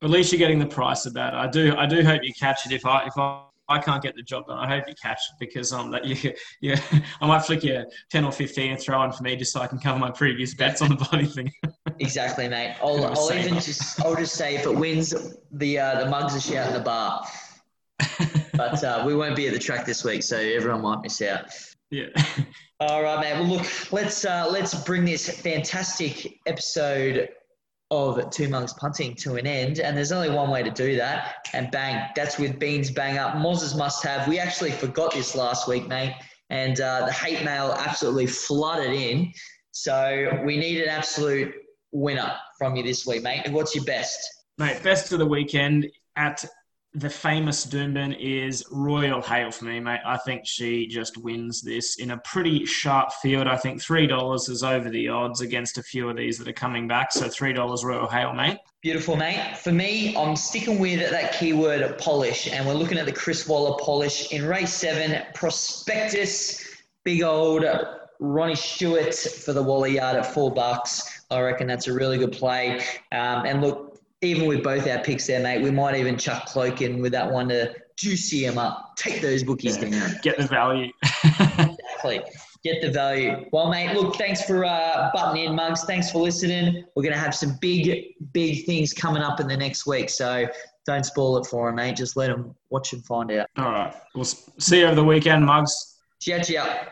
At 0.00 0.10
least 0.10 0.32
you're 0.32 0.38
getting 0.38 0.60
the 0.60 0.66
price 0.66 1.06
of 1.06 1.14
that. 1.14 1.34
I 1.34 1.48
do. 1.48 1.74
I 1.76 1.86
do 1.86 2.04
hope 2.04 2.22
you 2.22 2.32
catch 2.32 2.64
it. 2.66 2.70
If 2.70 2.86
I 2.86 3.06
if 3.06 3.18
I 3.18 3.47
I 3.68 3.78
can't 3.78 4.02
get 4.02 4.14
the 4.16 4.22
job 4.22 4.46
done. 4.46 4.58
I 4.58 4.66
hope 4.66 4.88
you 4.88 4.94
catch 5.00 5.18
it 5.18 5.36
because 5.38 5.72
um 5.72 5.90
that 5.90 6.04
you 6.06 6.32
yeah 6.60 6.80
I 7.20 7.26
might 7.26 7.40
flick 7.40 7.64
you 7.64 7.84
ten 8.10 8.24
or 8.24 8.32
fifteen 8.32 8.72
and 8.72 8.80
throw 8.80 9.02
in 9.04 9.12
for 9.12 9.22
me 9.22 9.36
just 9.36 9.52
so 9.52 9.60
I 9.60 9.66
can 9.66 9.78
cover 9.78 9.98
my 9.98 10.10
previous 10.10 10.54
bets 10.54 10.82
on 10.82 10.90
the 10.90 10.96
body 10.96 11.26
thing. 11.26 11.52
exactly, 11.98 12.48
mate. 12.48 12.76
I'll, 12.82 13.04
I'll 13.04 13.32
even 13.32 13.54
just 13.54 14.04
I'll 14.04 14.16
just 14.16 14.34
say 14.34 14.56
if 14.56 14.66
it 14.66 14.74
wins, 14.74 15.14
the 15.52 15.78
uh, 15.78 16.04
the 16.04 16.10
mugs 16.10 16.36
are 16.36 16.40
shouting 16.40 16.74
the 16.74 16.80
bar. 16.80 17.26
but 18.54 18.82
uh, 18.84 19.02
we 19.06 19.14
won't 19.14 19.36
be 19.36 19.46
at 19.48 19.52
the 19.52 19.58
track 19.58 19.84
this 19.84 20.04
week, 20.04 20.22
so 20.22 20.36
everyone 20.36 20.82
might 20.82 21.02
miss 21.02 21.20
out. 21.22 21.50
Yeah. 21.90 22.06
All 22.80 23.02
right, 23.02 23.20
mate. 23.20 23.40
Well, 23.40 23.56
look, 23.56 23.92
let's 23.92 24.24
uh, 24.24 24.48
let's 24.50 24.74
bring 24.84 25.04
this 25.04 25.28
fantastic 25.28 26.38
episode 26.46 27.28
of 27.90 28.30
Two 28.30 28.48
Mugs 28.48 28.74
Punting 28.74 29.14
to 29.16 29.36
an 29.36 29.46
end, 29.46 29.80
and 29.80 29.96
there's 29.96 30.12
only 30.12 30.30
one 30.30 30.50
way 30.50 30.62
to 30.62 30.70
do 30.70 30.96
that, 30.96 31.48
and 31.54 31.70
bang, 31.70 32.10
that's 32.14 32.38
with 32.38 32.58
Beans 32.58 32.90
Bang 32.90 33.18
Up. 33.18 33.36
Moz's 33.36 33.74
must 33.74 34.04
have. 34.04 34.28
We 34.28 34.38
actually 34.38 34.72
forgot 34.72 35.12
this 35.14 35.34
last 35.34 35.68
week, 35.68 35.88
mate, 35.88 36.14
and 36.50 36.80
uh, 36.80 37.06
the 37.06 37.12
hate 37.12 37.44
mail 37.44 37.74
absolutely 37.78 38.26
flooded 38.26 38.92
in. 38.92 39.32
So 39.70 40.42
we 40.44 40.58
need 40.58 40.82
an 40.82 40.88
absolute 40.88 41.54
winner 41.92 42.34
from 42.58 42.76
you 42.76 42.82
this 42.82 43.06
week, 43.06 43.22
mate. 43.22 43.42
And 43.44 43.54
what's 43.54 43.74
your 43.74 43.84
best? 43.84 44.18
Mate, 44.58 44.82
best 44.82 45.12
of 45.12 45.18
the 45.18 45.26
weekend 45.26 45.86
at 46.16 46.44
the 46.94 47.10
famous 47.10 47.66
Doomben 47.66 48.16
is 48.18 48.64
Royal 48.70 49.20
Hail 49.20 49.50
for 49.50 49.66
me, 49.66 49.78
mate. 49.78 50.00
I 50.06 50.16
think 50.16 50.46
she 50.46 50.86
just 50.86 51.18
wins 51.18 51.60
this 51.60 51.96
in 51.96 52.12
a 52.12 52.18
pretty 52.18 52.64
sharp 52.64 53.12
field. 53.12 53.46
I 53.46 53.56
think 53.56 53.82
$3 53.82 54.48
is 54.48 54.62
over 54.62 54.88
the 54.88 55.08
odds 55.08 55.42
against 55.42 55.76
a 55.76 55.82
few 55.82 56.08
of 56.08 56.16
these 56.16 56.38
that 56.38 56.48
are 56.48 56.52
coming 56.52 56.88
back. 56.88 57.12
So 57.12 57.26
$3 57.26 57.84
Royal 57.84 58.08
Hail, 58.08 58.32
mate. 58.32 58.58
Beautiful, 58.82 59.16
mate. 59.16 59.58
For 59.58 59.70
me, 59.70 60.16
I'm 60.16 60.34
sticking 60.34 60.78
with 60.78 61.10
that 61.10 61.34
keyword 61.34 61.98
polish, 61.98 62.50
and 62.50 62.66
we're 62.66 62.74
looking 62.74 62.98
at 62.98 63.04
the 63.04 63.12
Chris 63.12 63.46
Waller 63.46 63.76
polish 63.78 64.32
in 64.32 64.46
race 64.46 64.72
seven, 64.72 65.22
Prospectus, 65.34 66.64
big 67.04 67.22
old 67.22 67.64
Ronnie 68.20 68.54
Stewart 68.54 69.14
for 69.14 69.52
the 69.52 69.62
Waller 69.62 69.88
yard 69.88 70.16
at 70.16 70.32
four 70.32 70.50
bucks. 70.52 71.24
I 71.30 71.40
reckon 71.40 71.66
that's 71.66 71.86
a 71.86 71.92
really 71.92 72.16
good 72.16 72.32
play. 72.32 72.80
Um, 73.12 73.44
and 73.44 73.60
look, 73.60 73.87
even 74.22 74.46
with 74.46 74.62
both 74.62 74.86
our 74.86 74.98
picks 74.98 75.26
there, 75.26 75.40
mate, 75.40 75.62
we 75.62 75.70
might 75.70 75.96
even 75.96 76.16
chuck 76.16 76.46
Cloak 76.46 76.82
in 76.82 77.00
with 77.00 77.12
that 77.12 77.30
one 77.30 77.48
to 77.48 77.74
juicy 77.96 78.44
him 78.44 78.58
up. 78.58 78.96
Take 78.96 79.20
those 79.20 79.42
bookies 79.42 79.76
yeah, 79.76 79.90
down. 79.90 80.10
Get 80.22 80.38
the 80.38 80.46
value. 80.46 80.90
exactly. 81.24 82.20
Get 82.64 82.82
the 82.82 82.90
value. 82.90 83.46
Well, 83.52 83.70
mate, 83.70 83.94
look, 83.94 84.16
thanks 84.16 84.42
for 84.42 84.64
uh, 84.64 85.10
butting 85.14 85.44
in, 85.44 85.54
Mugs. 85.54 85.84
Thanks 85.84 86.10
for 86.10 86.18
listening. 86.18 86.84
We're 86.96 87.04
going 87.04 87.14
to 87.14 87.20
have 87.20 87.34
some 87.34 87.56
big, 87.60 88.14
big 88.32 88.66
things 88.66 88.92
coming 88.92 89.22
up 89.22 89.38
in 89.38 89.46
the 89.46 89.56
next 89.56 89.86
week. 89.86 90.10
So 90.10 90.46
don't 90.84 91.04
spoil 91.06 91.38
it 91.38 91.46
for 91.46 91.68
them, 91.68 91.76
mate. 91.76 91.96
Just 91.96 92.16
let 92.16 92.28
them 92.28 92.54
watch 92.70 92.92
and 92.92 93.04
find 93.04 93.30
out. 93.30 93.48
All 93.56 93.70
right. 93.70 93.94
We'll 94.14 94.24
see 94.24 94.80
you 94.80 94.86
over 94.86 94.96
the 94.96 95.04
weekend, 95.04 95.46
Mugs. 95.46 95.98
Ciao, 96.20 96.40
ciao. 96.40 96.88